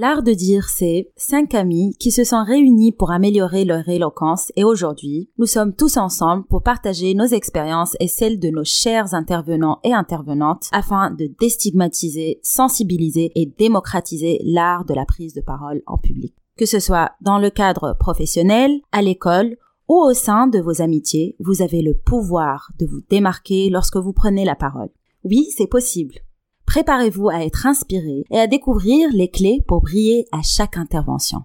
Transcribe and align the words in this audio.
L'art 0.00 0.22
de 0.22 0.32
dire, 0.32 0.68
c'est 0.68 1.10
cinq 1.16 1.54
amis 1.56 1.92
qui 1.98 2.12
se 2.12 2.22
sont 2.22 2.44
réunis 2.44 2.92
pour 2.92 3.10
améliorer 3.10 3.64
leur 3.64 3.88
éloquence 3.88 4.52
et 4.54 4.62
aujourd'hui, 4.62 5.28
nous 5.38 5.46
sommes 5.46 5.74
tous 5.74 5.96
ensemble 5.96 6.44
pour 6.44 6.62
partager 6.62 7.14
nos 7.14 7.26
expériences 7.26 7.96
et 7.98 8.06
celles 8.06 8.38
de 8.38 8.48
nos 8.48 8.62
chers 8.62 9.12
intervenants 9.12 9.80
et 9.82 9.92
intervenantes 9.92 10.68
afin 10.70 11.10
de 11.10 11.28
déstigmatiser, 11.40 12.38
sensibiliser 12.44 13.32
et 13.34 13.46
démocratiser 13.58 14.40
l'art 14.44 14.84
de 14.84 14.94
la 14.94 15.04
prise 15.04 15.34
de 15.34 15.40
parole 15.40 15.82
en 15.88 15.98
public. 15.98 16.32
Que 16.56 16.64
ce 16.64 16.78
soit 16.78 17.10
dans 17.20 17.40
le 17.40 17.50
cadre 17.50 17.96
professionnel, 17.98 18.80
à 18.92 19.02
l'école 19.02 19.56
ou 19.88 19.96
au 19.96 20.14
sein 20.14 20.46
de 20.46 20.60
vos 20.60 20.80
amitiés, 20.80 21.34
vous 21.40 21.60
avez 21.60 21.82
le 21.82 21.94
pouvoir 21.94 22.70
de 22.78 22.86
vous 22.86 23.00
démarquer 23.10 23.68
lorsque 23.68 23.96
vous 23.96 24.12
prenez 24.12 24.44
la 24.44 24.54
parole. 24.54 24.90
Oui, 25.24 25.48
c'est 25.56 25.66
possible. 25.66 26.20
Préparez-vous 26.78 27.28
à 27.28 27.44
être 27.44 27.66
inspiré 27.66 28.22
et 28.30 28.38
à 28.38 28.46
découvrir 28.46 29.10
les 29.12 29.28
clés 29.28 29.64
pour 29.66 29.80
briller 29.80 30.26
à 30.30 30.42
chaque 30.44 30.76
intervention. 30.76 31.40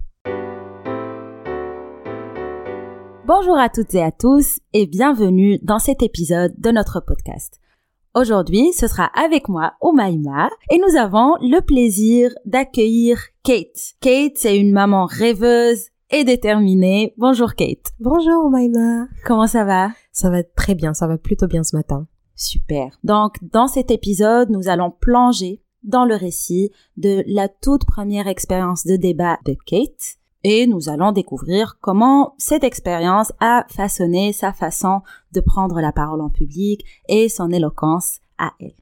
Bonjour 3.25 3.57
à 3.57 3.69
toutes 3.69 3.95
et 3.95 4.03
à 4.03 4.11
tous 4.11 4.59
et 4.73 4.85
bienvenue 4.85 5.57
dans 5.63 5.79
cet 5.79 6.03
épisode 6.03 6.53
de 6.59 6.69
notre 6.69 6.99
podcast. 6.99 7.59
Aujourd'hui, 8.13 8.73
ce 8.73 8.85
sera 8.85 9.05
avec 9.05 9.49
moi, 9.49 9.73
Omaima, 9.81 10.51
et 10.69 10.77
nous 10.77 10.99
avons 10.99 11.33
le 11.41 11.61
plaisir 11.61 12.29
d'accueillir 12.45 13.19
Kate. 13.41 13.95
Kate, 14.01 14.33
c'est 14.35 14.59
une 14.59 14.71
maman 14.71 15.07
rêveuse 15.07 15.87
et 16.11 16.25
déterminée. 16.25 17.15
Bonjour 17.17 17.55
Kate. 17.55 17.93
Bonjour 17.99 18.45
Omaima. 18.45 19.07
Comment 19.25 19.47
ça 19.47 19.63
va? 19.63 19.89
Ça 20.11 20.29
va 20.29 20.43
très 20.43 20.75
bien, 20.75 20.93
ça 20.93 21.07
va 21.07 21.17
plutôt 21.17 21.47
bien 21.47 21.63
ce 21.63 21.75
matin. 21.75 22.05
Super. 22.35 22.97
Donc, 23.03 23.35
dans 23.41 23.67
cet 23.67 23.91
épisode, 23.91 24.49
nous 24.49 24.67
allons 24.67 24.91
plonger 24.91 25.61
dans 25.83 26.05
le 26.05 26.15
récit 26.15 26.71
de 26.97 27.23
la 27.27 27.47
toute 27.47 27.85
première 27.85 28.27
expérience 28.27 28.85
de 28.85 28.95
débat 28.95 29.37
de 29.45 29.55
Kate 29.65 30.17
et 30.43 30.67
nous 30.67 30.89
allons 30.89 31.11
découvrir 31.11 31.77
comment 31.81 32.35
cette 32.37 32.63
expérience 32.63 33.31
a 33.39 33.65
façonné 33.69 34.33
sa 34.33 34.51
façon 34.51 35.01
de 35.31 35.41
prendre 35.41 35.79
la 35.79 35.91
parole 35.91 36.21
en 36.21 36.29
public 36.29 36.85
et 37.07 37.29
son 37.29 37.49
éloquence 37.51 38.19
à 38.37 38.53
elle. 38.59 38.75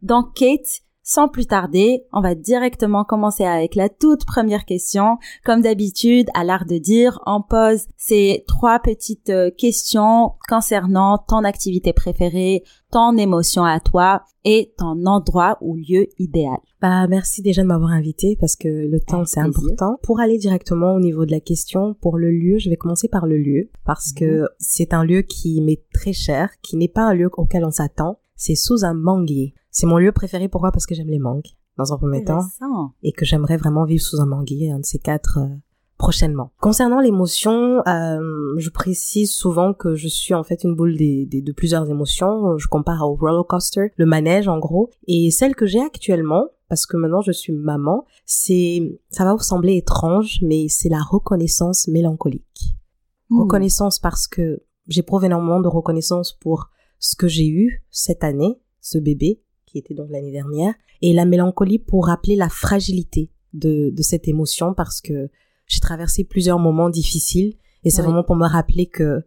Donc, 0.00 0.34
Kate, 0.34 0.82
sans 1.02 1.28
plus 1.28 1.46
tarder, 1.46 2.04
on 2.12 2.20
va 2.20 2.34
directement 2.34 3.04
commencer 3.04 3.44
avec 3.44 3.74
la 3.74 3.88
toute 3.88 4.24
première 4.24 4.64
question. 4.64 5.18
Comme 5.44 5.62
d'habitude, 5.62 6.28
à 6.34 6.44
l'art 6.44 6.64
de 6.64 6.78
dire, 6.78 7.18
on 7.26 7.42
pose 7.42 7.86
ces 7.96 8.44
trois 8.46 8.78
petites 8.78 9.30
euh, 9.30 9.50
questions 9.50 10.32
concernant 10.48 11.18
ton 11.18 11.44
activité 11.44 11.92
préférée, 11.92 12.62
ton 12.90 13.16
émotion 13.16 13.64
à 13.64 13.80
toi 13.80 14.22
et 14.44 14.72
ton 14.76 15.06
endroit 15.06 15.58
ou 15.60 15.76
lieu 15.76 16.06
idéal. 16.18 16.58
Bah, 16.80 17.06
merci 17.08 17.42
déjà 17.42 17.62
de 17.62 17.68
m'avoir 17.68 17.90
invité 17.90 18.36
parce 18.38 18.56
que 18.56 18.68
le 18.68 19.00
temps 19.00 19.24
c'est 19.24 19.40
important. 19.40 19.98
Pour 20.02 20.20
aller 20.20 20.38
directement 20.38 20.94
au 20.94 21.00
niveau 21.00 21.24
de 21.26 21.30
la 21.30 21.40
question, 21.40 21.94
pour 22.00 22.18
le 22.18 22.30
lieu, 22.30 22.58
je 22.58 22.68
vais 22.68 22.76
commencer 22.76 23.08
par 23.08 23.26
le 23.26 23.38
lieu 23.38 23.70
parce 23.84 24.12
que 24.12 24.42
mhm. 24.42 24.48
c'est 24.58 24.94
un 24.94 25.04
lieu 25.04 25.22
qui 25.22 25.60
m'est 25.60 25.82
très 25.92 26.12
cher, 26.12 26.50
qui 26.62 26.76
n'est 26.76 26.88
pas 26.88 27.02
un 27.02 27.14
lieu 27.14 27.30
auquel 27.36 27.64
on 27.64 27.70
s'attend. 27.70 28.18
C'est 28.36 28.56
sous 28.56 28.84
un 28.84 28.94
manguier. 28.94 29.54
C'est 29.72 29.86
mon 29.86 29.96
lieu 29.96 30.12
préféré. 30.12 30.48
Pourquoi? 30.48 30.70
Parce 30.70 30.86
que 30.86 30.94
j'aime 30.94 31.08
les 31.08 31.18
mangues, 31.18 31.48
dans 31.78 31.92
un 31.92 31.96
premier 31.96 32.24
temps. 32.24 32.42
Et 33.02 33.12
que 33.12 33.24
j'aimerais 33.24 33.56
vraiment 33.56 33.84
vivre 33.84 34.02
sous 34.02 34.20
un 34.20 34.26
manguier, 34.26 34.70
un 34.70 34.78
de 34.78 34.84
ces 34.84 34.98
quatre, 34.98 35.38
euh, 35.38 35.48
prochainement. 35.96 36.52
Concernant 36.60 37.00
l'émotion, 37.00 37.80
euh, 37.86 38.54
je 38.58 38.70
précise 38.70 39.32
souvent 39.32 39.72
que 39.72 39.94
je 39.94 40.08
suis 40.08 40.34
en 40.34 40.42
fait 40.42 40.64
une 40.64 40.74
boule 40.74 40.96
des, 40.96 41.26
de 41.26 41.52
plusieurs 41.52 41.88
émotions. 41.88 42.58
Je 42.58 42.68
compare 42.68 43.02
au 43.08 43.14
roller 43.14 43.46
coaster, 43.46 43.92
le 43.96 44.04
manège 44.04 44.46
en 44.46 44.58
gros. 44.58 44.90
Et 45.06 45.30
celle 45.30 45.54
que 45.54 45.64
j'ai 45.64 45.80
actuellement, 45.80 46.48
parce 46.68 46.86
que 46.86 46.96
maintenant 46.96 47.22
je 47.22 47.32
suis 47.32 47.52
maman, 47.52 48.04
c'est, 48.26 49.00
ça 49.10 49.24
va 49.24 49.32
vous 49.32 49.42
sembler 49.42 49.76
étrange, 49.76 50.40
mais 50.42 50.66
c'est 50.68 50.88
la 50.88 51.00
reconnaissance 51.00 51.88
mélancolique. 51.88 52.76
Hmm. 53.30 53.40
Reconnaissance 53.42 53.98
parce 53.98 54.26
que 54.26 54.64
j'éprouve 54.88 55.24
énormément 55.24 55.60
de 55.60 55.68
reconnaissance 55.68 56.32
pour 56.32 56.68
ce 56.98 57.16
que 57.16 57.28
j'ai 57.28 57.48
eu 57.48 57.84
cette 57.90 58.24
année, 58.24 58.60
ce 58.80 58.98
bébé, 58.98 59.40
qui 59.72 59.78
était 59.78 59.94
donc 59.94 60.10
l'année 60.10 60.32
dernière, 60.32 60.74
et 61.00 61.12
la 61.12 61.24
mélancolie 61.24 61.78
pour 61.78 62.06
rappeler 62.06 62.36
la 62.36 62.48
fragilité 62.48 63.30
de, 63.54 63.90
de 63.90 64.02
cette 64.02 64.28
émotion 64.28 64.74
parce 64.74 65.00
que 65.00 65.30
j'ai 65.66 65.80
traversé 65.80 66.24
plusieurs 66.24 66.58
moments 66.58 66.90
difficiles 66.90 67.54
et 67.84 67.90
c'est 67.90 68.02
vraiment 68.02 68.22
pour 68.22 68.36
me 68.36 68.46
rappeler 68.46 68.86
que 68.86 69.22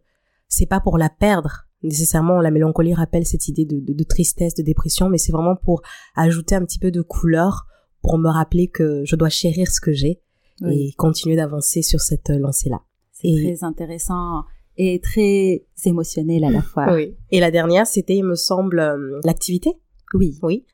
c'est 0.47 0.67
pas 0.67 0.79
pour 0.79 0.97
la 0.97 1.09
perdre 1.09 1.66
nécessairement 1.84 2.41
la 2.41 2.51
mélancolie 2.51 2.94
rappelle 2.94 3.25
cette 3.25 3.47
idée 3.47 3.66
de, 3.66 3.79
de, 3.79 4.03
tristesse, 4.03 4.55
de 4.55 4.63
dépression, 4.63 5.09
mais 5.09 5.17
c'est 5.17 5.31
vraiment 5.31 5.55
pour 5.55 5.81
ajouter 6.16 6.55
un 6.55 6.66
petit 6.66 6.79
peu 6.79 6.91
de 6.91 7.01
couleur 7.01 7.66
pour 8.01 8.17
me 8.17 8.29
rappeler 8.29 8.67
que 8.67 9.03
je 9.05 9.16
dois 9.16 9.29
chérir 9.29 9.72
ce 9.72 9.79
que 9.79 9.94
j'ai 9.94 10.22
et 10.66 10.94
continuer 10.97 11.35
d'avancer 11.35 11.81
sur 11.81 12.00
cette 12.00 12.29
lancée-là. 12.29 12.81
C'est 13.11 13.34
très 13.34 13.63
intéressant 13.63 14.44
et 14.78 15.00
très 15.00 15.66
émotionnel 15.85 16.44
à 16.44 16.50
la 16.50 16.61
fois. 16.61 16.94
Oui. 16.94 17.16
Et 17.31 17.39
la 17.39 17.51
dernière, 17.51 17.88
c'était, 17.88 18.16
il 18.16 18.23
me 18.23 18.35
semble, 18.35 18.79
euh, 18.79 19.19
l'activité. 19.23 19.73
Oui. 20.13 20.38
Oui. 20.41 20.66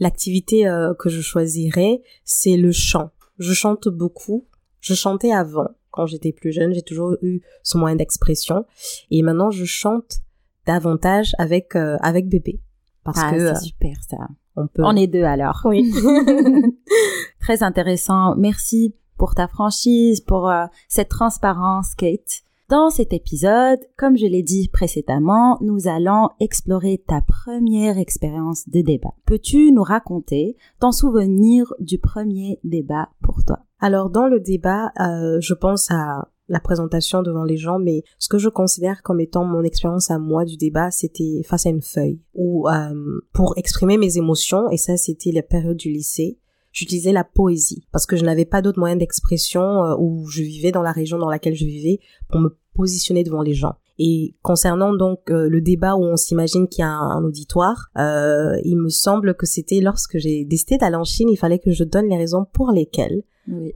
L'activité 0.00 0.68
euh, 0.68 0.94
que 0.94 1.08
je 1.08 1.20
choisirais, 1.20 2.02
c'est 2.24 2.56
le 2.56 2.72
chant. 2.72 3.10
Je 3.38 3.52
chante 3.52 3.88
beaucoup. 3.88 4.46
Je 4.80 4.94
chantais 4.94 5.32
avant, 5.32 5.68
quand 5.90 6.06
j'étais 6.06 6.32
plus 6.32 6.52
jeune. 6.52 6.72
J'ai 6.72 6.82
toujours 6.82 7.16
eu 7.22 7.40
ce 7.62 7.78
moyen 7.78 7.96
d'expression. 7.96 8.64
Et 9.10 9.22
maintenant, 9.22 9.50
je 9.50 9.64
chante 9.64 10.20
davantage 10.66 11.34
avec 11.38 11.74
euh, 11.74 11.96
avec 12.00 12.28
bébé. 12.28 12.60
Parce 13.02 13.18
ah, 13.22 13.32
que 13.32 13.38
c'est 13.38 13.46
euh, 13.46 13.54
super 13.60 13.96
ça. 14.08 14.28
On 14.56 14.66
peut. 14.66 14.82
On 14.84 14.94
est 14.94 15.06
deux 15.06 15.24
alors. 15.24 15.62
Oui. 15.64 15.92
Très 17.40 17.62
intéressant. 17.62 18.36
Merci 18.36 18.94
pour 19.16 19.34
ta 19.34 19.48
franchise, 19.48 20.20
pour 20.20 20.52
cette 20.88 21.08
transparence, 21.08 21.94
Kate. 21.96 22.44
Dans 22.68 22.90
cet 22.90 23.14
épisode, 23.14 23.78
comme 23.96 24.18
je 24.18 24.26
l'ai 24.26 24.42
dit 24.42 24.68
précédemment, 24.68 25.56
nous 25.62 25.88
allons 25.88 26.28
explorer 26.38 27.02
ta 27.08 27.22
première 27.22 27.96
expérience 27.96 28.68
de 28.68 28.82
débat. 28.82 29.14
Peux-tu 29.24 29.72
nous 29.72 29.82
raconter 29.82 30.54
ton 30.78 30.92
souvenir 30.92 31.72
du 31.80 31.98
premier 31.98 32.60
débat 32.64 33.08
pour 33.22 33.42
toi? 33.42 33.60
Alors 33.80 34.10
dans 34.10 34.26
le 34.26 34.38
débat, 34.38 34.92
euh, 35.00 35.38
je 35.40 35.54
pense 35.54 35.90
à 35.90 36.28
la 36.48 36.60
présentation 36.60 37.22
devant 37.22 37.44
les 37.44 37.56
gens, 37.56 37.78
mais 37.78 38.02
ce 38.18 38.28
que 38.28 38.36
je 38.36 38.50
considère 38.50 39.02
comme 39.02 39.20
étant 39.20 39.46
mon 39.46 39.62
expérience 39.62 40.10
à 40.10 40.18
moi 40.18 40.44
du 40.44 40.58
débat, 40.58 40.90
c'était 40.90 41.40
face 41.46 41.64
à 41.64 41.70
une 41.70 41.80
feuille 41.80 42.20
ou 42.34 42.68
euh, 42.68 43.20
pour 43.32 43.54
exprimer 43.56 43.96
mes 43.96 44.18
émotions, 44.18 44.68
et 44.68 44.76
ça 44.76 44.98
c'était 44.98 45.32
la 45.32 45.42
période 45.42 45.78
du 45.78 45.88
lycée 45.88 46.38
j'utilisais 46.72 47.12
la 47.12 47.24
poésie 47.24 47.86
parce 47.92 48.06
que 48.06 48.16
je 48.16 48.24
n'avais 48.24 48.44
pas 48.44 48.62
d'autre 48.62 48.78
moyen 48.78 48.96
d'expression 48.96 49.84
euh, 49.84 49.96
où 49.98 50.26
je 50.28 50.42
vivais 50.42 50.72
dans 50.72 50.82
la 50.82 50.92
région 50.92 51.18
dans 51.18 51.30
laquelle 51.30 51.54
je 51.54 51.64
vivais 51.64 52.00
pour 52.28 52.40
me 52.40 52.56
positionner 52.74 53.24
devant 53.24 53.42
les 53.42 53.54
gens. 53.54 53.74
Et 53.98 54.36
concernant 54.42 54.94
donc 54.94 55.30
euh, 55.30 55.48
le 55.48 55.60
débat 55.60 55.96
où 55.96 56.04
on 56.04 56.16
s'imagine 56.16 56.68
qu'il 56.68 56.82
y 56.82 56.84
a 56.84 56.90
un, 56.90 57.24
auditoire, 57.24 57.88
euh, 57.98 58.56
il 58.64 58.76
me 58.76 58.88
semble 58.88 59.34
que 59.34 59.46
c'était 59.46 59.80
lorsque 59.80 60.18
j'ai 60.18 60.44
décidé 60.44 60.78
d'aller 60.78 60.96
en 60.96 61.04
Chine, 61.04 61.28
il 61.28 61.36
fallait 61.36 61.58
que 61.58 61.72
je 61.72 61.82
donne 61.82 62.08
les 62.08 62.16
raisons 62.16 62.46
pour 62.52 62.70
lesquelles 62.70 63.22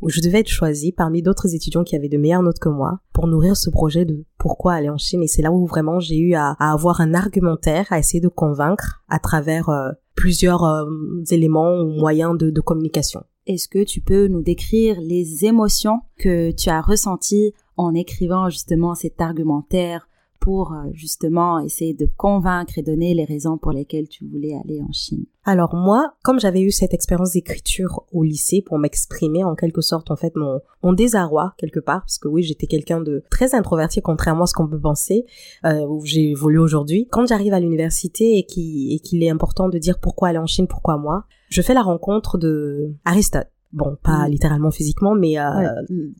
où 0.02 0.10
je 0.10 0.20
devais 0.20 0.40
être 0.40 0.48
choisie 0.48 0.92
parmi 0.92 1.22
d'autres 1.22 1.54
étudiants 1.54 1.82
qui 1.82 1.96
avaient 1.96 2.10
de 2.10 2.18
meilleures 2.18 2.42
notes 2.42 2.58
que 2.58 2.68
moi 2.68 3.00
pour 3.14 3.26
nourrir 3.26 3.56
ce 3.56 3.70
projet 3.70 4.04
de 4.04 4.22
pourquoi 4.38 4.74
aller 4.74 4.90
en 4.90 4.98
Chine. 4.98 5.22
Et 5.22 5.28
c'est 5.28 5.40
là 5.40 5.50
où 5.50 5.66
vraiment 5.66 5.98
j'ai 5.98 6.18
eu 6.18 6.34
à, 6.34 6.54
avoir 6.58 7.00
un 7.00 7.14
argumentaire, 7.14 7.86
à 7.90 7.98
essayer 7.98 8.20
de 8.20 8.28
convaincre 8.28 9.02
à 9.08 9.18
travers 9.18 9.70
plusieurs 10.14 10.64
euh, 10.64 10.84
éléments 11.30 11.80
ou 11.80 11.92
moyens 11.98 12.36
de, 12.36 12.50
de 12.50 12.60
communication. 12.60 13.24
Est-ce 13.46 13.68
que 13.68 13.82
tu 13.82 14.00
peux 14.00 14.28
nous 14.28 14.42
décrire 14.42 15.00
les 15.00 15.44
émotions 15.44 16.00
que 16.18 16.52
tu 16.52 16.68
as 16.68 16.80
ressenties 16.80 17.52
en 17.76 17.94
écrivant 17.94 18.48
justement 18.48 18.94
cet 18.94 19.20
argumentaire 19.20 20.08
pour 20.42 20.72
euh, 20.72 20.90
justement 20.92 21.60
essayer 21.60 21.94
de 21.94 22.08
convaincre 22.16 22.76
et 22.76 22.82
donner 22.82 23.14
les 23.14 23.24
raisons 23.24 23.58
pour 23.58 23.70
lesquelles 23.70 24.08
tu 24.08 24.26
voulais 24.26 24.54
aller 24.64 24.82
en 24.82 24.92
Chine 24.92 25.24
Alors 25.44 25.76
moi, 25.76 26.14
comme 26.24 26.40
j'avais 26.40 26.60
eu 26.62 26.72
cette 26.72 26.92
expérience 26.92 27.30
d'écriture 27.30 28.04
au 28.12 28.24
lycée 28.24 28.60
pour 28.60 28.76
m'exprimer 28.76 29.44
en 29.44 29.54
quelque 29.54 29.80
sorte 29.80 30.10
en 30.10 30.16
fait 30.16 30.34
mon, 30.34 30.60
mon 30.82 30.92
désarroi 30.92 31.54
quelque 31.58 31.78
part, 31.78 32.00
parce 32.00 32.18
que 32.18 32.26
oui 32.26 32.42
j'étais 32.42 32.66
quelqu'un 32.66 33.00
de 33.00 33.22
très 33.30 33.54
introverti 33.54 34.02
contrairement 34.02 34.42
à 34.42 34.46
ce 34.46 34.54
qu'on 34.54 34.66
peut 34.66 34.80
penser, 34.80 35.26
euh, 35.64 35.86
où 35.86 36.04
j'ai 36.04 36.30
évolué 36.30 36.58
aujourd'hui. 36.58 37.06
Quand 37.12 37.24
j'arrive 37.24 37.54
à 37.54 37.60
l'université 37.60 38.36
et 38.36 38.44
qu'il 38.44 39.22
est 39.22 39.30
important 39.30 39.68
de 39.68 39.78
dire 39.78 40.00
pourquoi 40.00 40.28
aller 40.28 40.38
en 40.38 40.46
Chine, 40.46 40.66
pourquoi 40.66 40.96
moi, 40.96 41.24
je 41.50 41.62
fais 41.62 41.74
la 41.74 41.82
rencontre 41.82 42.36
de 42.36 42.96
Aristote 43.04 43.51
bon 43.72 43.96
pas 44.02 44.26
mm. 44.26 44.30
littéralement 44.30 44.70
physiquement 44.70 45.14
mais 45.14 45.38
euh, 45.38 45.68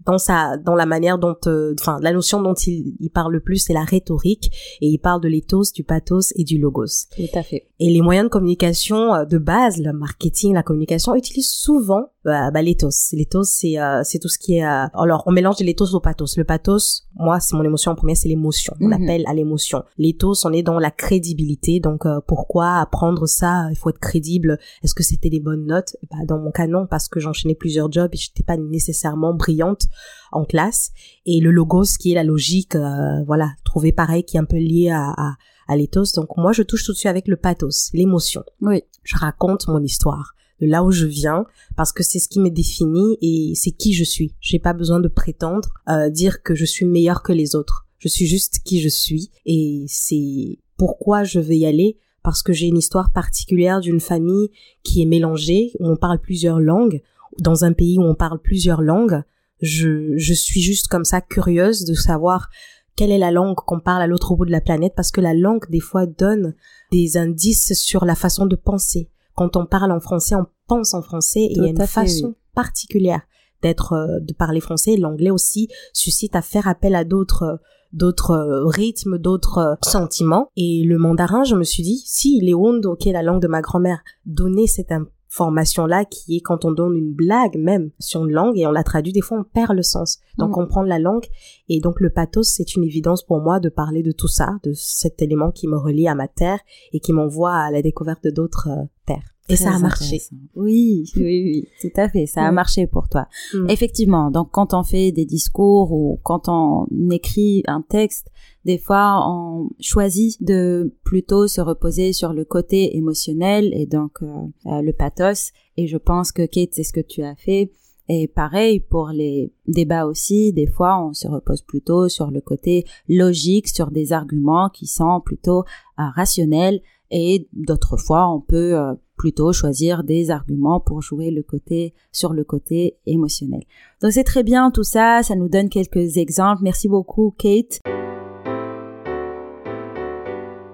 dans 0.07 0.19
sa 0.19 0.57
dans 0.57 0.75
la 0.75 0.87
manière 0.87 1.19
dont 1.19 1.37
euh, 1.47 1.75
enfin 1.79 1.99
la 2.01 2.13
notion 2.13 2.41
dont 2.41 2.55
il, 2.55 2.97
il 2.99 3.11
parle 3.11 3.33
le 3.33 3.41
plus 3.41 3.59
c'est 3.59 3.73
la 3.73 3.85
rhétorique 3.85 4.51
et 4.81 4.89
il 4.89 4.99
parle 4.99 5.21
de 5.21 5.29
l'éthos 5.29 5.73
du 5.75 5.85
pathos 5.85 6.33
et 6.37 6.45
du 6.45 6.59
logos. 6.59 7.09
Tout 7.15 7.23
à 7.39 7.43
fait. 7.43 7.67
Et 7.79 7.91
les 7.91 8.01
moyens 8.01 8.27
de 8.27 8.31
communication 8.31 9.15
euh, 9.15 9.25
de 9.25 9.39
base 9.39 9.79
le 9.79 9.93
marketing 9.93 10.55
la 10.55 10.63
communication 10.63 11.15
utilisent 11.15 11.51
souvent 11.51 12.07
bah, 12.25 12.51
bah 12.51 12.63
l'éthos. 12.63 13.13
L'éthos 13.13 13.45
c'est 13.45 13.77
c'est 14.05 14.19
tout 14.19 14.29
ce 14.29 14.39
qui 14.39 14.57
est 14.57 14.63
alors 14.63 15.25
on 15.27 15.33
mélange 15.33 15.59
l'éthos 15.61 15.93
au 15.95 16.01
pathos. 16.01 16.37
Le 16.37 16.45
pathos 16.45 17.09
moi 17.17 17.41
c'est 17.41 17.57
mon 17.57 17.65
émotion 17.65 17.93
en 17.93 17.95
premier 17.95 18.15
c'est 18.15 18.29
l'émotion. 18.29 18.75
On 18.81 18.89
mm-hmm. 18.89 19.03
appelle 19.03 19.25
à 19.27 19.35
l'émotion. 19.35 19.83
L'éthos 19.99 20.47
on 20.47 20.53
est 20.53 20.63
dans 20.63 20.79
la 20.79 20.91
crédibilité. 20.91 21.81
Donc 21.81 22.05
pourquoi 22.27 22.77
apprendre 22.77 23.27
ça? 23.27 23.67
Il 23.71 23.77
faut 23.77 23.91
être 23.91 23.99
crédible. 23.99 24.59
Est-ce 24.83 24.95
que 24.95 25.03
c'était 25.03 25.31
des 25.31 25.41
bonnes 25.41 25.67
notes? 25.67 25.97
Bah 26.11 26.19
dans 26.27 26.39
mon 26.39 26.53
cas 26.53 26.67
non 26.67 26.87
parce 26.87 27.09
que 27.09 27.19
j'en 27.19 27.33
enchaîné 27.43 27.55
plusieurs 27.55 27.91
jobs 27.91 28.11
et 28.13 28.17
j'étais 28.17 28.43
pas 28.43 28.57
nécessairement 28.57 29.35
brillante 29.35 29.87
en 30.31 30.45
classe. 30.45 30.91
Et 31.27 31.41
le 31.41 31.51
logos, 31.51 31.97
qui 31.99 32.13
est 32.13 32.15
la 32.15 32.25
logique, 32.25 32.75
euh, 32.77 33.23
voilà, 33.27 33.53
trouver 33.65 33.93
pareil, 33.93 34.25
qui 34.25 34.37
est 34.37 34.41
un 34.41 34.45
peu 34.45 34.57
lié 34.57 34.91
à, 34.91 35.13
à, 35.17 35.37
à 35.69 35.77
l'éthos. 35.77 36.13
Donc 36.15 36.37
moi, 36.37 36.53
je 36.53 36.63
touche 36.63 36.85
tout 36.85 36.93
de 36.93 36.97
suite 36.97 37.11
avec 37.11 37.29
le 37.29 37.37
pathos, 37.37 37.91
l'émotion. 37.93 38.43
Oui. 38.61 38.83
Je 39.05 39.17
raconte 39.17 39.67
mon 39.69 39.83
histoire 39.83 40.35
de 40.61 40.67
là 40.67 40.85
où 40.85 40.93
je 40.93 41.07
viens 41.07 41.45
parce 41.77 41.93
que 41.93 42.05
c'est 42.05 42.21
ce 42.21 42.29
qui 42.29 42.39
me 42.39 42.51
définit 42.51 43.19
et 43.21 43.55
c'est 43.57 43.73
qui 43.73 43.95
je 43.95 44.05
suis. 44.05 44.35
J'ai 44.41 44.61
pas 44.61 44.73
besoin 44.73 45.01
de 45.01 45.09
prétendre 45.09 45.71
euh, 45.89 46.09
dire 46.09 46.43
que 46.43 46.55
je 46.55 46.65
suis 46.65 46.87
meilleur 46.87 47.23
que 47.23 47.33
les 47.33 47.57
autres. 47.57 47.87
Je 47.99 48.09
suis 48.09 48.27
juste 48.27 48.61
qui 48.65 48.81
je 48.81 48.89
suis 48.89 49.31
et 49.45 49.85
c'est 49.89 50.59
pourquoi 50.77 51.25
je 51.25 51.41
vais 51.41 51.59
y 51.59 51.67
aller 51.67 51.99
parce 52.23 52.43
que 52.43 52.53
j'ai 52.53 52.67
une 52.67 52.79
histoire 52.79 53.13
particulière 53.13 53.81
d'une 53.81 54.01
famille 54.01 54.51
qui 54.85 55.03
est 55.03 55.07
mélangée 55.07 55.73
où 55.81 55.89
on 55.89 55.97
parle 55.97 56.21
plusieurs 56.21 56.61
langues 56.61 57.03
dans 57.39 57.65
un 57.65 57.73
pays 57.73 57.99
où 57.99 58.03
on 58.03 58.15
parle 58.15 58.41
plusieurs 58.41 58.83
langues. 58.83 59.23
Je, 59.61 60.17
je 60.17 60.35
suis 60.35 60.61
juste 60.61 60.89
comme 60.89 61.05
ça 61.05 61.21
curieuse 61.21 61.85
de 61.85 61.95
savoir 61.95 62.49
quelle 62.97 63.11
est 63.11 63.19
la 63.19 63.31
langue 63.31 63.57
qu'on 63.57 63.81
parle 63.81 64.03
à 64.03 64.07
l'autre 64.07 64.35
bout 64.35 64.45
de 64.45 64.51
la 64.51 64.61
planète 64.61 64.93
parce 64.95 65.11
que 65.11 65.21
la 65.21 65.35
langue 65.35 65.69
des 65.71 65.81
fois 65.81 66.07
donne 66.07 66.55
des 66.91 67.17
indices 67.17 67.73
sur 67.75 68.05
la 68.05 68.15
façon 68.15 68.47
de 68.47 68.57
penser, 68.57 69.09
quand 69.35 69.57
on 69.57 69.67
parle 69.67 69.93
en 69.93 70.01
français, 70.01 70.35
on 70.35 70.47
pense 70.67 70.95
en 70.95 71.03
français 71.03 71.41
et 71.41 71.53
il 71.53 71.63
y 71.63 71.67
a 71.67 71.71
une 71.71 71.87
façon 71.87 72.35
particulière 72.55 73.23
d'être, 73.63 73.93
euh, 73.95 74.21
de 74.21 74.35
parler 74.35 74.61
français. 74.61 74.97
L'anglais 74.97 75.31
aussi 75.31 75.69
suscite 75.93 76.37
à 76.37 76.43
faire 76.43 76.69
appel 76.69 76.95
à 76.95 77.05
d'autres, 77.05 77.61
d'autres 77.93 78.33
euh, 78.33 78.67
rythmes, 78.67 79.19
d'autres 79.19 79.59
euh, 79.59 79.75
sentiments. 79.83 80.49
Et 80.57 80.83
le 80.85 80.99
mandarin, 80.99 81.45
je 81.45 81.55
me 81.55 81.65
suis 81.65 81.83
dit, 81.83 82.03
si 82.05 82.41
les 82.41 82.55
Hondo, 82.55 82.97
qui 82.97 83.09
est 83.09 83.13
la 83.13 83.23
langue 83.23 83.41
de 83.41 83.49
ma 83.49 83.63
grand-mère, 83.63 84.03
donnait 84.27 84.67
cette 84.67 84.93
formation-là 85.33 86.05
qui 86.05 86.37
est 86.37 86.41
quand 86.41 86.67
on 86.67 86.73
donne 86.73 86.95
une 86.95 87.15
blague 87.15 87.57
même 87.57 87.91
sur 87.99 88.25
une 88.25 88.33
langue 88.33 88.59
et 88.59 88.67
on 88.67 88.71
la 88.71 88.85
traduit, 88.85 89.13
des 89.13 89.23
fois 89.23 89.39
on 89.39 89.45
perd 89.45 89.75
le 89.75 89.83
sens. 89.83 90.19
Donc 90.37 90.59
on 90.59 90.67
prend 90.67 90.83
la 90.83 90.99
langue 90.99 91.25
et 91.69 91.81
donc 91.81 92.01
le 92.01 92.11
pathos, 92.11 92.49
c'est 92.55 92.77
une 92.77 92.85
évidence 92.85 93.25
pour 93.25 93.41
moi 93.41 93.59
de 93.59 93.71
parler 93.71 94.03
de 94.03 94.13
tout 94.13 94.29
ça, 94.29 94.59
de 94.63 94.73
cet 94.75 95.23
élément 95.23 95.51
qui 95.51 95.69
me 95.69 95.79
relie 95.79 96.07
à 96.07 96.15
ma 96.15 96.29
terre 96.29 96.61
et 96.93 97.01
qui 97.01 97.13
m'envoie 97.13 97.55
à 97.55 97.71
la 97.71 97.81
découverte 97.81 98.27
d'autres 98.29 98.69
terres. 99.07 99.33
Et 99.49 99.57
ça 99.57 99.75
a 99.75 99.79
marché. 99.79 100.21
Oui, 100.55 101.05
oui, 101.17 101.23
oui, 101.23 101.69
tout 101.81 102.01
à 102.01 102.09
fait. 102.09 102.27
Ça 102.27 102.43
a 102.43 102.53
marché 102.53 102.87
pour 102.87 103.09
toi. 103.09 103.27
Mm. 103.53 103.71
Effectivement. 103.71 104.31
Donc, 104.31 104.51
quand 104.53 104.73
on 104.73 104.85
fait 104.85 105.11
des 105.11 105.27
discours 105.27 105.93
ou 105.93 106.21
quand 106.23 106.49
on 106.49 106.87
écrit 107.11 107.63
un 107.67 107.83
texte, 107.83 108.31
des 108.65 108.79
fois, 108.79 109.21
on 109.29 109.71
choisit 109.81 110.43
de 110.43 110.95
plutôt 111.05 111.49
se 111.49 111.61
reposer 111.61 112.13
sur 112.13 112.33
le 112.33 112.45
côté 112.45 112.97
émotionnel 112.97 113.73
et 113.75 113.87
donc 113.87 114.23
euh, 114.23 114.27
euh, 114.67 114.83
le 114.83 114.93
pathos. 114.93 115.51
Et 115.77 115.87
je 115.87 115.97
pense 115.97 116.31
que 116.31 116.47
Kate, 116.47 116.71
c'est 116.73 116.85
ce 116.85 116.93
que 116.93 117.01
tu 117.01 117.23
as 117.23 117.35
fait. 117.35 117.73
Et 118.09 118.29
pareil 118.29 118.81
pour 118.81 119.09
les 119.09 119.53
débats 119.67 120.07
aussi, 120.07 120.53
des 120.53 120.67
fois 120.67 121.03
on 121.03 121.13
se 121.13 121.29
repose 121.29 121.63
plutôt 121.63 122.09
sur 122.09 122.31
le 122.31 122.41
côté 122.41 122.85
logique, 123.09 123.69
sur 123.69 123.91
des 123.91 124.13
arguments 124.13 124.69
qui 124.71 124.87
sont 124.87 125.21
plutôt 125.21 125.61
euh, 125.61 126.03
rationnels 126.15 126.81
et 127.13 127.49
d'autres 127.53 127.97
fois 127.97 128.29
on 128.29 128.41
peut 128.41 128.77
plutôt 129.17 129.53
choisir 129.53 130.03
des 130.03 130.31
arguments 130.31 130.81
pour 130.81 131.01
jouer 131.01 131.31
le 131.31 131.45
côté 131.45 131.95
sur 132.11 132.33
le 132.33 132.43
côté 132.43 132.97
émotionnel. 133.07 133.63
Donc 134.03 134.13
c'est 134.13 134.25
très 134.25 134.43
bien 134.43 134.73
tout 134.73 134.83
ça, 134.83 135.23
ça 135.23 135.37
nous 135.37 135.49
donne 135.49 135.69
quelques 135.69 136.17
exemples. 136.17 136.63
Merci 136.65 136.89
beaucoup 136.89 137.35
Kate. 137.39 137.81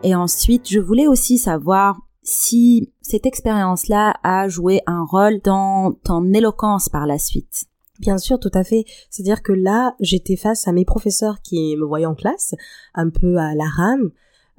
Et 0.05 0.15
ensuite, 0.15 0.69
je 0.71 0.79
voulais 0.79 1.09
aussi 1.09 1.39
savoir 1.39 2.00
si 2.23 2.93
cette 3.00 3.27
expérience-là 3.27 4.15
a 4.23 4.49
joué 4.49 4.81
un 4.87 5.05
rôle 5.05 5.41
dans 5.43 5.93
ton 6.05 6.33
éloquence 6.33 6.89
par 6.89 7.06
la 7.06 7.19
suite. 7.19 7.65
Bien 7.99 8.19
sûr, 8.19 8.39
tout 8.39 8.50
à 8.55 8.62
fait. 8.62 8.85
C'est-à-dire 9.11 9.43
que 9.43 9.53
là, 9.53 9.97
j'étais 9.99 10.37
face 10.37 10.69
à 10.69 10.73
mes 10.73 10.85
professeurs 10.85 11.41
qui 11.43 11.77
me 11.77 11.85
voyaient 11.85 12.06
en 12.06 12.15
classe, 12.15 12.55
un 12.95 13.11
peu 13.11 13.39
à 13.39 13.55
la 13.55 13.65
rame, 13.65 14.11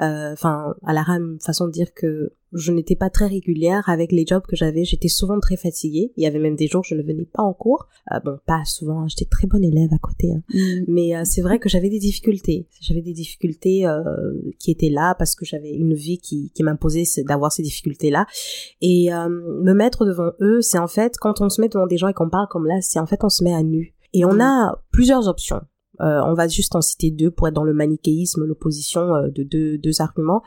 euh, 0.02 0.34
enfin 0.34 0.76
à 0.86 0.94
la 0.94 1.04
rame, 1.04 1.38
façon 1.40 1.68
de 1.68 1.72
dire 1.72 1.94
que 1.94 2.34
je 2.54 2.72
n'étais 2.72 2.96
pas 2.96 3.10
très 3.10 3.28
régulière 3.28 3.88
avec 3.88 4.12
les 4.12 4.26
jobs 4.26 4.46
que 4.46 4.56
j'avais. 4.56 4.84
J'étais 4.84 5.08
souvent 5.08 5.40
très 5.40 5.58
fatiguée. 5.58 6.12
Il 6.18 6.24
y 6.24 6.28
avait 6.28 6.40
même 6.40 6.56
des 6.56 6.68
jours 6.68 6.82
où 6.82 6.84
je 6.84 6.96
ne 6.96 7.04
venais 7.04 7.26
pas 7.26 7.44
en 7.44 7.54
cours. 7.54 7.88
Euh, 8.12 8.20
bon, 8.20 8.40
pas 8.46 8.64
souvent. 8.66 9.02
Hein. 9.02 9.08
J'étais 9.08 9.26
très 9.26 9.48
bonne 9.48 9.64
élève 9.64 9.94
à 9.94 10.00
côté. 10.00 10.32
Hein. 10.32 10.42
Mm. 10.54 10.84
Mais 10.88 11.16
euh, 11.16 11.22
c'est 11.26 11.42
vrai 11.42 11.60
que 11.60 11.70
j'avais 11.70 11.90
des 11.90 12.00
difficultés. 12.00 12.68
J'avais 12.82 13.02
des 13.02 13.14
difficultés 13.14 13.86
euh, 13.86 14.04
qui 14.60 14.72
étaient 14.72 14.90
là 14.90 15.16
parce 15.16 15.36
que 15.36 15.46
j'avais 15.46 15.72
une 15.72 15.94
vie 15.94 16.18
qui, 16.18 16.52
qui 16.54 16.64
m'imposait 16.64 17.04
d'avoir 17.24 17.52
ces 17.52 17.64
difficultés-là. 17.64 18.26
Et 18.82 19.10
me 19.10 19.74
mettre 19.74 20.06
devant 20.06 20.32
eux, 20.42 20.62
c'est 20.62 20.80
en 20.80 20.88
fait 20.88 21.18
quand 21.18 21.42
on 21.42 21.50
se 21.50 21.62
met 21.62 21.70
devant 21.70 21.88
des 21.88 21.98
gens 21.98 22.08
et 22.08 22.14
qu'on 22.14 22.30
parle 22.30 22.48
comme 22.50 22.66
là, 22.66 22.80
c'est 22.82 23.00
en 23.00 23.06
fait 23.06 23.24
on 23.24 23.30
se 23.30 23.44
met 23.44 23.54
à 23.54 23.64
nu. 23.64 23.94
Et 24.14 24.26
on 24.26 24.34
mm. 24.34 24.42
a 24.42 24.82
plusieurs 24.92 25.28
options. 25.28 25.62
Euh, 26.02 26.22
on 26.26 26.34
va 26.34 26.48
juste 26.48 26.76
en 26.76 26.82
citer 26.82 27.12
deux 27.12 27.30
pour 27.30 27.48
être 27.48 27.54
dans 27.54 27.64
le 27.64 27.74
manichéisme, 27.74 28.46
l'opposition 28.46 29.28
de 29.28 29.44
deux, 29.44 29.78
deux 29.78 30.02
arguments. 30.02 30.44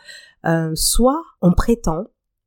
Euh, 0.46 0.72
soit 0.74 1.22
on 1.40 1.52
prétend, 1.52 2.06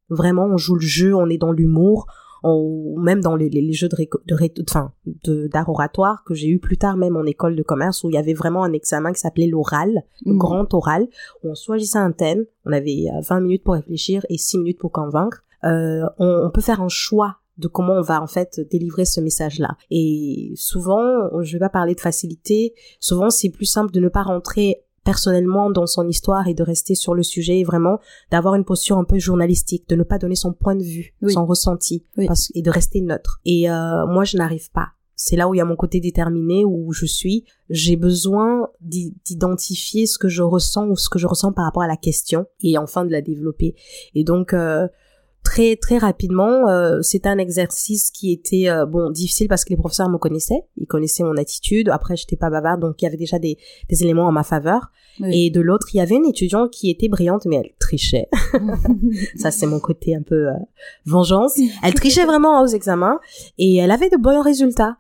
vraiment 0.10 0.46
on 0.46 0.58
joue 0.58 0.76
le 0.76 0.82
jeu, 0.82 1.16
on 1.16 1.30
est 1.30 1.38
dans 1.38 1.52
l'humour, 1.52 2.08
ou 2.54 3.00
même 3.00 3.22
dans 3.22 3.36
les, 3.36 3.50
les, 3.50 3.74
jeux 3.74 3.90
de, 3.90 3.96
de, 4.26 4.64
enfin, 4.70 4.92
de 5.06 5.48
d'art 5.48 5.68
oratoire 5.68 6.24
que 6.26 6.36
j'ai 6.36 6.48
eu 6.48 6.60
plus 6.60 6.78
tard 6.78 6.96
même 6.96 7.16
en 7.16 7.24
école 7.24 7.56
de 7.56 7.64
commerce 7.64 8.04
où 8.04 8.10
il 8.10 8.14
y 8.14 8.20
avait 8.20 8.34
vraiment 8.34 8.64
un 8.64 8.74
examen 8.74 9.14
qui 9.14 9.20
s'appelait 9.20 9.48
l'oral, 9.48 10.04
le 10.26 10.34
mmh. 10.34 10.38
grand 10.38 10.74
oral, 10.74 11.08
où 11.44 11.50
on 11.50 11.56
choisissait 11.56 11.98
un 11.98 12.12
thème, 12.12 12.46
on 12.66 12.72
avait 12.72 13.06
20 13.28 13.38
euh, 13.38 13.42
minutes 13.42 13.64
pour 13.64 13.74
réfléchir 13.74 14.26
et 14.30 14.38
6 14.38 14.60
minutes 14.60 14.80
pour 14.80 14.92
convaincre. 14.92 15.44
Euh, 15.64 16.06
on, 16.20 16.44
on, 16.46 16.52
peut 16.52 16.62
faire 16.62 16.82
un 16.82 16.90
choix 16.90 17.38
de 17.58 17.68
comment 17.68 17.94
on 17.94 18.02
va 18.02 18.22
en 18.22 18.28
fait 18.28 18.62
délivrer 18.70 19.06
ce 19.06 19.22
message-là. 19.22 19.78
Et 19.90 20.52
souvent, 20.56 21.42
je 21.42 21.54
vais 21.54 21.60
pas 21.60 21.70
parler 21.70 21.96
de 21.96 22.02
facilité, 22.02 22.76
souvent 23.00 23.32
c'est 23.32 23.50
plus 23.50 23.66
simple 23.66 23.92
de 23.92 24.00
ne 24.00 24.10
pas 24.10 24.22
rentrer 24.22 24.84
personnellement 25.06 25.70
dans 25.70 25.86
son 25.86 26.08
histoire 26.10 26.50
et 26.50 26.54
de 26.54 26.64
rester 26.64 26.96
sur 26.96 27.14
le 27.14 27.24
sujet 27.24 27.60
et 27.60 27.64
vraiment 27.64 28.00
d'avoir 28.32 28.56
une 28.56 28.66
posture 28.66 28.98
un 28.98 29.06
peu 29.06 29.18
journalistique, 29.20 29.88
de 29.88 29.96
ne 29.96 30.04
pas 30.04 30.18
donner 30.18 30.36
son 30.36 30.52
point 30.52 30.76
de 30.76 30.84
vue, 30.84 31.16
son 31.30 31.46
ressenti 31.46 32.04
et 32.54 32.62
de 32.62 32.70
rester 32.70 33.00
neutre. 33.00 33.40
Et 33.46 33.70
euh, 33.70 34.06
moi, 34.08 34.26
je 34.26 34.36
n'arrive 34.36 34.70
pas. 34.72 34.90
C'est 35.16 35.38
là 35.38 35.48
où 35.48 35.54
il 35.54 35.60
y 35.60 35.62
a 35.62 35.66
mon 35.66 35.78
côté 35.78 36.02
déterminé, 36.02 36.66
où 36.66 36.92
je 36.92 37.06
suis. 37.06 37.46
J'ai 37.70 37.96
besoin 37.96 38.68
d'identifier 38.82 40.08
ce 40.08 40.18
que 40.18 40.28
je 40.28 40.42
ressens 40.42 40.90
ou 40.90 40.98
ce 40.98 41.10
que 41.10 41.20
je 41.20 41.28
ressens 41.28 41.54
par 41.54 41.66
rapport 41.66 41.84
à 41.84 41.88
la 41.88 41.96
question 41.96 42.48
et 42.62 42.78
enfin 42.78 43.06
de 43.06 43.12
la 43.12 43.22
développer. 43.22 43.76
Et 44.14 44.26
donc, 44.26 44.54
euh, 44.54 44.88
très 45.46 45.78
très 45.78 45.98
rapidement, 45.98 46.68
euh, 46.68 47.02
c'était 47.02 47.30
un 47.30 47.38
exercice 47.38 48.12
qui 48.12 48.34
était 48.34 48.68
euh, 48.68 48.86
bon 48.86 49.12
difficile 49.12 49.48
parce 49.48 49.64
que 49.64 49.70
les 49.70 49.78
professeurs 49.78 50.10
me 50.10 50.18
connaissaient, 50.18 50.64
ils 50.76 50.88
connaissaient 50.88 51.24
mon 51.24 51.38
attitude. 51.38 51.88
Après, 51.90 52.18
j'étais 52.18 52.36
pas 52.36 52.50
bavarde, 52.50 52.82
donc 52.82 53.02
il 53.02 53.06
y 53.06 53.08
avait 53.08 53.16
déjà 53.16 53.40
des, 53.40 53.58
des 53.90 54.04
éléments 54.04 54.26
en 54.26 54.34
ma 54.34 54.44
faveur. 54.44 54.92
Et 55.32 55.50
de 55.50 55.62
l'autre, 55.62 55.88
il 55.94 55.98
y 55.98 56.02
avait 56.02 56.16
une 56.16 56.26
étudiante 56.26 56.72
qui 56.72 56.90
était 56.90 57.08
brillante, 57.08 57.46
mais 57.46 57.56
elle 57.56 57.72
trichait. 57.80 58.28
Ça, 59.38 59.50
c'est 59.50 59.66
mon 59.66 59.80
côté 59.80 60.14
un 60.14 60.22
peu 60.22 60.50
euh, 60.50 60.54
vengeance. 61.06 61.58
Elle 61.84 61.94
trichait 61.94 62.26
vraiment 62.26 62.62
aux 62.62 62.68
examens 62.68 63.22
et 63.58 63.78
elle 63.78 63.92
avait 63.92 64.10
de 64.10 64.18
bons 64.18 64.42
résultats. 64.42 64.98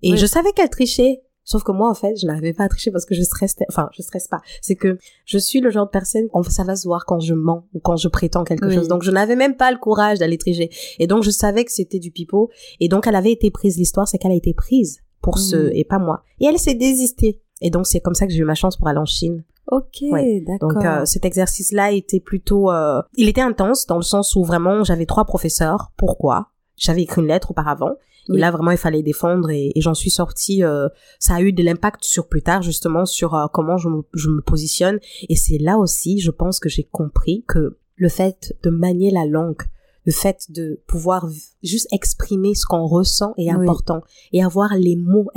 Et 0.00 0.16
je 0.16 0.24
savais 0.24 0.52
qu'elle 0.52 0.70
trichait, 0.70 1.20
Sauf 1.48 1.62
que 1.62 1.72
moi, 1.72 1.88
en 1.88 1.94
fait, 1.94 2.14
je 2.20 2.26
n'arrivais 2.26 2.52
pas 2.52 2.64
à 2.64 2.68
tricher 2.68 2.90
parce 2.90 3.06
que 3.06 3.14
je 3.14 3.22
stresse, 3.22 3.56
enfin, 3.70 3.88
je 3.96 4.02
stresse 4.02 4.28
pas. 4.28 4.42
C'est 4.60 4.74
que 4.74 4.98
je 5.24 5.38
suis 5.38 5.60
le 5.60 5.70
genre 5.70 5.86
de 5.86 5.90
personne, 5.90 6.28
ça 6.50 6.62
va 6.62 6.76
se 6.76 6.86
voir 6.86 7.06
quand 7.06 7.20
je 7.20 7.32
mens 7.32 7.64
ou 7.72 7.80
quand 7.80 7.96
je 7.96 8.06
prétends 8.08 8.44
quelque 8.44 8.68
chose. 8.68 8.86
Donc, 8.86 9.02
je 9.02 9.10
n'avais 9.10 9.34
même 9.34 9.56
pas 9.56 9.72
le 9.72 9.78
courage 9.78 10.18
d'aller 10.18 10.36
tricher. 10.36 10.68
Et 10.98 11.06
donc, 11.06 11.22
je 11.22 11.30
savais 11.30 11.64
que 11.64 11.72
c'était 11.72 12.00
du 12.00 12.10
pipeau. 12.10 12.50
Et 12.80 12.90
donc, 12.90 13.06
elle 13.06 13.16
avait 13.16 13.32
été 13.32 13.50
prise. 13.50 13.78
L'histoire, 13.78 14.06
c'est 14.06 14.18
qu'elle 14.18 14.32
a 14.32 14.36
été 14.36 14.52
prise 14.52 14.98
pour 15.22 15.38
ce, 15.38 15.56
mm. 15.56 15.72
et 15.72 15.84
pas 15.84 15.98
moi. 15.98 16.22
Et 16.38 16.44
elle 16.44 16.58
s'est 16.58 16.74
désistée. 16.74 17.40
Et 17.62 17.70
donc, 17.70 17.86
c'est 17.86 18.00
comme 18.00 18.12
ça 18.12 18.26
que 18.26 18.32
j'ai 18.34 18.40
eu 18.40 18.44
ma 18.44 18.54
chance 18.54 18.76
pour 18.76 18.86
aller 18.86 18.98
en 18.98 19.06
Chine. 19.06 19.42
Ok, 19.70 20.02
d'accord. 20.46 20.74
Donc 20.74 20.84
euh, 20.84 21.04
cet 21.04 21.24
exercice-là 21.24 21.92
était 21.92 22.20
plutôt, 22.20 22.70
euh, 22.70 23.02
il 23.16 23.28
était 23.28 23.42
intense 23.42 23.86
dans 23.86 23.96
le 23.96 24.02
sens 24.02 24.34
où 24.34 24.42
vraiment 24.42 24.82
j'avais 24.82 25.04
trois 25.04 25.24
professeurs. 25.26 25.92
Pourquoi? 25.98 26.48
J'avais 26.76 27.02
écrit 27.02 27.20
une 27.20 27.28
lettre 27.28 27.50
auparavant 27.50 27.96
et 28.34 28.38
là, 28.38 28.50
vraiment, 28.50 28.70
il 28.70 28.78
fallait 28.78 29.02
défendre 29.02 29.50
et, 29.50 29.72
j'en 29.76 29.94
suis 29.94 30.10
sortie. 30.10 30.62
Euh, 30.62 30.88
ça 31.18 31.36
a 31.36 31.40
eu 31.40 31.52
de 31.52 31.62
l'impact 31.62 32.04
sur 32.04 32.28
plus 32.28 32.42
tard, 32.42 32.62
justement, 32.62 33.06
sur 33.06 33.34
euh, 33.34 33.46
comment 33.52 33.76
je 33.76 33.88
me, 33.88 34.02
je 34.14 34.28
me 34.28 34.40
positionne. 34.40 34.98
Et 35.28 35.36
c'est 35.36 35.58
là 35.58 35.78
aussi, 35.78 36.20
je 36.20 36.30
pense 36.30 36.60
que 36.60 36.68
j'ai 36.68 36.84
compris 36.84 37.44
que 37.48 37.78
le 37.96 38.08
fait 38.08 38.54
de 38.62 38.70
manier 38.70 39.10
la 39.10 39.26
langue, 39.26 39.62
le 40.04 40.12
fait 40.12 40.46
de 40.50 40.80
pouvoir 40.86 41.28
juste 41.62 41.88
exprimer 41.92 42.54
ce 42.54 42.64
qu'on 42.64 42.86
ressent 42.86 43.34
est 43.36 43.50
important 43.50 44.00
et 44.32 44.42
avoir 44.42 44.74
les 44.74 44.96
mots 44.96 45.28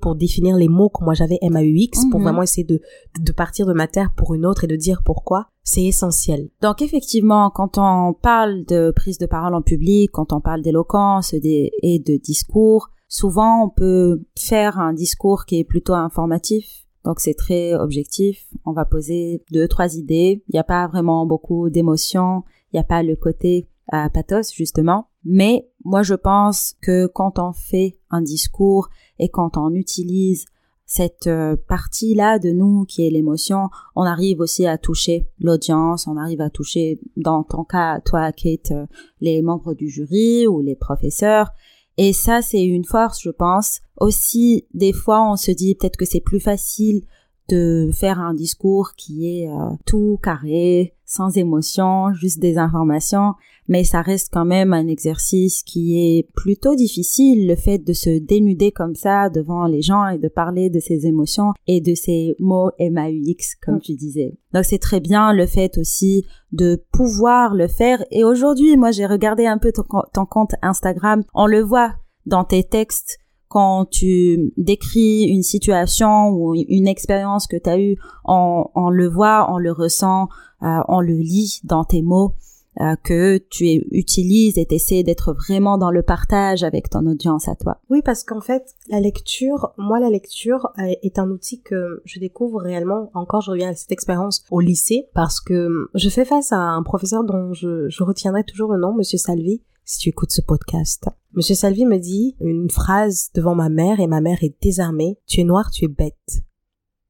Pour 0.00 0.14
définir 0.14 0.56
les 0.56 0.68
mots 0.68 0.90
que 0.90 1.02
moi 1.02 1.14
j'avais 1.14 1.38
MAUX 1.42 2.08
pour 2.10 2.20
mhm. 2.20 2.24
vraiment 2.24 2.42
essayer 2.42 2.64
de, 2.64 2.80
de 3.18 3.32
partir 3.32 3.66
de 3.66 3.72
ma 3.72 3.88
terre 3.88 4.12
pour 4.16 4.34
une 4.34 4.46
autre 4.46 4.64
et 4.64 4.68
de 4.68 4.76
dire 4.76 5.02
pourquoi, 5.04 5.48
c'est 5.64 5.82
essentiel. 5.82 6.50
Donc 6.60 6.82
effectivement, 6.82 7.50
quand 7.50 7.78
on 7.78 8.14
parle 8.14 8.64
de 8.64 8.92
prise 8.94 9.18
de 9.18 9.26
parole 9.26 9.54
en 9.54 9.62
public, 9.62 10.10
quand 10.12 10.32
on 10.32 10.40
parle 10.40 10.62
d'éloquence 10.62 11.34
et 11.34 11.98
de 11.98 12.16
discours, 12.16 12.90
souvent 13.08 13.64
on 13.64 13.70
peut 13.70 14.22
faire 14.38 14.78
un 14.78 14.92
discours 14.92 15.44
qui 15.46 15.58
est 15.58 15.64
plutôt 15.64 15.94
informatif. 15.94 16.86
Donc 17.04 17.18
c'est 17.18 17.34
très 17.34 17.74
objectif. 17.74 18.46
On 18.64 18.72
va 18.72 18.84
poser 18.84 19.42
deux, 19.50 19.66
trois 19.66 19.96
idées. 19.96 20.44
Il 20.48 20.52
n'y 20.52 20.60
a 20.60 20.64
pas 20.64 20.86
vraiment 20.86 21.26
beaucoup 21.26 21.70
d'émotions. 21.70 22.44
Il 22.72 22.76
n'y 22.76 22.80
a 22.80 22.84
pas 22.84 23.02
le 23.02 23.16
côté 23.16 23.68
à 23.90 24.08
pathos 24.10 24.52
justement. 24.54 25.08
Mais 25.24 25.68
moi 25.84 26.02
je 26.02 26.14
pense 26.14 26.74
que 26.80 27.06
quand 27.06 27.38
on 27.38 27.52
fait 27.52 27.98
un 28.10 28.22
discours 28.22 28.88
et 29.22 29.28
quand 29.28 29.56
on 29.56 29.70
utilise 29.70 30.46
cette 30.84 31.28
euh, 31.28 31.56
partie-là 31.68 32.40
de 32.40 32.50
nous 32.50 32.84
qui 32.84 33.06
est 33.06 33.10
l'émotion, 33.10 33.68
on 33.94 34.02
arrive 34.02 34.40
aussi 34.40 34.66
à 34.66 34.78
toucher 34.78 35.28
l'audience, 35.38 36.08
on 36.08 36.16
arrive 36.16 36.40
à 36.40 36.50
toucher, 36.50 36.98
dans 37.16 37.44
ton 37.44 37.62
cas, 37.62 38.00
toi, 38.00 38.32
Kate, 38.32 38.72
euh, 38.72 38.86
les 39.20 39.40
membres 39.40 39.74
du 39.74 39.88
jury 39.88 40.48
ou 40.48 40.60
les 40.60 40.74
professeurs. 40.74 41.50
Et 41.98 42.12
ça, 42.12 42.42
c'est 42.42 42.64
une 42.64 42.84
force, 42.84 43.22
je 43.22 43.30
pense. 43.30 43.78
Aussi, 44.00 44.66
des 44.74 44.92
fois, 44.92 45.30
on 45.30 45.36
se 45.36 45.52
dit 45.52 45.76
peut-être 45.76 45.96
que 45.96 46.04
c'est 46.04 46.20
plus 46.20 46.40
facile 46.40 47.02
de 47.48 47.90
faire 47.92 48.18
un 48.18 48.34
discours 48.34 48.94
qui 48.96 49.38
est 49.38 49.48
euh, 49.48 49.76
tout 49.86 50.18
carré, 50.20 50.96
sans 51.12 51.36
émotion, 51.36 52.12
juste 52.14 52.38
des 52.38 52.56
informations, 52.56 53.34
mais 53.68 53.84
ça 53.84 54.00
reste 54.00 54.30
quand 54.32 54.46
même 54.46 54.72
un 54.72 54.88
exercice 54.88 55.62
qui 55.62 55.98
est 55.98 56.26
plutôt 56.34 56.74
difficile, 56.74 57.46
le 57.46 57.54
fait 57.54 57.78
de 57.78 57.92
se 57.92 58.18
dénuder 58.18 58.72
comme 58.72 58.94
ça 58.94 59.28
devant 59.28 59.66
les 59.66 59.82
gens 59.82 60.08
et 60.08 60.16
de 60.16 60.28
parler 60.28 60.70
de 60.70 60.80
ses 60.80 61.06
émotions 61.06 61.52
et 61.66 61.82
de 61.82 61.94
ses 61.94 62.34
mots 62.38 62.70
MAUX, 62.80 63.56
comme 63.62 63.76
mm. 63.76 63.80
tu 63.80 63.94
disais. 63.94 64.38
Donc 64.54 64.64
c'est 64.64 64.78
très 64.78 65.00
bien 65.00 65.34
le 65.34 65.46
fait 65.46 65.76
aussi 65.76 66.24
de 66.52 66.82
pouvoir 66.92 67.54
le 67.54 67.68
faire. 67.68 68.02
Et 68.10 68.24
aujourd'hui, 68.24 68.78
moi 68.78 68.90
j'ai 68.90 69.06
regardé 69.06 69.46
un 69.46 69.58
peu 69.58 69.70
ton, 69.70 69.84
ton 70.14 70.24
compte 70.24 70.54
Instagram, 70.62 71.22
on 71.34 71.46
le 71.46 71.60
voit 71.60 71.92
dans 72.24 72.44
tes 72.44 72.64
textes 72.64 73.18
quand 73.52 73.84
tu 73.84 74.50
décris 74.56 75.24
une 75.24 75.42
situation 75.42 76.30
ou 76.30 76.54
une 76.54 76.88
expérience 76.88 77.46
que 77.46 77.58
tu 77.58 77.68
as 77.68 77.78
eue, 77.78 77.96
on, 78.24 78.88
le 78.88 79.06
voit, 79.06 79.52
on 79.52 79.58
le 79.58 79.70
ressent, 79.70 80.28
on 80.62 81.00
le 81.00 81.14
lit 81.14 81.60
dans 81.64 81.84
tes 81.84 82.02
mots. 82.02 82.34
Euh, 82.80 82.96
que 83.04 83.36
tu 83.36 83.66
utilises 83.90 84.56
et 84.56 84.66
essaies 84.70 85.02
d'être 85.02 85.34
vraiment 85.34 85.76
dans 85.76 85.90
le 85.90 86.02
partage 86.02 86.62
avec 86.62 86.88
ton 86.88 87.06
audience 87.06 87.46
à 87.46 87.54
toi. 87.54 87.82
Oui, 87.90 88.00
parce 88.02 88.24
qu'en 88.24 88.40
fait, 88.40 88.64
la 88.88 88.98
lecture, 88.98 89.74
moi, 89.76 90.00
la 90.00 90.08
lecture 90.08 90.72
euh, 90.78 90.94
est 91.02 91.18
un 91.18 91.28
outil 91.28 91.60
que 91.60 92.00
je 92.06 92.18
découvre 92.18 92.60
réellement. 92.62 93.10
Encore, 93.12 93.42
je 93.42 93.50
reviens 93.50 93.68
à 93.68 93.74
cette 93.74 93.92
expérience 93.92 94.42
au 94.50 94.60
lycée 94.60 95.10
parce 95.12 95.38
que 95.38 95.68
je 95.94 96.08
fais 96.08 96.24
face 96.24 96.50
à 96.50 96.60
un 96.60 96.82
professeur 96.82 97.24
dont 97.24 97.52
je, 97.52 97.90
je 97.90 98.02
retiendrai 98.02 98.42
toujours 98.42 98.72
le 98.72 98.80
nom, 98.80 98.94
Monsieur 98.94 99.18
Salvi, 99.18 99.62
si 99.84 99.98
tu 99.98 100.08
écoutes 100.08 100.32
ce 100.32 100.40
podcast. 100.40 101.10
Monsieur 101.34 101.54
Salvi 101.54 101.84
me 101.84 101.98
dit 101.98 102.36
une 102.40 102.70
phrase 102.70 103.28
devant 103.34 103.54
ma 103.54 103.68
mère 103.68 104.00
et 104.00 104.06
ma 104.06 104.22
mère 104.22 104.42
est 104.42 104.56
désarmée. 104.62 105.18
Tu 105.26 105.40
es 105.40 105.44
noire, 105.44 105.70
tu 105.70 105.84
es 105.84 105.88
bête. 105.88 106.40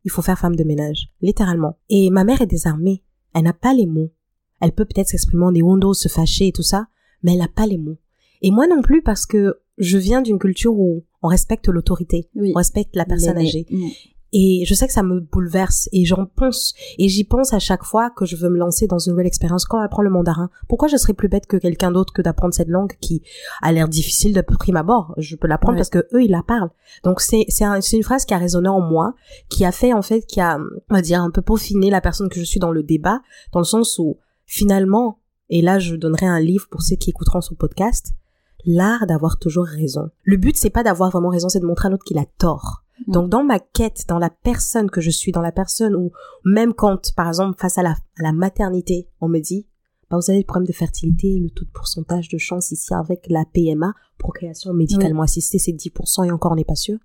Il 0.04 0.10
faut 0.10 0.22
faire 0.22 0.40
femme 0.40 0.56
de 0.56 0.64
ménage. 0.64 1.12
Littéralement. 1.20 1.78
Et 1.88 2.10
ma 2.10 2.24
mère 2.24 2.42
est 2.42 2.46
désarmée. 2.46 3.04
Elle 3.34 3.44
n'a 3.44 3.52
pas 3.52 3.74
les 3.74 3.86
mots. 3.86 4.12
Elle 4.60 4.72
peut 4.72 4.84
peut-être 4.84 5.08
s'exprimer 5.08 5.44
en 5.44 5.52
des 5.52 5.62
hondos, 5.62 5.94
se 5.94 6.08
fâcher 6.08 6.48
et 6.48 6.52
tout 6.52 6.62
ça, 6.62 6.86
mais 7.22 7.32
elle 7.32 7.38
n'a 7.38 7.48
pas 7.48 7.66
les 7.66 7.78
mots. 7.78 7.98
Et 8.42 8.50
moi 8.50 8.66
non 8.66 8.82
plus 8.82 9.02
parce 9.02 9.26
que 9.26 9.60
je 9.78 9.98
viens 9.98 10.22
d'une 10.22 10.38
culture 10.38 10.78
où 10.78 11.04
on 11.22 11.28
respecte 11.28 11.68
l'autorité, 11.68 12.28
on 12.36 12.52
respecte 12.52 12.96
la 12.96 13.04
personne 13.04 13.38
âgée. 13.38 13.66
Et 14.32 14.64
je 14.66 14.72
sais 14.72 14.86
que 14.86 14.92
ça 14.92 15.02
me 15.02 15.20
bouleverse 15.20 15.90
et 15.92 16.06
j'en 16.06 16.24
pense 16.24 16.74
et 16.98 17.08
j'y 17.08 17.24
pense 17.24 17.52
à 17.52 17.58
chaque 17.58 17.84
fois 17.84 18.10
que 18.10 18.24
je 18.24 18.36
veux 18.36 18.48
me 18.48 18.56
lancer 18.56 18.86
dans 18.86 18.98
une 18.98 19.12
nouvelle 19.12 19.26
expérience. 19.26 19.66
Quand 19.66 19.78
on 19.78 19.82
apprend 19.82 20.02
le 20.02 20.08
mandarin, 20.08 20.48
pourquoi 20.68 20.88
je 20.88 20.96
serais 20.96 21.12
plus 21.12 21.28
bête 21.28 21.46
que 21.46 21.58
quelqu'un 21.58 21.92
d'autre 21.92 22.14
que 22.14 22.22
d'apprendre 22.22 22.54
cette 22.54 22.68
langue 22.68 22.94
qui 23.00 23.22
a 23.60 23.72
l'air 23.72 23.88
difficile 23.88 24.32
de 24.32 24.40
prime 24.40 24.76
abord? 24.76 25.14
Je 25.18 25.36
peux 25.36 25.48
l'apprendre 25.48 25.76
parce 25.76 25.90
que 25.90 26.06
eux 26.14 26.22
ils 26.24 26.30
la 26.30 26.42
parlent. 26.42 26.70
Donc 27.04 27.20
c'est 27.20 27.44
c'est 27.48 27.96
une 27.96 28.02
phrase 28.02 28.24
qui 28.24 28.32
a 28.32 28.38
résonné 28.38 28.68
en 28.68 28.80
moi, 28.80 29.14
qui 29.50 29.66
a 29.66 29.72
fait 29.72 29.92
en 29.92 30.02
fait 30.02 30.22
qui 30.22 30.40
a 30.40 30.58
on 30.58 30.94
va 30.94 31.02
dire 31.02 31.20
un 31.20 31.30
peu 31.30 31.42
peaufiné 31.42 31.90
la 31.90 32.00
personne 32.00 32.30
que 32.30 32.40
je 32.40 32.44
suis 32.44 32.60
dans 32.60 32.72
le 32.72 32.82
débat, 32.82 33.20
dans 33.52 33.60
le 33.60 33.64
sens 33.64 33.98
où 33.98 34.16
finalement 34.46 35.18
et 35.50 35.60
là 35.60 35.78
je 35.78 35.94
donnerai 35.94 36.26
un 36.26 36.40
livre 36.40 36.68
pour 36.70 36.80
ceux 36.80 36.96
qui 36.96 37.10
écouteront 37.10 37.42
ce 37.42 37.52
podcast, 37.52 38.12
l'art 38.64 39.06
d'avoir 39.06 39.38
toujours 39.38 39.66
raison. 39.66 40.08
Le 40.22 40.38
but 40.38 40.56
c'est 40.56 40.70
pas 40.70 40.82
d'avoir 40.82 41.10
vraiment 41.10 41.28
raison, 41.28 41.50
c'est 41.50 41.60
de 41.60 41.66
montrer 41.66 41.88
à 41.88 41.90
l'autre 41.90 42.04
qu'il 42.04 42.18
a 42.18 42.24
tort 42.38 42.82
Mm. 43.06 43.12
Donc 43.12 43.30
dans 43.30 43.44
ma 43.44 43.58
quête, 43.58 44.04
dans 44.08 44.18
la 44.18 44.30
personne 44.30 44.90
que 44.90 45.00
je 45.00 45.10
suis, 45.10 45.32
dans 45.32 45.40
la 45.40 45.52
personne 45.52 45.94
où 45.94 46.12
même 46.44 46.74
quand, 46.74 47.14
par 47.14 47.28
exemple, 47.28 47.58
face 47.58 47.78
à 47.78 47.82
la, 47.82 47.90
à 47.90 48.22
la 48.22 48.32
maternité, 48.32 49.08
on 49.20 49.28
me 49.28 49.40
dit, 49.40 49.66
bah, 50.10 50.18
vous 50.18 50.30
avez 50.30 50.40
le 50.40 50.46
problème 50.46 50.66
de 50.66 50.72
fertilité, 50.72 51.38
le 51.38 51.50
taux 51.50 51.64
de 51.64 51.70
pourcentage 51.70 52.28
de 52.28 52.38
chance 52.38 52.70
ici 52.70 52.92
avec 52.92 53.26
la 53.28 53.44
PMA, 53.52 53.94
procréation 54.18 54.72
médicalement 54.74 55.22
assistée, 55.22 55.58
c'est 55.58 55.72
10% 55.72 56.26
et 56.26 56.30
encore 56.30 56.52
on 56.52 56.56
n'est 56.56 56.64
pas 56.64 56.74
sûr. 56.74 56.98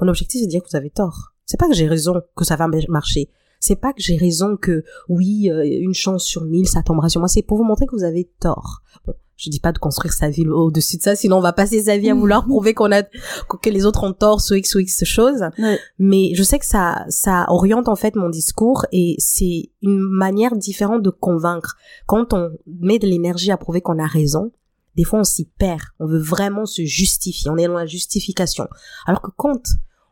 Mon 0.00 0.08
objectif 0.08 0.40
c'est 0.40 0.46
de 0.46 0.50
dire 0.50 0.62
que 0.62 0.68
vous 0.70 0.76
avez 0.76 0.90
tort. 0.90 1.34
C'est 1.46 1.58
pas 1.58 1.68
que 1.68 1.74
j'ai 1.74 1.88
raison 1.88 2.20
que 2.36 2.44
ça 2.44 2.56
va 2.56 2.68
marcher. 2.88 3.30
C'est 3.60 3.76
pas 3.76 3.92
que 3.92 4.00
j'ai 4.00 4.16
raison 4.16 4.56
que 4.56 4.84
oui, 5.08 5.50
euh, 5.50 5.64
une 5.64 5.94
chance 5.94 6.24
sur 6.24 6.44
mille, 6.44 6.68
ça 6.68 6.82
tombera 6.82 7.08
sur 7.08 7.20
moi. 7.20 7.28
C'est 7.28 7.42
pour 7.42 7.58
vous 7.58 7.64
montrer 7.64 7.86
que 7.86 7.96
vous 7.96 8.04
avez 8.04 8.30
tort. 8.40 8.82
Bon, 9.06 9.14
je 9.38 9.50
dis 9.50 9.60
pas 9.60 9.72
de 9.72 9.78
construire 9.78 10.12
sa 10.12 10.28
vie 10.28 10.46
au-dessus 10.46 10.96
de 10.96 11.02
ça, 11.02 11.14
sinon 11.14 11.36
on 11.38 11.40
va 11.40 11.52
passer 11.52 11.84
sa 11.84 11.96
vie 11.96 12.10
à 12.10 12.14
vouloir 12.14 12.44
prouver 12.46 12.74
qu'on 12.74 12.90
a 12.90 13.02
que 13.02 13.70
les 13.70 13.86
autres 13.86 14.02
ont 14.02 14.12
tort 14.12 14.40
sur 14.40 14.56
x 14.56 14.74
ou 14.74 14.80
x 14.80 15.04
choses. 15.04 15.44
Mais 15.98 16.32
je 16.34 16.42
sais 16.42 16.58
que 16.58 16.66
ça 16.66 17.04
ça 17.08 17.46
oriente 17.48 17.88
en 17.88 17.96
fait 17.96 18.16
mon 18.16 18.28
discours 18.28 18.84
et 18.90 19.14
c'est 19.18 19.70
une 19.80 20.00
manière 20.00 20.56
différente 20.56 21.02
de 21.02 21.10
convaincre. 21.10 21.76
Quand 22.06 22.34
on 22.34 22.50
met 22.66 22.98
de 22.98 23.06
l'énergie 23.06 23.52
à 23.52 23.56
prouver 23.56 23.80
qu'on 23.80 24.00
a 24.00 24.06
raison, 24.06 24.50
des 24.96 25.04
fois 25.04 25.20
on 25.20 25.24
s'y 25.24 25.44
perd. 25.44 25.82
On 26.00 26.06
veut 26.06 26.18
vraiment 26.18 26.66
se 26.66 26.84
justifier. 26.84 27.48
On 27.48 27.56
est 27.56 27.68
dans 27.68 27.74
la 27.74 27.86
justification. 27.86 28.66
Alors 29.06 29.22
que 29.22 29.30
quand 29.36 29.62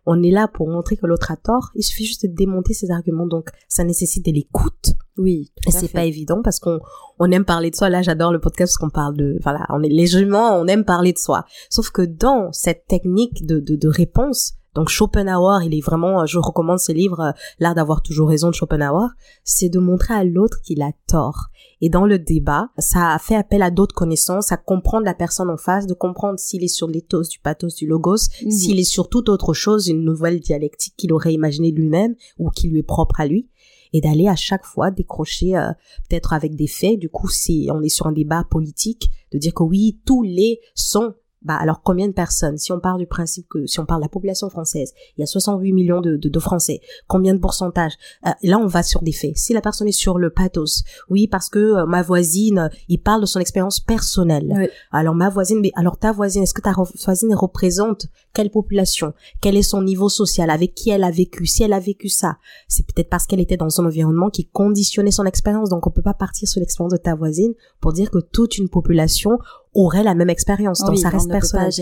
on 0.06 0.22
est 0.22 0.30
là 0.30 0.48
pour 0.48 0.68
montrer 0.68 0.96
que 0.96 1.06
l'autre 1.06 1.32
a 1.32 1.36
tort. 1.36 1.70
Il 1.74 1.82
suffit 1.82 2.06
juste 2.06 2.24
de 2.24 2.32
démonter 2.32 2.72
ses 2.72 2.90
arguments. 2.90 3.26
Donc, 3.26 3.48
ça 3.68 3.84
nécessite 3.84 4.24
de 4.24 4.30
l'écoute. 4.30 4.92
Oui. 5.18 5.52
Et 5.66 5.72
c'est 5.72 5.92
pas 5.92 6.04
évident 6.04 6.42
parce 6.42 6.60
qu'on 6.60 6.78
on 7.18 7.30
aime 7.30 7.44
parler 7.44 7.70
de 7.70 7.76
soi. 7.76 7.88
Là, 7.88 8.02
j'adore 8.02 8.32
le 8.32 8.40
podcast 8.40 8.72
parce 8.72 8.78
qu'on 8.78 8.90
parle 8.90 9.16
de, 9.16 9.38
voilà, 9.42 9.66
on 9.70 9.82
est 9.82 9.88
légèrement, 9.88 10.56
on 10.56 10.66
aime 10.66 10.84
parler 10.84 11.12
de 11.12 11.18
soi. 11.18 11.44
Sauf 11.70 11.90
que 11.90 12.02
dans 12.02 12.52
cette 12.52 12.86
technique 12.86 13.44
de, 13.44 13.58
de, 13.58 13.76
de 13.76 13.88
réponse, 13.88 14.54
donc 14.76 14.90
Schopenhauer, 14.90 15.64
il 15.64 15.74
est 15.74 15.80
vraiment, 15.80 16.26
je 16.26 16.38
recommande 16.38 16.78
ce 16.78 16.92
livre, 16.92 17.20
euh, 17.20 17.32
L'art 17.58 17.74
d'avoir 17.74 18.02
toujours 18.02 18.28
raison 18.28 18.50
de 18.50 18.54
Schopenhauer, 18.54 19.08
c'est 19.42 19.70
de 19.70 19.78
montrer 19.78 20.12
à 20.12 20.22
l'autre 20.22 20.60
qu'il 20.60 20.82
a 20.82 20.92
tort. 21.06 21.46
Et 21.80 21.88
dans 21.88 22.04
le 22.04 22.18
débat, 22.18 22.68
ça 22.76 23.16
fait 23.18 23.36
appel 23.36 23.62
à 23.62 23.70
d'autres 23.70 23.94
connaissances, 23.94 24.52
à 24.52 24.58
comprendre 24.58 25.06
la 25.06 25.14
personne 25.14 25.48
en 25.48 25.56
face, 25.56 25.86
de 25.86 25.94
comprendre 25.94 26.38
s'il 26.38 26.62
est 26.62 26.68
sur 26.68 26.88
l'éthos, 26.88 27.26
du 27.30 27.38
pathos, 27.38 27.74
du 27.74 27.86
logos, 27.86 28.28
mhm. 28.44 28.50
s'il 28.50 28.78
est 28.78 28.84
sur 28.84 29.08
toute 29.08 29.30
autre 29.30 29.54
chose, 29.54 29.88
une 29.88 30.04
nouvelle 30.04 30.40
dialectique 30.40 30.94
qu'il 30.98 31.14
aurait 31.14 31.32
imaginé 31.32 31.70
lui-même 31.70 32.14
ou 32.38 32.50
qui 32.50 32.68
lui 32.68 32.80
est 32.80 32.82
propre 32.82 33.20
à 33.20 33.26
lui 33.26 33.48
et 33.94 34.02
d'aller 34.02 34.28
à 34.28 34.36
chaque 34.36 34.66
fois 34.66 34.90
décrocher 34.90 35.56
euh, 35.56 35.70
peut-être 36.08 36.34
avec 36.34 36.54
des 36.54 36.66
faits 36.66 36.98
du 36.98 37.08
coup 37.08 37.28
si 37.28 37.68
on 37.72 37.82
est 37.82 37.88
sur 37.88 38.06
un 38.06 38.12
débat 38.12 38.44
politique 38.50 39.08
de 39.32 39.38
dire 39.38 39.54
que 39.54 39.62
oui 39.62 40.00
tous 40.04 40.22
les 40.22 40.60
sont 40.74 41.14
bah 41.46 41.54
alors 41.54 41.80
combien 41.82 42.08
de 42.08 42.12
personnes 42.12 42.58
Si 42.58 42.72
on 42.72 42.80
part 42.80 42.98
du 42.98 43.06
principe 43.06 43.46
que 43.48 43.66
si 43.66 43.78
on 43.78 43.86
parle 43.86 44.00
de 44.00 44.06
la 44.06 44.08
population 44.08 44.50
française, 44.50 44.92
il 45.16 45.20
y 45.20 45.22
a 45.22 45.26
68 45.26 45.72
millions 45.72 46.00
de, 46.00 46.16
de, 46.16 46.40
Français, 46.40 46.80
combien 47.06 47.34
de 47.34 47.38
pourcentage? 47.38 47.92
Euh, 48.26 48.30
Là, 48.42 48.58
on 48.58 48.66
va 48.66 48.82
sur 48.82 49.02
des 49.02 49.12
faits. 49.12 49.36
Si 49.36 49.52
la 49.52 49.60
personne 49.60 49.88
est 49.88 49.92
sur 49.92 50.18
le 50.18 50.30
pathos, 50.30 50.82
oui, 51.08 51.28
parce 51.28 51.48
que 51.48 51.58
euh, 51.58 51.86
ma 51.86 52.02
voisine, 52.02 52.68
il 52.88 52.98
parle 52.98 53.20
de 53.20 53.26
son 53.26 53.40
expérience 53.40 53.80
personnelle. 53.80 54.70
Alors 54.90 55.14
ma 55.14 55.30
voisine, 55.30 55.60
mais 55.60 55.70
alors 55.76 55.98
ta 55.98 56.12
voisine, 56.12 56.42
est-ce 56.42 56.54
que 56.54 56.60
ta 56.60 56.72
voisine 56.72 57.34
représente 57.34 58.06
quelle 58.34 58.50
population? 58.50 59.14
Quel 59.40 59.56
est 59.56 59.62
son 59.62 59.82
niveau 59.82 60.08
social? 60.08 60.50
Avec 60.50 60.74
qui 60.74 60.90
elle 60.90 61.04
a 61.04 61.10
vécu? 61.10 61.46
Si 61.46 61.62
elle 61.62 61.72
a 61.72 61.80
vécu 61.80 62.08
ça, 62.08 62.38
c'est 62.68 62.84
peut-être 62.86 63.08
parce 63.08 63.26
qu'elle 63.26 63.40
était 63.40 63.56
dans 63.56 63.80
un 63.80 63.86
environnement 63.86 64.30
qui 64.30 64.46
conditionnait 64.46 65.12
son 65.12 65.24
expérience. 65.24 65.70
Donc 65.70 65.86
on 65.86 65.90
peut 65.90 66.02
pas 66.02 66.14
partir 66.14 66.48
sur 66.48 66.60
l'expérience 66.60 66.92
de 66.92 66.98
ta 66.98 67.14
voisine 67.14 67.54
pour 67.80 67.92
dire 67.92 68.10
que 68.10 68.18
toute 68.18 68.58
une 68.58 68.68
population 68.68 69.38
aurait 69.76 70.02
la 70.02 70.14
même 70.14 70.30
expérience. 70.30 70.82
donc 70.84 70.98
ça 70.98 71.08
reste 71.08 71.30
personnel. 71.30 71.72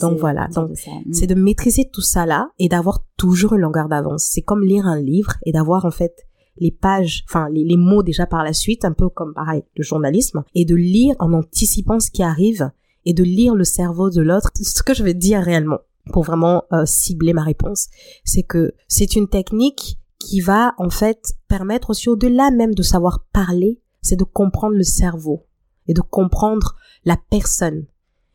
Donc 0.00 0.18
voilà. 0.18 0.48
Donc 0.48 0.70
mm. 0.70 1.12
c'est 1.12 1.26
de 1.26 1.34
maîtriser 1.34 1.88
tout 1.92 2.00
ça 2.00 2.26
là 2.26 2.50
et 2.58 2.68
d'avoir 2.68 3.04
toujours 3.16 3.54
une 3.54 3.60
longueur 3.60 3.88
d'avance. 3.88 4.24
C'est 4.24 4.42
comme 4.42 4.62
lire 4.62 4.86
un 4.86 5.00
livre 5.00 5.34
et 5.44 5.52
d'avoir 5.52 5.84
en 5.84 5.90
fait 5.90 6.26
les 6.58 6.70
pages, 6.70 7.24
enfin 7.28 7.48
les, 7.50 7.64
les, 7.64 7.76
mots 7.76 8.02
déjà 8.02 8.26
par 8.26 8.44
la 8.44 8.52
suite, 8.52 8.84
un 8.84 8.92
peu 8.92 9.08
comme 9.08 9.32
pareil 9.34 9.62
le 9.76 9.82
journalisme, 9.82 10.44
et 10.54 10.64
de 10.64 10.74
lire 10.74 11.14
en 11.18 11.32
anticipant 11.32 11.98
ce 12.00 12.10
qui 12.10 12.22
arrive 12.22 12.70
et 13.04 13.14
de 13.14 13.24
lire 13.24 13.54
le 13.54 13.64
cerveau 13.64 14.10
de 14.10 14.20
l'autre. 14.20 14.50
Ce 14.54 14.82
que 14.82 14.94
je 14.94 15.02
vais 15.02 15.14
dire 15.14 15.42
réellement 15.42 15.78
pour 16.12 16.24
vraiment 16.24 16.64
euh, 16.72 16.84
cibler 16.84 17.32
ma 17.32 17.42
réponse, 17.42 17.88
c'est 18.24 18.42
que 18.42 18.72
c'est 18.88 19.16
une 19.16 19.28
technique 19.28 19.98
qui 20.18 20.40
va 20.40 20.74
en 20.78 20.90
fait 20.90 21.32
permettre 21.48 21.90
aussi 21.90 22.08
au-delà 22.08 22.50
même 22.50 22.74
de 22.74 22.82
savoir 22.82 23.24
parler, 23.32 23.80
c'est 24.02 24.18
de 24.18 24.24
comprendre 24.24 24.76
le 24.76 24.84
cerveau 24.84 25.46
et 25.88 25.94
de 25.94 26.00
comprendre 26.00 26.76
la 27.04 27.16
personne. 27.30 27.86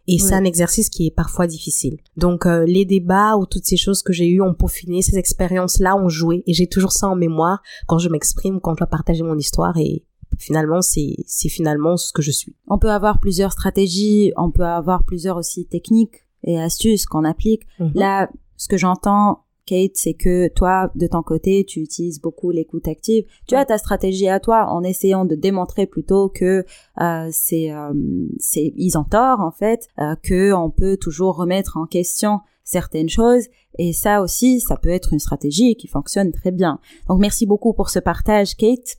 Et 0.09 0.19
c'est 0.19 0.35
un 0.35 0.45
exercice 0.45 0.89
qui 0.89 1.07
est 1.07 1.11
parfois 1.11 1.47
difficile. 1.47 1.97
Donc 2.15 2.45
euh, 2.45 2.65
les 2.65 2.85
débats 2.85 3.35
ou 3.35 3.45
toutes 3.45 3.65
ces 3.65 3.75
choses 3.75 4.01
que 4.01 4.13
j'ai 4.13 4.27
eues 4.27 4.41
ont 4.41 4.53
peaufiné, 4.53 5.01
ces 5.01 5.17
expériences-là 5.17 5.97
ont 5.97 6.07
joué 6.07 6.43
et 6.47 6.53
j'ai 6.53 6.67
toujours 6.67 6.93
ça 6.93 7.09
en 7.09 7.15
mémoire 7.15 7.61
quand 7.87 7.97
je 7.99 8.07
m'exprime, 8.07 8.61
quand 8.61 8.71
je 8.71 8.77
dois 8.77 8.87
partager 8.87 9.23
mon 9.23 9.37
histoire 9.37 9.75
et 9.77 10.05
finalement 10.37 10.81
c'est 10.81 11.15
c'est 11.25 11.49
finalement 11.49 11.97
ce 11.97 12.13
que 12.13 12.21
je 12.21 12.31
suis. 12.31 12.55
On 12.69 12.79
peut 12.79 12.89
avoir 12.89 13.19
plusieurs 13.19 13.51
stratégies, 13.51 14.31
on 14.37 14.49
peut 14.49 14.65
avoir 14.65 15.03
plusieurs 15.03 15.35
aussi 15.35 15.65
techniques 15.65 16.25
et 16.43 16.57
astuces 16.57 17.05
qu'on 17.05 17.25
applique. 17.25 17.63
Mhm. 17.79 17.91
Là, 17.95 18.29
ce 18.55 18.69
que 18.69 18.77
j'entends 18.77 19.43
Kate, 19.67 19.91
c'est 19.95 20.13
que 20.13 20.47
toi, 20.47 20.89
de 20.95 21.05
ton 21.05 21.21
côté, 21.21 21.65
tu 21.65 21.81
utilises 21.81 22.21
beaucoup 22.21 22.49
l'écoute 22.51 22.87
active. 22.87 23.25
Tu 23.47 23.55
as 23.55 23.65
ta 23.65 23.77
stratégie 23.77 24.29
à 24.29 24.39
toi 24.39 24.65
en 24.69 24.81
essayant 24.81 25.25
de 25.25 25.35
démontrer 25.35 25.85
plutôt 25.85 26.29
que 26.29 26.63
euh, 27.01 27.29
c'est 27.31 27.71
euh, 27.71 27.93
c'est 28.39 28.73
ils 28.75 28.97
ont 28.97 29.03
tort 29.03 29.41
en 29.41 29.51
fait, 29.51 29.89
euh, 29.99 30.15
que 30.23 30.53
on 30.53 30.71
peut 30.71 30.97
toujours 30.97 31.35
remettre 31.35 31.77
en 31.77 31.85
question 31.85 32.39
certaines 32.63 33.09
choses 33.09 33.45
et 33.77 33.93
ça 33.93 34.21
aussi, 34.21 34.59
ça 34.59 34.77
peut 34.77 34.89
être 34.89 35.13
une 35.13 35.19
stratégie 35.19 35.75
qui 35.75 35.87
fonctionne 35.87 36.31
très 36.31 36.51
bien. 36.51 36.79
Donc 37.07 37.19
merci 37.19 37.45
beaucoup 37.45 37.73
pour 37.73 37.89
ce 37.89 37.99
partage, 37.99 38.55
Kate. 38.55 38.97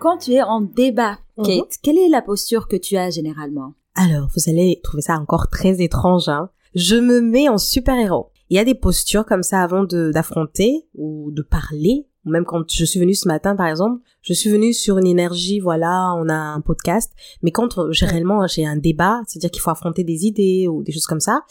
Quand 0.00 0.18
tu 0.18 0.32
es 0.32 0.42
en 0.42 0.60
débat, 0.60 1.18
mhm. 1.38 1.44
Kate, 1.44 1.76
quelle 1.82 1.98
est 1.98 2.08
la 2.08 2.22
posture 2.22 2.68
que 2.68 2.76
tu 2.76 2.96
as 2.96 3.10
généralement? 3.10 3.74
Alors, 3.94 4.28
vous 4.36 4.50
allez 4.50 4.80
trouver 4.82 5.00
ça 5.00 5.18
encore 5.18 5.48
très 5.48 5.80
étrange, 5.80 6.28
hein 6.28 6.50
je 6.76 6.96
me 6.96 7.20
mets 7.20 7.48
en 7.48 7.58
super-héros. 7.58 8.30
Il 8.50 8.56
y 8.56 8.60
a 8.60 8.64
des 8.64 8.74
postures 8.76 9.24
comme 9.24 9.42
ça 9.42 9.60
avant 9.62 9.82
d'affronter 9.84 10.86
ou 10.94 11.32
de 11.32 11.42
parler. 11.42 12.06
Même 12.24 12.44
quand 12.44 12.70
je 12.70 12.84
suis 12.84 13.00
venue 13.00 13.14
ce 13.14 13.26
matin, 13.26 13.56
par 13.56 13.66
exemple, 13.66 14.02
je 14.20 14.32
suis 14.32 14.50
venue 14.50 14.72
sur 14.72 14.98
une 14.98 15.06
énergie, 15.06 15.58
voilà, 15.58 16.12
on 16.16 16.28
a 16.28 16.34
un 16.34 16.60
podcast. 16.60 17.12
Mais 17.42 17.50
quand 17.50 17.90
j'ai 17.92 18.06
réellement 18.06 18.46
j'ai 18.46 18.66
un 18.66 18.76
débat, 18.76 19.22
c'est-à-dire 19.26 19.50
qu'il 19.50 19.62
faut 19.62 19.70
affronter 19.70 20.04
des 20.04 20.26
idées 20.26 20.68
ou 20.68 20.82
des 20.82 20.92
choses 20.92 21.06
comme 21.06 21.20
ça, 21.20 21.42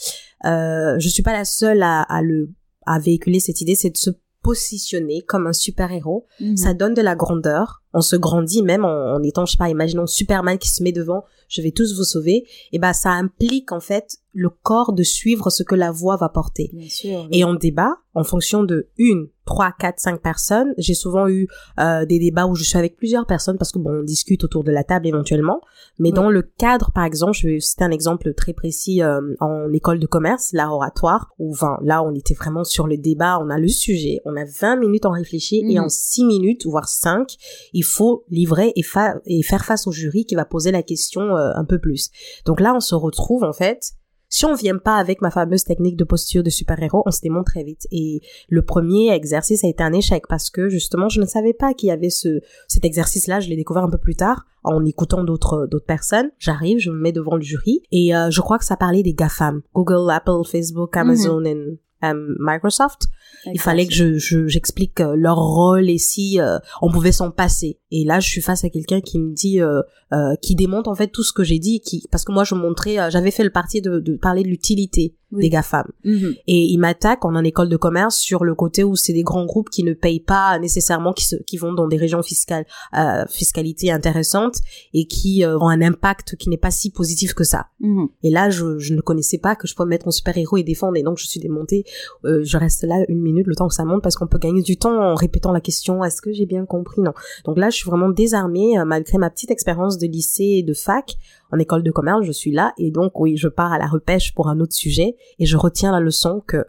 euh, 0.45 0.95
je 0.99 1.09
suis 1.09 1.23
pas 1.23 1.33
la 1.33 1.45
seule 1.45 1.81
à, 1.81 2.01
à 2.01 2.21
le 2.21 2.51
à 2.85 2.99
véhiculer 2.99 3.39
cette 3.39 3.61
idée, 3.61 3.73
c'est 3.73 3.89
de 3.89 3.97
se 3.97 4.11
positionner 4.45 5.23
comme 5.23 5.47
un 5.47 5.53
super-héros. 5.53 6.27
Mhm. 6.39 6.55
Ça 6.55 6.75
donne 6.75 6.93
de 6.93 7.01
la 7.01 7.15
grandeur. 7.15 7.83
On 7.95 8.01
se 8.01 8.15
grandit 8.15 8.61
même 8.61 8.85
en, 8.85 9.15
en, 9.15 9.23
étant, 9.23 9.45
je 9.45 9.53
sais 9.53 9.57
pas, 9.57 9.69
imaginons 9.69 10.05
Superman 10.05 10.59
qui 10.59 10.69
se 10.69 10.83
met 10.83 10.91
devant, 10.91 11.23
je 11.47 11.61
vais 11.61 11.71
tous 11.71 11.97
vous 11.97 12.03
sauver. 12.03 12.45
Et 12.71 12.77
ben, 12.77 12.93
ça 12.93 13.09
implique 13.09 13.71
en 13.71 13.79
fait 13.79 14.17
le 14.35 14.49
corps 14.49 14.91
de 14.91 15.01
suivre 15.01 15.49
ce 15.49 15.63
que 15.63 15.75
la 15.75 15.91
voix 15.91 16.17
va 16.17 16.27
porter. 16.27 16.69
Bien 16.73 16.89
sûr, 16.89 17.27
Et 17.31 17.45
on 17.45 17.53
débat 17.53 17.95
en 18.13 18.25
fonction 18.25 18.63
de 18.63 18.89
une, 18.97 19.29
trois, 19.45 19.71
quatre, 19.77 19.99
cinq 19.99 20.21
personnes. 20.21 20.73
J'ai 20.77 20.93
souvent 20.93 21.29
eu 21.29 21.47
euh, 21.79 22.05
des 22.05 22.19
débats 22.19 22.45
où 22.45 22.55
je 22.55 22.63
suis 22.63 22.77
avec 22.77 22.97
plusieurs 22.97 23.25
personnes 23.25 23.57
parce 23.57 23.71
que 23.71 23.79
bon, 23.79 24.01
on 24.01 24.03
discute 24.03 24.43
autour 24.43 24.65
de 24.65 24.71
la 24.71 24.83
table 24.83 25.07
éventuellement. 25.07 25.61
Mais 25.99 26.11
dans 26.11 26.29
le 26.29 26.41
cadre, 26.41 26.91
par 26.91 27.05
exemple, 27.05 27.33
je 27.33 27.47
vais 27.47 27.59
citer 27.61 27.85
un 27.85 27.91
exemple 27.91 28.33
très 28.33 28.51
précis 28.51 29.01
euh, 29.01 29.21
en 29.39 29.71
école 29.71 29.99
de 29.99 30.07
commerce, 30.07 30.51
l'art 30.51 30.73
oratoire, 30.73 31.33
où 31.39 31.51
enfin, 31.51 31.77
là, 31.81 32.03
on 32.03 32.13
était 32.13 32.33
vraiment 32.33 32.65
sur 32.65 32.87
le 32.87 32.97
débat, 32.97 33.39
on 33.41 33.49
a 33.49 33.57
le 33.57 33.69
sujet, 33.69 34.19
on 34.25 34.35
a 34.35 34.43
20 34.43 34.77
minutes 34.77 35.05
en 35.05 35.11
réfléchir 35.11 35.63
et 35.69 35.75
mhm. 35.75 35.85
en 35.85 35.89
6 35.89 36.25
minutes, 36.25 36.65
voire 36.65 36.89
5, 36.89 37.37
il 37.73 37.83
faut 37.85 38.25
livrer 38.29 38.73
et, 38.75 38.83
et 39.25 39.43
faire 39.43 39.65
face 39.65 39.87
au 39.87 39.91
jury 39.91 40.25
qui 40.25 40.35
va 40.35 40.45
poser 40.45 40.71
la 40.71 40.83
question 40.83 41.21
euh, 41.21 41.51
un 41.55 41.65
peu 41.65 41.79
plus. 41.79 42.09
Donc 42.45 42.59
là, 42.59 42.73
on 42.75 42.79
se 42.79 42.95
retrouve 42.95 43.43
en 43.43 43.53
fait 43.53 43.95
si 44.35 44.45
on 44.45 44.53
vient 44.53 44.77
pas 44.77 44.97
avec 44.97 45.21
ma 45.21 45.31
fameuse 45.31 45.63
technique 45.63 45.95
de 45.95 46.03
posture 46.03 46.43
de 46.43 46.49
super-héros, 46.49 47.03
on 47.05 47.11
se 47.11 47.21
démonte 47.21 47.45
très 47.45 47.63
vite. 47.63 47.87
Et 47.91 48.21
le 48.49 48.63
premier 48.63 49.13
exercice 49.13 49.63
a 49.63 49.67
été 49.67 49.81
un 49.81 49.93
échec 49.93 50.23
parce 50.27 50.49
que 50.49 50.67
justement, 50.67 51.07
je 51.07 51.21
ne 51.21 51.25
savais 51.25 51.53
pas 51.53 51.73
qu'il 51.73 51.87
y 51.87 51.91
avait 51.91 52.09
ce, 52.09 52.41
cet 52.67 52.83
exercice-là. 52.83 53.39
Je 53.39 53.49
l'ai 53.49 53.55
découvert 53.55 53.83
un 53.83 53.89
peu 53.89 53.97
plus 53.97 54.15
tard 54.15 54.45
en 54.63 54.83
écoutant 54.83 55.23
d'autres 55.23 55.67
d'autres 55.67 55.85
personnes. 55.85 56.31
J'arrive, 56.37 56.79
je 56.79 56.89
me 56.89 56.97
mets 56.97 57.11
devant 57.13 57.35
le 57.35 57.41
jury 57.41 57.83
et 57.91 58.15
euh, 58.15 58.29
je 58.29 58.41
crois 58.41 58.57
que 58.57 58.65
ça 58.65 58.75
parlait 58.75 59.03
des 59.03 59.13
GAFAM, 59.13 59.61
Google, 59.73 60.11
Apple, 60.11 60.43
Facebook, 60.51 60.97
Amazon 60.97 61.45
et 61.45 61.53
euh, 61.53 61.79
Microsoft. 62.13 63.07
Il 63.53 63.59
fallait 63.59 63.85
que 63.85 63.93
je 63.93 64.47
j'explique 64.47 64.99
euh, 65.01 65.15
leur 65.15 65.37
rôle 65.37 65.89
et 65.89 65.97
si 65.97 66.39
on 66.81 66.91
pouvait 66.91 67.11
s'en 67.11 67.31
passer. 67.31 67.79
Et 67.97 68.03
là, 68.03 68.19
je 68.19 68.27
suis 68.27 68.41
face 68.41 68.65
à 68.65 68.69
quelqu'un 68.69 68.99
qui 68.99 69.19
me 69.19 69.33
dit, 69.33 69.61
euh, 69.61 69.81
euh, 70.11 70.35
qui 70.41 70.55
démonte 70.55 70.89
en 70.89 70.95
fait 70.95 71.07
tout 71.07 71.23
ce 71.23 71.31
que 71.31 71.45
j'ai 71.45 71.59
dit, 71.59 71.79
qui 71.79 72.03
parce 72.11 72.25
que 72.25 72.33
moi 72.33 72.43
je 72.43 72.53
montrais, 72.53 72.99
euh, 72.99 73.09
j'avais 73.09 73.31
fait 73.31 73.43
le 73.45 73.51
parti 73.51 73.81
de, 73.81 73.99
de 73.99 74.17
parler 74.17 74.43
de 74.43 74.49
l'utilité 74.49 75.15
des 75.39 75.49
GAFAM. 75.49 75.85
Mhm. 76.03 76.35
Et 76.47 76.63
il 76.65 76.77
m'attaque 76.77 77.25
en 77.25 77.35
un 77.35 77.43
école 77.43 77.69
de 77.69 77.77
commerce 77.77 78.17
sur 78.17 78.43
le 78.43 78.55
côté 78.55 78.83
où 78.83 78.95
c'est 78.95 79.13
des 79.13 79.23
grands 79.23 79.45
groupes 79.45 79.69
qui 79.69 79.83
ne 79.83 79.93
payent 79.93 80.19
pas 80.19 80.57
nécessairement, 80.59 81.13
qui, 81.13 81.25
se, 81.25 81.35
qui 81.35 81.57
vont 81.57 81.73
dans 81.73 81.87
des 81.87 81.97
régions 81.97 82.23
fiscales, 82.23 82.65
euh, 82.97 83.25
fiscalité 83.29 83.91
intéressantes 83.91 84.57
et 84.93 85.05
qui 85.05 85.43
euh, 85.43 85.57
ont 85.57 85.69
un 85.69 85.81
impact 85.81 86.35
qui 86.35 86.49
n'est 86.49 86.57
pas 86.57 86.71
si 86.71 86.91
positif 86.91 87.33
que 87.33 87.43
ça. 87.43 87.67
Mhm. 87.79 88.07
Et 88.23 88.29
là, 88.29 88.49
je, 88.49 88.77
je, 88.79 88.93
ne 88.93 89.01
connaissais 89.01 89.37
pas 89.37 89.55
que 89.55 89.67
je 89.67 89.75
pouvais 89.75 89.89
mettre 89.89 90.05
mon 90.05 90.11
super-héros 90.11 90.57
et 90.57 90.63
défendre 90.63 90.97
et 90.97 91.03
donc 91.03 91.17
je 91.17 91.27
suis 91.27 91.39
démontée. 91.39 91.85
Euh, 92.23 92.43
je 92.43 92.57
reste 92.57 92.83
là 92.83 93.03
une 93.09 93.21
minute 93.21 93.47
le 93.47 93.55
temps 93.55 93.67
que 93.67 93.73
ça 93.73 93.85
monte 93.85 94.01
parce 94.01 94.15
qu'on 94.15 94.27
peut 94.27 94.37
gagner 94.37 94.61
du 94.61 94.77
temps 94.77 94.97
en 94.97 95.15
répétant 95.15 95.51
la 95.51 95.61
question, 95.61 96.03
est-ce 96.03 96.21
que 96.21 96.31
j'ai 96.31 96.45
bien 96.45 96.65
compris? 96.65 97.01
Non. 97.01 97.13
Donc 97.45 97.57
là, 97.57 97.69
je 97.69 97.77
suis 97.77 97.89
vraiment 97.89 98.09
désarmée 98.09 98.77
euh, 98.77 98.85
malgré 98.85 99.17
ma 99.17 99.29
petite 99.29 99.51
expérience 99.51 99.97
de 99.97 100.07
lycée 100.07 100.55
et 100.57 100.63
de 100.63 100.73
fac 100.73 101.17
en 101.51 101.59
école 101.59 101.83
de 101.83 101.91
commerce, 101.91 102.23
je 102.23 102.31
suis 102.31 102.51
là 102.51 102.73
et 102.77 102.91
donc 102.91 103.19
oui, 103.19 103.37
je 103.37 103.47
pars 103.47 103.71
à 103.71 103.77
la 103.77 103.87
repêche 103.87 104.33
pour 104.33 104.49
un 104.49 104.59
autre 104.59 104.73
sujet 104.73 105.15
et 105.39 105.45
je 105.45 105.57
retiens 105.57 105.91
la 105.91 105.99
leçon 105.99 106.41
que 106.45 106.65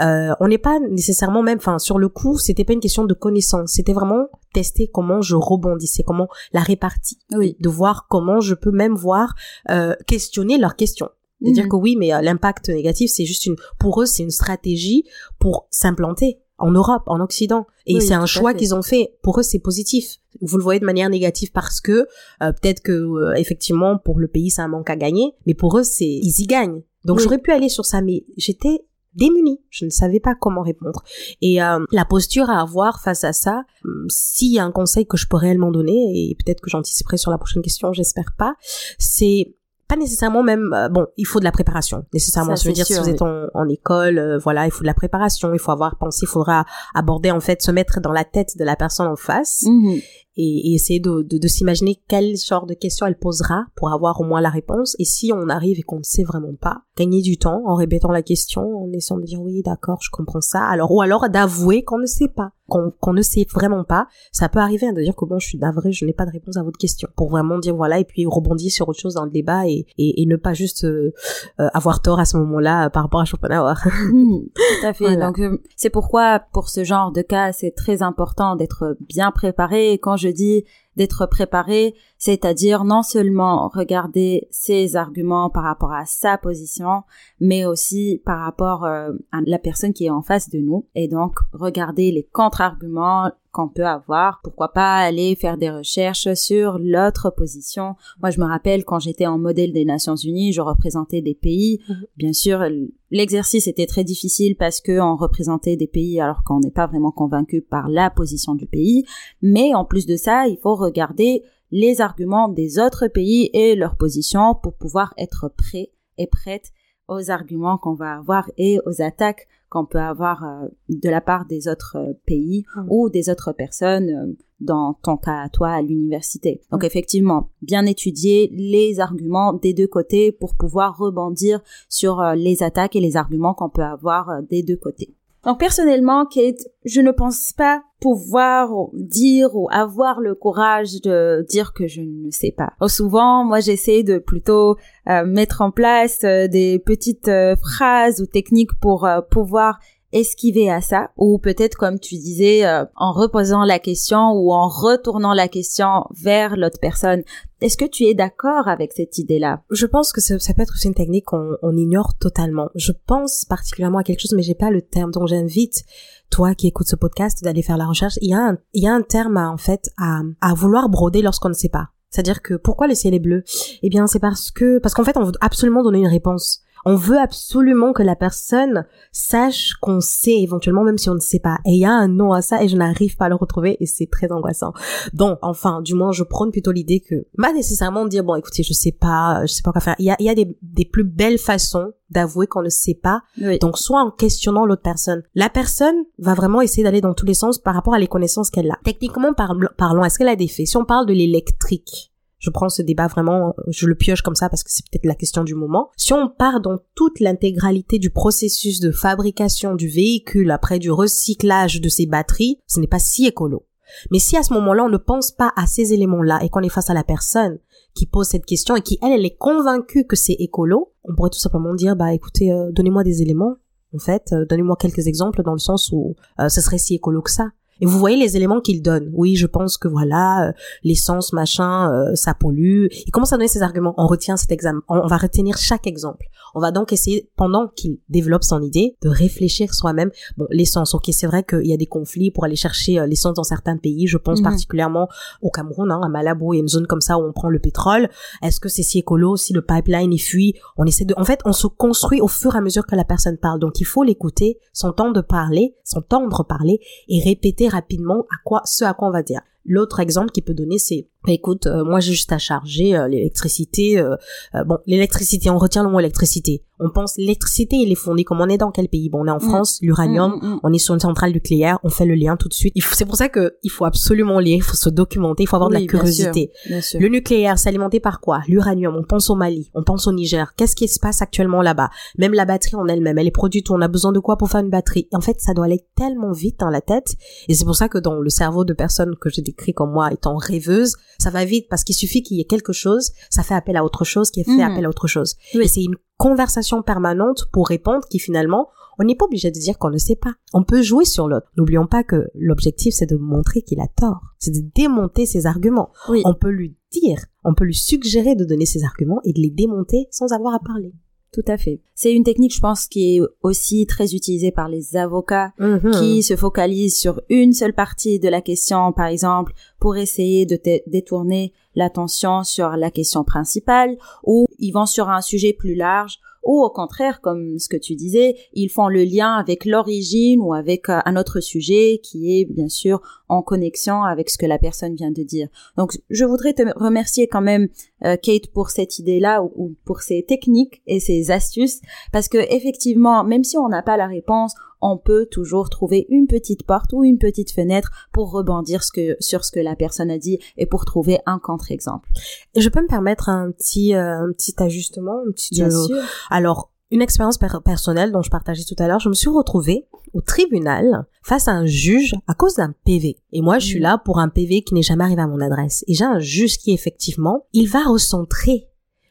euh, 0.00 0.34
on 0.40 0.48
n'est 0.48 0.58
pas 0.58 0.78
nécessairement 0.80 1.42
même, 1.42 1.58
enfin 1.58 1.78
sur 1.78 1.98
le 1.98 2.08
coup, 2.08 2.38
c'était 2.38 2.64
pas 2.64 2.72
une 2.72 2.80
question 2.80 3.04
de 3.04 3.14
connaissance, 3.14 3.72
c'était 3.72 3.92
vraiment 3.92 4.28
tester 4.52 4.88
comment 4.88 5.22
je 5.22 5.36
rebondissais, 5.36 6.02
comment 6.02 6.28
la 6.52 6.60
répartie, 6.60 7.18
oui. 7.32 7.56
de 7.60 7.68
voir 7.68 8.06
comment 8.08 8.40
je 8.40 8.54
peux 8.54 8.72
même 8.72 8.94
voir 8.94 9.34
euh, 9.70 9.94
questionner 10.06 10.58
leurs 10.58 10.76
questions. 10.76 11.08
De 11.40 11.52
dire 11.52 11.64
mhm. 11.64 11.70
que 11.70 11.76
oui, 11.76 11.96
mais 11.96 12.08
l'impact 12.20 12.68
négatif, 12.68 13.10
c'est 13.10 13.24
juste 13.24 13.46
une, 13.46 13.56
pour 13.78 14.02
eux, 14.02 14.06
c'est 14.06 14.22
une 14.22 14.30
stratégie 14.30 15.04
pour 15.38 15.66
s'implanter 15.70 16.38
en 16.60 16.70
Europe, 16.70 17.02
en 17.06 17.20
Occident. 17.20 17.66
Et 17.86 18.00
c'est 18.00 18.14
un 18.14 18.26
choix 18.26 18.54
qu'ils 18.54 18.74
ont 18.74 18.82
fait. 18.82 19.14
Pour 19.22 19.40
eux, 19.40 19.42
c'est 19.42 19.58
positif. 19.58 20.18
Vous 20.40 20.56
le 20.56 20.62
voyez 20.62 20.80
de 20.80 20.84
manière 20.84 21.10
négative 21.10 21.50
parce 21.52 21.80
que 21.80 22.06
euh, 22.42 22.52
peut-être 22.52 22.82
que 22.82 22.92
euh, 22.92 23.34
effectivement 23.34 23.98
pour 23.98 24.18
le 24.18 24.28
pays, 24.28 24.50
c'est 24.50 24.62
un 24.62 24.68
manque 24.68 24.88
à 24.88 24.96
gagner, 24.96 25.34
mais 25.46 25.54
pour 25.54 25.78
eux, 25.78 25.82
c'est 25.82 26.06
ils 26.06 26.40
y 26.40 26.46
gagnent. 26.46 26.82
Donc 27.04 27.18
j'aurais 27.18 27.38
pu 27.38 27.50
aller 27.50 27.68
sur 27.68 27.84
ça, 27.84 28.00
mais 28.00 28.24
j'étais 28.36 28.84
démunie. 29.14 29.60
Je 29.70 29.86
ne 29.86 29.90
savais 29.90 30.20
pas 30.20 30.34
comment 30.34 30.62
répondre. 30.62 31.02
Et 31.40 31.62
euh, 31.62 31.84
la 31.90 32.04
posture 32.04 32.48
à 32.48 32.60
avoir 32.60 33.00
face 33.00 33.24
à 33.24 33.32
ça, 33.32 33.64
hum, 33.84 34.06
s'il 34.08 34.52
y 34.52 34.58
a 34.58 34.64
un 34.64 34.70
conseil 34.70 35.06
que 35.06 35.16
je 35.16 35.26
peux 35.26 35.36
réellement 35.36 35.70
donner, 35.70 36.12
et 36.14 36.36
peut-être 36.36 36.60
que 36.60 36.70
j'anticiperai 36.70 37.16
sur 37.16 37.30
la 37.30 37.38
prochaine 37.38 37.62
question, 37.62 37.92
j'espère 37.92 38.32
pas, 38.38 38.54
c'est 38.98 39.56
pas 39.90 39.96
nécessairement 39.96 40.44
même 40.44 40.72
euh, 40.72 40.88
bon 40.88 41.08
il 41.16 41.26
faut 41.26 41.40
de 41.40 41.44
la 41.44 41.50
préparation. 41.50 42.04
Nécessairement 42.14 42.54
ça, 42.54 42.62
je 42.62 42.68
veux 42.68 42.74
dire 42.74 42.86
si 42.86 42.94
vous 42.94 43.08
êtes 43.08 43.22
en, 43.22 43.68
école 43.68 44.18
euh, 44.18 44.38
voilà 44.38 44.66
il 44.66 44.70
faut 44.70 44.82
de 44.82 44.86
la 44.86 44.94
préparation 44.94 45.52
il 45.52 45.58
faut 45.58 45.72
avoir 45.72 45.98
pensé 45.98 46.20
il 46.22 46.28
faudra 46.28 46.64
aborder 46.94 47.30
en 47.30 47.40
fait 47.40 47.60
se 47.60 47.72
mettre 47.72 48.00
dans 48.00 48.12
la 48.12 48.24
tête 48.24 48.56
de 48.56 48.64
la 48.64 48.76
personne 48.76 49.08
en 49.08 49.16
face. 49.16 49.64
Mhm 49.66 50.00
et, 50.36 50.74
essayer 50.74 51.00
de, 51.00 51.22
de, 51.22 51.38
de 51.38 51.48
s'imaginer 51.48 52.00
quel 52.08 52.36
genre 52.36 52.66
de 52.66 52.74
questions 52.74 53.06
elle 53.06 53.18
posera 53.18 53.64
pour 53.76 53.92
avoir 53.92 54.20
au 54.20 54.24
moins 54.24 54.40
la 54.40 54.50
réponse. 54.50 54.96
Et 54.98 55.04
si 55.04 55.32
on 55.32 55.48
arrive 55.48 55.78
et 55.78 55.82
qu'on 55.82 55.98
ne 55.98 56.04
sait 56.04 56.24
vraiment 56.24 56.54
pas, 56.60 56.82
gagner 56.96 57.22
du 57.22 57.38
temps 57.38 57.62
en 57.66 57.74
répétant 57.74 58.12
la 58.12 58.22
question, 58.22 58.62
en 58.62 58.92
essayant 58.92 59.18
de 59.18 59.24
dire 59.24 59.40
oui, 59.40 59.62
d'accord, 59.62 59.98
je 60.02 60.10
comprends 60.10 60.40
ça. 60.40 60.64
Alors 60.64 60.92
ou 60.92 61.00
alors 61.00 61.28
d'avouer 61.28 61.82
qu'on 61.82 61.98
ne 61.98 62.06
sait 62.06 62.28
pas, 62.28 62.52
qu'on 62.70 63.12
ne 63.12 63.22
sait 63.22 63.46
vraiment 63.52 63.84
pas. 63.84 64.06
Ça 64.32 64.48
peut 64.48 64.60
arriver 64.60 64.86
hein, 64.86 64.92
de 64.92 65.02
dire 65.02 65.16
que 65.16 65.24
bon, 65.24 65.38
je 65.38 65.46
suis 65.46 65.58
navré, 65.58 65.92
je 65.92 66.04
n'ai 66.04 66.12
pas 66.12 66.26
de 66.26 66.30
réponse 66.30 66.56
à 66.56 66.62
votre 66.62 66.78
question, 66.78 67.08
pour 67.16 67.30
vraiment 67.30 67.58
dire 67.58 67.74
voilà 67.74 67.98
et 67.98 68.04
puis 68.04 68.26
rebondir 68.26 68.70
sur 68.70 68.88
autre 68.88 69.00
chose 69.00 69.14
dans 69.14 69.24
le 69.24 69.30
débat 69.30 69.66
et, 69.66 69.86
et, 69.98 70.22
et 70.22 70.26
ne 70.26 70.36
pas 70.36 70.54
juste 70.54 70.84
euh, 70.84 71.12
euh, 71.58 71.68
avoir 71.74 72.00
tort 72.00 72.20
à 72.20 72.24
ce 72.24 72.36
moment-là 72.36 72.86
euh, 72.86 72.88
par 72.90 73.02
rapport 73.02 73.20
à 73.20 73.24
Schopenhauer. 73.24 73.74
Mmh, 74.10 74.48
tout 74.54 74.86
à 74.86 74.92
fait. 74.92 75.16
Donc 75.16 75.40
c'est 75.76 75.90
pourquoi 75.90 76.40
pour 76.52 76.68
ce 76.68 76.84
genre 76.84 77.12
de 77.12 77.22
cas, 77.22 77.52
c'est 77.52 77.70
très 77.70 78.02
important 78.02 78.56
d'être 78.56 78.96
bien 79.00 79.30
préparé. 79.30 79.94
quand 79.94 80.16
je 80.20 80.28
dis 80.28 80.64
d'être 80.96 81.26
préparé, 81.26 81.94
c'est-à-dire 82.18 82.84
non 82.84 83.02
seulement 83.02 83.68
regarder 83.68 84.48
ses 84.50 84.96
arguments 84.96 85.50
par 85.50 85.64
rapport 85.64 85.92
à 85.92 86.04
sa 86.06 86.36
position, 86.36 87.02
mais 87.40 87.64
aussi 87.64 88.20
par 88.24 88.40
rapport 88.40 88.84
euh, 88.84 89.12
à 89.32 89.40
la 89.46 89.58
personne 89.58 89.92
qui 89.92 90.06
est 90.06 90.10
en 90.10 90.22
face 90.22 90.50
de 90.50 90.58
nous, 90.58 90.86
et 90.94 91.08
donc 91.08 91.36
regarder 91.52 92.10
les 92.12 92.24
contre-arguments 92.32 93.30
qu'on 93.52 93.68
peut 93.68 93.86
avoir. 93.86 94.40
Pourquoi 94.42 94.72
pas 94.72 94.98
aller 94.98 95.34
faire 95.34 95.56
des 95.56 95.70
recherches 95.70 96.32
sur 96.34 96.78
l'autre 96.78 97.30
position. 97.30 97.96
Moi, 98.22 98.30
je 98.30 98.40
me 98.40 98.46
rappelle 98.46 98.84
quand 98.84 99.00
j'étais 99.00 99.26
en 99.26 99.38
modèle 99.38 99.72
des 99.72 99.84
Nations 99.84 100.14
Unies, 100.14 100.52
je 100.52 100.60
représentais 100.60 101.20
des 101.20 101.34
pays. 101.34 101.80
Mhm. 101.88 102.04
Bien 102.16 102.32
sûr, 102.32 102.64
l'exercice 103.10 103.66
était 103.66 103.86
très 103.86 104.04
difficile 104.04 104.56
parce 104.56 104.80
que 104.80 105.00
on 105.00 105.16
représentait 105.16 105.76
des 105.76 105.88
pays 105.88 106.20
alors 106.20 106.44
qu'on 106.44 106.60
n'est 106.60 106.70
pas 106.70 106.86
vraiment 106.86 107.10
convaincu 107.10 107.60
par 107.60 107.88
la 107.88 108.10
position 108.10 108.54
du 108.54 108.66
pays. 108.66 109.04
Mais 109.42 109.74
en 109.74 109.84
plus 109.84 110.06
de 110.06 110.16
ça, 110.16 110.46
il 110.46 110.58
faut 110.58 110.76
regarder 110.80 111.42
les 111.70 112.00
arguments 112.00 112.48
des 112.48 112.78
autres 112.78 113.06
pays 113.06 113.50
et 113.52 113.76
leur 113.76 113.96
position 113.96 114.54
pour 114.54 114.74
pouvoir 114.74 115.14
être 115.16 115.52
prêt 115.56 115.90
et 116.18 116.26
prête 116.26 116.72
aux 117.08 117.30
arguments 117.30 117.78
qu'on 117.78 117.94
va 117.94 118.14
avoir 118.14 118.50
et 118.56 118.78
aux 118.86 119.02
attaques 119.02 119.48
qu'on 119.68 119.84
peut 119.84 120.00
avoir 120.00 120.44
euh, 120.44 120.68
de 120.88 121.08
la 121.08 121.20
part 121.20 121.46
des 121.46 121.68
autres 121.68 121.96
euh, 121.96 122.12
pays 122.26 122.64
mmh. 122.74 122.86
ou 122.88 123.08
des 123.08 123.30
autres 123.30 123.52
personnes 123.52 124.10
euh, 124.10 124.36
dans 124.60 124.94
ton 124.94 125.16
cas 125.16 125.42
à 125.42 125.48
toi 125.48 125.70
à 125.70 125.82
l'université. 125.82 126.60
Donc 126.70 126.82
mmh. 126.82 126.86
effectivement, 126.86 127.50
bien 127.62 127.86
étudier 127.86 128.50
les 128.52 129.00
arguments 129.00 129.52
des 129.52 129.72
deux 129.72 129.86
côtés 129.86 130.32
pour 130.32 130.54
pouvoir 130.56 130.98
rebondir 130.98 131.60
sur 131.88 132.22
les 132.34 132.62
attaques 132.62 132.96
et 132.96 133.00
les 133.00 133.16
arguments 133.16 133.54
qu'on 133.54 133.70
peut 133.70 133.82
avoir 133.82 134.42
des 134.42 134.62
deux 134.62 134.76
côtés. 134.76 135.14
Donc 135.44 135.58
personnellement, 135.58 136.26
Kate, 136.26 136.66
je 136.84 137.00
ne 137.00 137.12
pense 137.12 137.52
pas 137.52 137.82
pouvoir 138.00 138.70
dire 138.92 139.54
ou 139.54 139.68
avoir 139.70 140.20
le 140.20 140.34
courage 140.34 141.00
de 141.02 141.46
dire 141.48 141.72
que 141.72 141.86
je 141.86 142.02
ne 142.02 142.30
sais 142.30 142.54
pas. 142.54 142.72
souvent, 142.88 143.44
moi, 143.44 143.60
j'essaie 143.60 144.02
de 144.02 144.18
plutôt 144.18 144.76
euh, 145.08 145.24
mettre 145.24 145.62
en 145.62 145.70
place 145.70 146.20
euh, 146.24 146.46
des 146.46 146.78
petites 146.78 147.28
euh, 147.28 147.56
phrases 147.56 148.20
ou 148.20 148.26
techniques 148.26 148.74
pour 148.80 149.08
pouvoir 149.30 149.78
esquiver 150.12 150.70
à 150.70 150.80
ça 150.80 151.10
ou 151.16 151.38
peut-être 151.38 151.76
comme 151.76 151.98
tu 151.98 152.16
disais 152.16 152.66
euh, 152.66 152.84
en 152.96 153.12
reposant 153.12 153.64
la 153.64 153.78
question 153.78 154.32
ou 154.32 154.52
en 154.52 154.68
retournant 154.68 155.34
la 155.34 155.48
question 155.48 156.04
vers 156.10 156.56
l'autre 156.56 156.78
personne. 156.80 157.22
Est-ce 157.60 157.76
que 157.76 157.84
tu 157.84 158.04
es 158.04 158.14
d'accord 158.14 158.68
avec 158.68 158.92
cette 158.92 159.18
idée-là? 159.18 159.62
Je 159.70 159.86
pense 159.86 160.12
que 160.12 160.20
ça, 160.20 160.54
peut 160.54 160.62
être 160.62 160.74
aussi 160.74 160.88
une 160.88 160.94
technique 160.94 161.26
qu'on 161.26 161.56
on 161.62 161.76
ignore 161.76 162.14
totalement. 162.18 162.70
Je 162.74 162.92
pense 163.06 163.44
particulièrement 163.44 163.98
à 163.98 164.02
quelque 164.02 164.20
chose, 164.20 164.34
mais 164.34 164.42
j'ai 164.42 164.54
pas 164.54 164.70
le 164.70 164.82
terme. 164.82 165.10
Donc 165.10 165.28
j'invite 165.28 165.84
toi 166.30 166.54
qui 166.54 166.68
écoutes 166.68 166.88
ce 166.88 166.96
podcast 166.96 167.44
d'aller 167.44 167.62
faire 167.62 167.76
la 167.76 167.86
recherche. 167.86 168.18
Il 168.22 168.30
y 168.30 168.34
a 168.34 168.38
un, 168.38 168.58
il 168.72 168.82
y 168.82 168.88
a 168.88 168.94
un 168.94 169.02
terme 169.02 169.36
en 169.36 169.58
fait 169.58 169.90
à, 169.98 170.20
à 170.40 170.54
vouloir 170.54 170.88
broder 170.88 171.22
lorsqu'on 171.22 171.50
ne 171.50 171.54
sait 171.54 171.68
pas. 171.68 171.90
C'est-à-dire 172.10 172.42
que 172.42 172.54
pourquoi 172.54 172.88
le 172.88 172.94
ciel 172.94 173.14
est 173.14 173.20
bleu? 173.20 173.44
Eh 173.82 173.88
bien, 173.88 174.06
c'est 174.06 174.18
parce 174.18 174.50
que 174.50 174.78
parce 174.78 174.94
qu'en 174.94 175.04
fait, 175.04 175.16
on 175.16 175.24
veut 175.24 175.32
absolument 175.40 175.82
donner 175.82 176.00
une 176.00 176.08
réponse. 176.08 176.62
On 176.84 176.96
veut 176.96 177.18
absolument 177.18 177.92
que 177.92 178.02
la 178.02 178.16
personne 178.16 178.86
sache 179.12 179.74
qu'on 179.80 180.00
sait 180.00 180.40
éventuellement 180.40 180.84
même 180.84 180.98
si 180.98 181.10
on 181.10 181.14
ne 181.14 181.20
sait 181.20 181.40
pas. 181.40 181.58
Et 181.66 181.72
il 181.72 181.78
y 181.78 181.84
a 181.84 181.92
un 181.92 182.08
nom 182.08 182.32
à 182.32 182.42
ça 182.42 182.62
et 182.62 182.68
je 182.68 182.76
n'arrive 182.76 183.16
pas 183.16 183.26
à 183.26 183.28
le 183.28 183.34
retrouver 183.34 183.76
et 183.80 183.86
c'est 183.86 184.10
très 184.10 184.30
angoissant. 184.32 184.72
Donc, 185.12 185.38
enfin, 185.42 185.82
du 185.82 185.94
moins, 185.94 186.12
je 186.12 186.22
prône 186.22 186.50
plutôt 186.50 186.72
l'idée 186.72 187.00
que, 187.00 187.26
pas 187.36 187.52
nécessairement 187.52 188.06
dire, 188.06 188.24
bon, 188.24 188.34
écoutez, 188.34 188.62
je 188.62 188.72
sais 188.72 188.92
pas, 188.92 189.42
je 189.46 189.52
sais 189.52 189.62
pas 189.62 189.72
quoi 189.72 189.80
faire. 189.80 189.96
Il 189.98 190.06
y 190.06 190.10
a, 190.10 190.16
il 190.18 190.26
y 190.26 190.30
a 190.30 190.34
des, 190.34 190.56
des 190.62 190.84
plus 190.84 191.04
belles 191.04 191.38
façons 191.38 191.92
d'avouer 192.10 192.46
qu'on 192.46 192.62
ne 192.62 192.68
sait 192.68 192.98
pas. 193.00 193.22
Donc, 193.60 193.78
soit 193.78 194.02
en 194.02 194.10
questionnant 194.10 194.66
l'autre 194.66 194.82
personne. 194.82 195.22
La 195.34 195.48
personne 195.48 195.94
va 196.18 196.34
vraiment 196.34 196.60
essayer 196.60 196.82
d'aller 196.82 197.00
dans 197.00 197.14
tous 197.14 197.26
les 197.26 197.34
sens 197.34 197.58
par 197.58 197.74
rapport 197.74 197.94
à 197.94 197.98
les 197.98 198.08
connaissances 198.08 198.50
qu'elle 198.50 198.70
a. 198.70 198.78
Techniquement 198.84 199.32
parlons, 199.32 200.04
est-ce 200.04 200.18
qu'elle 200.18 200.28
a 200.28 200.36
des 200.36 200.48
faits? 200.48 200.66
Si 200.66 200.76
on 200.76 200.84
parle 200.84 201.06
de 201.06 201.12
l'électrique, 201.12 202.12
je 202.40 202.50
prends 202.50 202.68
ce 202.68 202.82
débat 202.82 203.06
vraiment, 203.06 203.54
je 203.68 203.86
le 203.86 203.94
pioche 203.94 204.22
comme 204.22 204.34
ça 204.34 204.48
parce 204.48 204.64
que 204.64 204.70
c'est 204.72 204.84
peut-être 204.90 205.06
la 205.06 205.14
question 205.14 205.44
du 205.44 205.54
moment. 205.54 205.90
Si 205.96 206.12
on 206.12 206.28
part 206.28 206.60
dans 206.60 206.78
toute 206.94 207.20
l'intégralité 207.20 207.98
du 207.98 208.10
processus 208.10 208.80
de 208.80 208.90
fabrication 208.90 209.74
du 209.74 209.88
véhicule 209.88 210.50
après 210.50 210.78
du 210.78 210.90
recyclage 210.90 211.80
de 211.80 211.88
ses 211.88 212.06
batteries, 212.06 212.58
ce 212.66 212.80
n'est 212.80 212.88
pas 212.88 212.98
si 212.98 213.26
écolo. 213.26 213.66
Mais 214.10 214.18
si 214.18 214.36
à 214.36 214.42
ce 214.42 214.54
moment-là, 214.54 214.84
on 214.84 214.88
ne 214.88 214.96
pense 214.96 215.32
pas 215.32 215.52
à 215.56 215.66
ces 215.66 215.92
éléments-là 215.92 216.40
et 216.42 216.48
qu'on 216.48 216.62
est 216.62 216.68
face 216.68 216.90
à 216.90 216.94
la 216.94 217.04
personne 217.04 217.58
qui 217.94 218.06
pose 218.06 218.28
cette 218.28 218.46
question 218.46 218.76
et 218.76 218.82
qui, 218.82 218.98
elle, 219.02 219.12
elle 219.12 219.26
est 219.26 219.36
convaincue 219.36 220.06
que 220.06 220.16
c'est 220.16 220.36
écolo, 220.38 220.92
on 221.04 221.14
pourrait 221.14 221.30
tout 221.30 221.38
simplement 221.38 221.74
dire, 221.74 221.96
bah 221.96 222.14
écoutez, 222.14 222.52
euh, 222.52 222.70
donnez-moi 222.72 223.04
des 223.04 223.22
éléments. 223.22 223.56
En 223.94 223.98
fait, 223.98 224.32
euh, 224.32 224.44
donnez-moi 224.48 224.76
quelques 224.78 225.08
exemples 225.08 225.42
dans 225.42 225.52
le 225.52 225.58
sens 225.58 225.90
où 225.92 226.14
euh, 226.38 226.48
ce 226.48 226.60
serait 226.60 226.78
si 226.78 226.94
écolo 226.94 227.22
que 227.22 227.30
ça. 227.30 227.50
Et 227.80 227.86
vous 227.86 227.98
voyez 227.98 228.16
les 228.16 228.36
éléments 228.36 228.60
qu'il 228.60 228.82
donne. 228.82 229.10
Oui, 229.14 229.36
je 229.36 229.46
pense 229.46 229.78
que 229.78 229.88
voilà, 229.88 230.48
euh, 230.48 230.52
l'essence, 230.84 231.32
machin, 231.32 231.92
euh, 231.92 232.14
ça 232.14 232.34
pollue. 232.34 232.86
Il 233.06 233.10
commence 233.10 233.32
à 233.32 233.36
donner 233.36 233.48
ses 233.48 233.62
arguments. 233.62 233.94
On 233.96 234.06
retient 234.06 234.36
cet 234.36 234.52
examen. 234.52 234.80
On, 234.88 235.06
va 235.06 235.16
retenir 235.16 235.56
chaque 235.56 235.86
exemple. 235.86 236.26
On 236.54 236.60
va 236.60 236.70
donc 236.70 236.92
essayer, 236.92 237.30
pendant 237.36 237.68
qu'il 237.68 237.98
développe 238.08 238.44
son 238.44 238.62
idée, 238.62 238.96
de 239.02 239.08
réfléchir 239.08 239.74
soi-même. 239.74 240.10
Bon, 240.36 240.46
l'essence, 240.50 240.94
ok, 240.94 241.08
c'est 241.12 241.26
vrai 241.26 241.42
qu'il 241.42 241.66
y 241.66 241.72
a 241.72 241.76
des 241.76 241.86
conflits 241.86 242.30
pour 242.30 242.44
aller 242.44 242.56
chercher 242.56 242.98
euh, 242.98 243.06
l'essence 243.06 243.34
dans 243.34 243.44
certains 243.44 243.76
pays. 243.76 244.06
Je 244.06 244.18
pense 244.18 244.38
mhm. 244.40 244.44
particulièrement 244.44 245.08
au 245.42 245.50
Cameroun, 245.50 245.90
hein, 245.90 246.00
à 246.02 246.08
Malabo, 246.08 246.52
il 246.52 246.56
y 246.56 246.60
a 246.60 246.62
une 246.62 246.68
zone 246.68 246.86
comme 246.86 247.00
ça 247.00 247.18
où 247.18 247.22
on 247.22 247.32
prend 247.32 247.48
le 247.48 247.58
pétrole. 247.58 248.08
Est-ce 248.42 248.60
que 248.60 248.68
c'est 248.68 248.82
si 248.82 248.98
écolo 248.98 249.36
si 249.36 249.52
le 249.52 249.62
pipeline 249.62 250.12
est 250.12 250.18
fuit 250.18 250.54
On 250.76 250.84
essaie 250.84 251.04
de, 251.04 251.14
en 251.16 251.24
fait, 251.24 251.40
on 251.44 251.52
se 251.52 251.66
construit 251.66 252.20
au 252.20 252.28
fur 252.28 252.54
et 252.54 252.58
à 252.58 252.60
mesure 252.60 252.86
que 252.86 252.94
la 252.94 253.04
personne 253.04 253.38
parle. 253.38 253.60
Donc 253.60 253.80
il 253.80 253.84
faut 253.84 254.02
l'écouter, 254.02 254.58
s'entendre 254.72 255.22
parler, 255.22 255.74
s'entendre 255.84 256.44
parler 256.44 256.80
et 257.08 257.22
répéter 257.22 257.69
rapidement 257.70 258.26
à 258.30 258.36
quoi, 258.44 258.62
ce 258.64 258.84
à 258.84 258.94
quoi 258.94 259.08
on 259.08 259.12
va 259.12 259.22
dire. 259.22 259.40
L'autre 259.64 260.00
exemple 260.00 260.30
qu'il 260.30 260.44
peut 260.44 260.54
donner, 260.54 260.78
c'est 260.78 261.08
bah, 261.26 261.32
écoute, 261.32 261.66
euh, 261.66 261.84
moi 261.84 262.00
j'ai 262.00 262.12
juste 262.12 262.32
à 262.32 262.38
charger 262.38 262.96
euh, 262.96 263.06
l'électricité. 263.06 263.98
Euh, 263.98 264.16
bon, 264.64 264.78
l'électricité, 264.86 265.50
on 265.50 265.58
retient 265.58 265.82
le 265.82 265.90
mot 265.90 266.00
électricité. 266.00 266.64
On 266.82 266.88
pense 266.88 267.18
l'électricité, 267.18 267.76
il 267.76 267.92
est 267.92 267.96
fondé 267.96 268.24
comme 268.24 268.40
on 268.40 268.48
est 268.48 268.56
dans 268.56 268.70
quel 268.70 268.88
pays? 268.88 269.10
Bon, 269.10 269.20
on 269.22 269.26
est 269.26 269.30
en 269.30 269.36
mm. 269.36 269.48
France, 269.50 269.78
l'uranium, 269.82 270.38
mm, 270.40 270.46
mm, 270.46 270.60
on 270.62 270.72
est 270.72 270.78
sur 270.78 270.94
une 270.94 271.00
centrale 271.00 271.32
nucléaire, 271.32 271.78
on 271.84 271.90
fait 271.90 272.06
le 272.06 272.14
lien 272.14 272.38
tout 272.38 272.48
de 272.48 272.54
suite. 272.54 272.74
C'est 272.94 273.04
pour 273.04 273.16
ça 273.16 273.28
que 273.28 273.56
il 273.62 273.70
faut 273.70 273.84
absolument 273.84 274.38
lire, 274.38 274.56
il 274.56 274.62
faut 274.62 274.76
se 274.76 274.88
documenter, 274.88 275.42
il 275.42 275.46
faut 275.46 275.56
avoir 275.56 275.68
de 275.68 275.74
la 275.74 275.84
curiosité. 275.84 276.52
Le 276.66 277.08
nucléaire, 277.08 277.58
c'est 277.58 277.68
alimenté 277.68 278.00
par 278.00 278.20
quoi? 278.20 278.40
L'uranium. 278.48 278.96
On 278.96 279.04
pense 279.04 279.28
au 279.28 279.34
Mali, 279.34 279.70
on 279.74 279.82
pense 279.82 280.06
au 280.06 280.12
Niger. 280.12 280.54
Qu'est-ce 280.56 280.74
qui 280.74 280.88
se 280.88 280.98
passe 280.98 281.20
actuellement 281.20 281.60
là-bas? 281.60 281.90
Même 282.16 282.32
la 282.32 282.46
batterie 282.46 282.76
en 282.76 282.86
elle-même, 282.86 283.18
elle 283.18 283.26
est 283.26 283.30
produite. 283.30 283.70
On 283.70 283.82
a 283.82 283.88
besoin 283.88 284.12
de 284.12 284.20
quoi 284.20 284.38
pour 284.38 284.48
faire 284.48 284.62
une 284.62 284.70
batterie? 284.70 285.06
En 285.12 285.20
fait, 285.20 285.38
ça 285.38 285.52
doit 285.52 285.66
aller 285.66 285.84
tellement 285.96 286.32
vite 286.32 286.60
dans 286.60 286.70
la 286.70 286.80
tête, 286.80 287.14
et 287.48 287.54
c'est 287.54 287.66
pour 287.66 287.76
ça 287.76 287.90
que 287.90 287.98
dans 287.98 288.14
le 288.14 288.30
cerveau 288.30 288.64
de 288.64 288.72
personnes 288.72 289.16
que 289.20 289.28
j'ai 289.28 289.42
décrit 289.50 289.74
comme 289.74 289.92
moi 289.92 290.12
étant 290.12 290.36
rêveuse, 290.36 290.96
ça 291.18 291.30
va 291.30 291.44
vite 291.44 291.66
parce 291.68 291.84
qu'il 291.84 291.94
suffit 291.94 292.22
qu'il 292.22 292.36
y 292.36 292.40
ait 292.40 292.44
quelque 292.44 292.72
chose, 292.72 293.10
ça 293.30 293.42
fait 293.42 293.54
appel 293.54 293.76
à 293.76 293.84
autre 293.84 294.04
chose, 294.04 294.30
qui 294.30 294.44
fait 294.44 294.50
mhm. 294.50 294.60
appel 294.60 294.84
à 294.86 294.88
autre 294.88 295.06
chose. 295.06 295.36
Et 295.54 295.68
c'est 295.68 295.82
une 295.82 295.96
conversation 296.16 296.82
permanente 296.82 297.46
pour 297.52 297.68
répondre 297.68 298.06
qui 298.08 298.18
finalement, 298.18 298.68
on 298.98 299.04
n'est 299.04 299.14
pas 299.14 299.24
obligé 299.24 299.50
de 299.50 299.58
dire 299.58 299.78
qu'on 299.78 299.90
ne 299.90 299.98
sait 299.98 300.16
pas. 300.16 300.34
On 300.52 300.62
peut 300.62 300.82
jouer 300.82 301.04
sur 301.06 301.28
l'autre. 301.28 301.50
N'oublions 301.56 301.86
pas 301.86 302.04
que 302.04 302.28
l'objectif, 302.34 302.94
c'est 302.94 303.08
de 303.08 303.16
montrer 303.16 303.62
qu'il 303.62 303.80
a 303.80 303.88
tort. 303.88 304.20
C'est 304.38 304.50
de 304.50 304.70
démonter 304.74 305.24
ses 305.24 305.46
arguments. 305.46 305.90
On 306.08 306.34
peut 306.34 306.50
lui 306.50 306.76
dire, 306.92 307.24
on 307.44 307.54
peut 307.54 307.64
lui 307.64 307.74
suggérer 307.74 308.34
de 308.34 308.44
donner 308.44 308.66
ses 308.66 308.84
arguments 308.84 309.20
et 309.24 309.32
de 309.32 309.40
les 309.40 309.50
démonter 309.50 310.08
sans 310.10 310.32
avoir 310.32 310.54
à 310.54 310.60
parler. 310.60 310.92
Tout 311.32 311.44
à 311.46 311.56
fait. 311.56 311.80
C'est 311.94 312.12
une 312.12 312.24
technique, 312.24 312.54
je 312.54 312.60
pense, 312.60 312.86
qui 312.86 313.16
est 313.16 313.20
aussi 313.42 313.86
très 313.86 314.14
utilisée 314.14 314.50
par 314.50 314.68
les 314.68 314.96
avocats 314.96 315.52
mhm. 315.58 315.92
qui 315.92 316.22
se 316.24 316.34
focalisent 316.34 316.98
sur 316.98 317.22
une 317.28 317.52
seule 317.52 317.72
partie 317.72 318.18
de 318.18 318.28
la 318.28 318.40
question, 318.40 318.92
par 318.92 319.06
exemple, 319.06 319.52
pour 319.78 319.96
essayer 319.96 320.44
de 320.44 320.58
détourner 320.88 321.52
l'attention 321.76 322.42
sur 322.42 322.70
la 322.70 322.90
question 322.90 323.22
principale, 323.22 323.96
ou 324.24 324.46
ils 324.58 324.72
vont 324.72 324.86
sur 324.86 325.08
un 325.08 325.20
sujet 325.20 325.52
plus 325.52 325.76
large 325.76 326.18
ou 326.42 326.62
au 326.62 326.70
contraire, 326.70 327.20
comme 327.20 327.58
ce 327.58 327.68
que 327.68 327.76
tu 327.76 327.94
disais, 327.94 328.36
ils 328.54 328.70
font 328.70 328.88
le 328.88 329.04
lien 329.04 329.34
avec 329.34 329.64
l'origine 329.64 330.40
ou 330.40 330.54
avec 330.54 330.88
euh, 330.88 331.00
un 331.04 331.16
autre 331.16 331.40
sujet 331.40 332.00
qui 332.02 332.40
est 332.40 332.44
bien 332.44 332.68
sûr 332.68 333.00
en 333.28 333.42
connexion 333.42 334.02
avec 334.02 334.30
ce 334.30 334.38
que 334.38 334.46
la 334.46 334.58
personne 334.58 334.94
vient 334.94 335.10
de 335.10 335.22
dire. 335.22 335.48
Donc, 335.76 335.98
je 336.08 336.24
voudrais 336.24 336.54
te 336.54 336.62
remercier 336.76 337.26
quand 337.26 337.40
même, 337.42 337.68
euh, 338.04 338.16
Kate, 338.16 338.48
pour 338.52 338.70
cette 338.70 338.98
idée-là 338.98 339.42
ou, 339.42 339.74
pour 339.84 340.00
ces 340.00 340.22
techniques 340.22 340.82
et 340.86 341.00
ces 341.00 341.30
astuces, 341.30 341.80
parce 342.12 342.28
que 342.28 342.38
effectivement, 342.54 343.24
même 343.24 343.44
si 343.44 343.58
on 343.58 343.68
n'a 343.68 343.82
pas 343.82 343.96
la 343.96 344.06
réponse, 344.06 344.54
on 344.82 344.96
peut 344.96 345.26
toujours 345.26 345.70
trouver 345.70 346.06
une 346.08 346.26
petite 346.26 346.64
porte 346.64 346.92
ou 346.92 347.04
une 347.04 347.18
petite 347.18 347.52
fenêtre 347.52 347.90
pour 348.12 348.30
rebondir 348.30 348.82
sur 349.20 349.44
ce 349.44 349.52
que 349.52 349.60
la 349.60 349.76
personne 349.76 350.10
a 350.10 350.18
dit 350.18 350.38
et 350.56 350.66
pour 350.66 350.84
trouver 350.84 351.18
un 351.26 351.38
contre-exemple. 351.38 352.08
Je 352.56 352.68
peux 352.68 352.82
me 352.82 352.88
permettre 352.88 353.28
un 353.28 353.50
petit, 353.50 353.94
euh, 353.94 354.24
un 354.24 354.32
petit 354.32 354.54
ajustement, 354.58 355.20
un 355.26 355.32
petit. 355.32 355.54
Bien 355.54 355.70
sûr. 355.70 355.96
Alors, 356.30 356.70
une 356.90 357.02
expérience 357.02 357.38
personnelle 357.38 358.10
dont 358.10 358.22
je 358.22 358.30
partageais 358.30 358.64
tout 358.64 358.80
à 358.82 358.88
l'heure, 358.88 358.98
je 358.98 359.08
me 359.08 359.14
suis 359.14 359.28
retrouvée 359.28 359.86
au 360.12 360.20
tribunal 360.20 361.06
face 361.22 361.46
à 361.46 361.52
un 361.52 361.66
juge 361.66 362.16
à 362.26 362.34
cause 362.34 362.54
d'un 362.56 362.74
PV. 362.84 363.16
Et 363.32 363.42
moi, 363.42 363.60
je 363.60 363.66
suis 363.66 363.78
mm. 363.78 363.82
là 363.82 364.02
pour 364.04 364.18
un 364.18 364.28
PV 364.28 364.62
qui 364.62 364.74
n'est 364.74 364.82
jamais 364.82 365.04
arrivé 365.04 365.22
à 365.22 365.28
mon 365.28 365.40
adresse. 365.40 365.84
Et 365.86 365.94
j'ai 365.94 366.04
un 366.04 366.18
juge 366.18 366.58
qui, 366.58 366.72
effectivement, 366.72 367.46
il 367.52 367.68
va 367.68 367.84
recentrer 367.84 368.69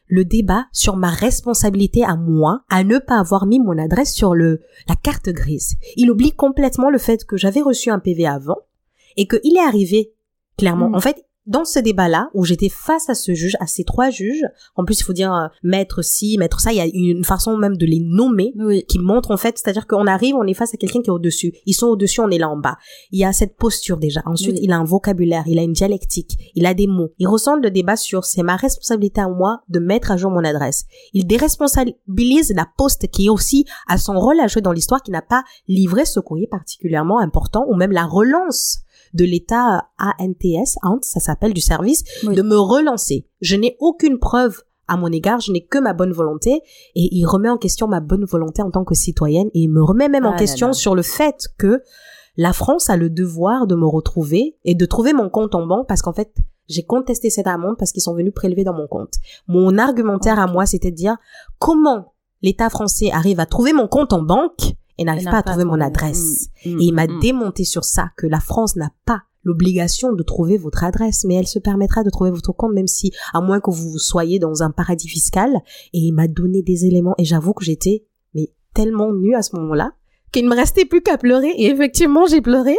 le 0.10 0.26
débat 0.26 0.66
sur 0.74 0.98
ma 0.98 1.12
responsabilité 1.12 2.04
à 2.04 2.16
moi 2.18 2.64
à 2.70 2.84
ne 2.84 2.98
pas 2.98 3.20
avoir 3.20 3.46
mis 3.46 3.60
mon 3.60 3.78
adresse 3.78 4.14
sur 4.14 4.34
le 4.34 4.60
la 4.90 4.96
carte 4.96 5.30
grise. 5.30 5.76
Il 5.96 6.12
oublie 6.12 6.34
complètement 6.34 6.90
le 6.90 6.98
fait 6.98 7.24
que 7.24 7.38
j'avais 7.38 7.62
reçu 7.62 7.90
un 7.90 8.00
PV 8.00 8.28
avant 8.28 8.58
et 9.16 9.28
qu'il 9.28 9.56
est 9.56 9.66
arrivé 9.66 10.14
clairement. 10.58 10.90
Mm. 10.90 10.96
En 10.96 11.00
fait, 11.00 11.26
dans 11.50 11.66
ce 11.66 11.80
débat-là, 11.80 12.30
où 12.36 12.46
j'étais 12.46 12.70
face 12.70 13.10
à 13.10 13.16
ce 13.16 13.34
juge, 13.34 13.58
à 13.60 13.66
ces 13.66 13.84
trois 13.84 14.12
juges, 14.12 14.46
en 14.76 14.86
plus 14.86 15.00
il 15.00 15.04
faut 15.04 15.14
dire 15.14 15.34
euh, 15.34 15.48
maître 15.64 16.04
ci, 16.04 16.38
maître 16.38 16.60
ça, 16.60 16.72
il 16.72 16.78
y 16.78 16.80
a 16.80 16.86
une 16.86 17.24
façon 17.24 17.58
même 17.58 17.76
de 17.76 17.88
les 17.88 18.00
nommer 18.00 18.54
qui 18.88 19.00
montre 19.00 19.32
en 19.32 19.38
fait, 19.38 19.58
c'est-à-dire 19.58 19.88
qu'on 19.88 20.06
arrive, 20.06 20.36
on 20.36 20.46
est 20.46 20.54
face 20.54 20.76
à 20.76 20.78
quelqu'un 20.78 21.02
qui 21.02 21.08
est 21.08 21.14
au-dessus. 21.14 21.54
Ils 21.66 21.74
sont 21.74 21.88
au-dessus, 21.88 22.22
on 22.22 22.30
est 22.30 22.38
là 22.38 22.50
en 22.50 22.58
bas. 22.58 22.78
Il 23.12 23.20
y 23.20 23.26
a 23.26 23.34
cette 23.34 23.58
posture 23.58 23.98
déjà. 23.98 24.22
Ensuite, 24.26 24.60
il 24.62 24.72
a 24.72 24.78
un 24.78 24.84
vocabulaire, 24.84 25.44
il 25.48 25.58
a 25.58 25.64
une 25.64 25.74
dialectique, 25.74 26.38
il 26.54 26.68
a 26.68 26.76
des 26.76 26.88
mots. 26.88 27.10
Il 27.18 27.28
ressent 27.28 27.56
le 27.56 27.72
débat 27.72 27.96
sur 27.96 28.26
c'est 28.26 28.44
ma 28.44 28.56
responsabilité 28.56 29.22
à 29.22 29.28
moi 29.28 29.62
de 29.70 29.80
mettre 29.80 30.12
à 30.12 30.18
jour 30.18 30.30
mon 30.30 30.44
adresse. 30.44 30.86
Il 31.14 31.26
déresponsabilise 31.26 32.54
la 32.56 32.68
poste 32.78 33.08
qui 33.08 33.26
est 33.26 33.30
aussi 33.30 33.66
à 33.88 33.98
son 33.98 34.20
rôle 34.20 34.40
à 34.40 34.48
jouer 34.48 34.62
dans 34.62 34.72
l'histoire, 34.72 35.02
qui 35.02 35.12
n'a 35.12 35.24
pas 35.24 35.44
livré 35.68 36.06
ce 36.06 36.20
courrier 36.20 36.48
particulièrement 36.48 37.20
important, 37.20 37.66
ou 37.68 37.76
même 37.76 37.92
la 37.92 38.06
relance 38.06 38.84
de 39.14 39.26
l'État 39.26 39.90
ANTS, 40.00 40.78
ça 41.02 41.20
s'appelle 41.20 41.54
du 41.54 41.62
service, 41.62 42.04
de 42.24 42.42
me 42.42 42.58
relancer. 42.58 43.26
Je 43.42 43.56
n'ai 43.56 43.76
aucune 43.80 44.20
preuve 44.20 44.62
à 44.88 44.98
mon 44.98 45.12
égard, 45.12 45.40
je 45.40 45.52
n'ai 45.52 45.64
que 45.64 45.78
ma 45.78 45.94
bonne 45.94 46.12
volonté 46.12 46.62
et 46.96 47.16
il 47.16 47.26
remet 47.26 47.50
en 47.50 47.58
question 47.58 47.88
ma 47.88 48.00
bonne 48.00 48.26
volonté 48.26 48.62
en 48.62 48.72
tant 48.72 48.84
que 48.84 48.96
citoyenne 48.96 49.50
et 49.54 49.60
il 49.60 49.70
me 49.70 49.84
remet 49.84 50.10
même 50.10 50.26
en 50.26 50.34
ah 50.34 50.38
question 50.38 50.74
sur 50.74 50.96
le 50.96 51.04
fait 51.04 51.48
que 51.60 51.84
la 52.38 52.54
France 52.54 52.90
a 52.90 52.98
le 52.98 53.10
devoir 53.10 53.68
de 53.68 53.76
me 53.76 53.86
retrouver 53.86 54.58
et 54.66 54.74
de 54.74 54.86
trouver 54.86 55.14
mon 55.14 55.30
compte 55.30 55.54
en 55.56 55.66
banque 55.68 55.88
parce 55.88 56.02
qu'en 56.02 56.14
fait, 56.14 56.34
j'ai 56.68 56.84
contesté 56.84 57.30
cette 57.30 57.48
amende 57.48 57.76
parce 57.78 57.92
qu'ils 57.92 58.02
sont 58.02 58.16
venus 58.16 58.34
prélever 58.34 58.64
dans 58.64 58.74
mon 58.74 58.88
compte. 58.88 59.16
Mon 59.48 59.78
argumentaire 59.78 60.40
à 60.40 60.48
moi, 60.48 60.66
c'était 60.66 60.92
de 60.92 60.96
dire 60.96 61.18
comment 61.58 62.14
l'État 62.42 62.70
français 62.70 63.12
arrive 63.12 63.40
à 63.40 63.46
trouver 63.46 63.74
mon 63.74 63.88
compte 63.88 64.14
en 64.14 64.22
banque 64.22 64.74
et 65.00 65.06
n'arrive 65.06 65.26
pas 65.26 65.40
à 65.40 65.44
trouver 65.44 65.66
mon 65.66 65.80
adresse. 65.80 66.50
Mm, 66.66 66.70
mm, 66.70 66.82
Et 66.82 66.84
il 66.84 66.94
m'a 66.94 67.08
mm. 67.08 67.20
démonté 67.22 67.64
sur 67.64 67.86
ça, 67.86 68.12
que 68.18 68.28
la 68.28 68.40
France 68.40 68.76
n'a 68.76 68.92
pas 69.06 69.24
l'obligation 69.44 70.12
de 70.12 70.22
trouver 70.22 70.58
votre 70.58 70.84
adresse, 70.84 71.24
mais 71.26 71.36
elle 71.36 71.48
se 71.48 71.60
permettra 71.60 72.04
de 72.04 72.10
trouver 72.10 72.32
votre 72.32 72.52
compte, 72.52 72.74
même 72.74 72.88
si, 72.88 73.12
à 73.34 73.42
moins 73.42 73.62
que 73.62 73.72
vous 73.72 73.98
soyez 73.98 74.38
dans 74.38 74.62
un 74.62 74.72
paradis 74.72 75.08
fiscal. 75.08 75.62
Et 75.94 76.00
il 76.00 76.12
m'a 76.12 76.28
donné 76.28 76.62
des 76.62 76.86
éléments, 76.86 77.16
et 77.18 77.26
j'avoue 77.26 77.54
que 77.54 77.64
j'étais, 77.64 78.06
mais 78.36 78.50
tellement 78.74 79.14
nue 79.14 79.36
à 79.36 79.42
ce 79.42 79.56
moment-là, 79.56 79.94
qu'il 80.32 80.46
ne 80.46 80.50
me 80.50 80.56
restait 80.56 80.86
plus 80.86 81.02
qu'à 81.02 81.18
pleurer, 81.18 81.50
et 81.58 81.68
effectivement, 81.68 82.28
j'ai 82.28 82.42
pleuré. 82.42 82.76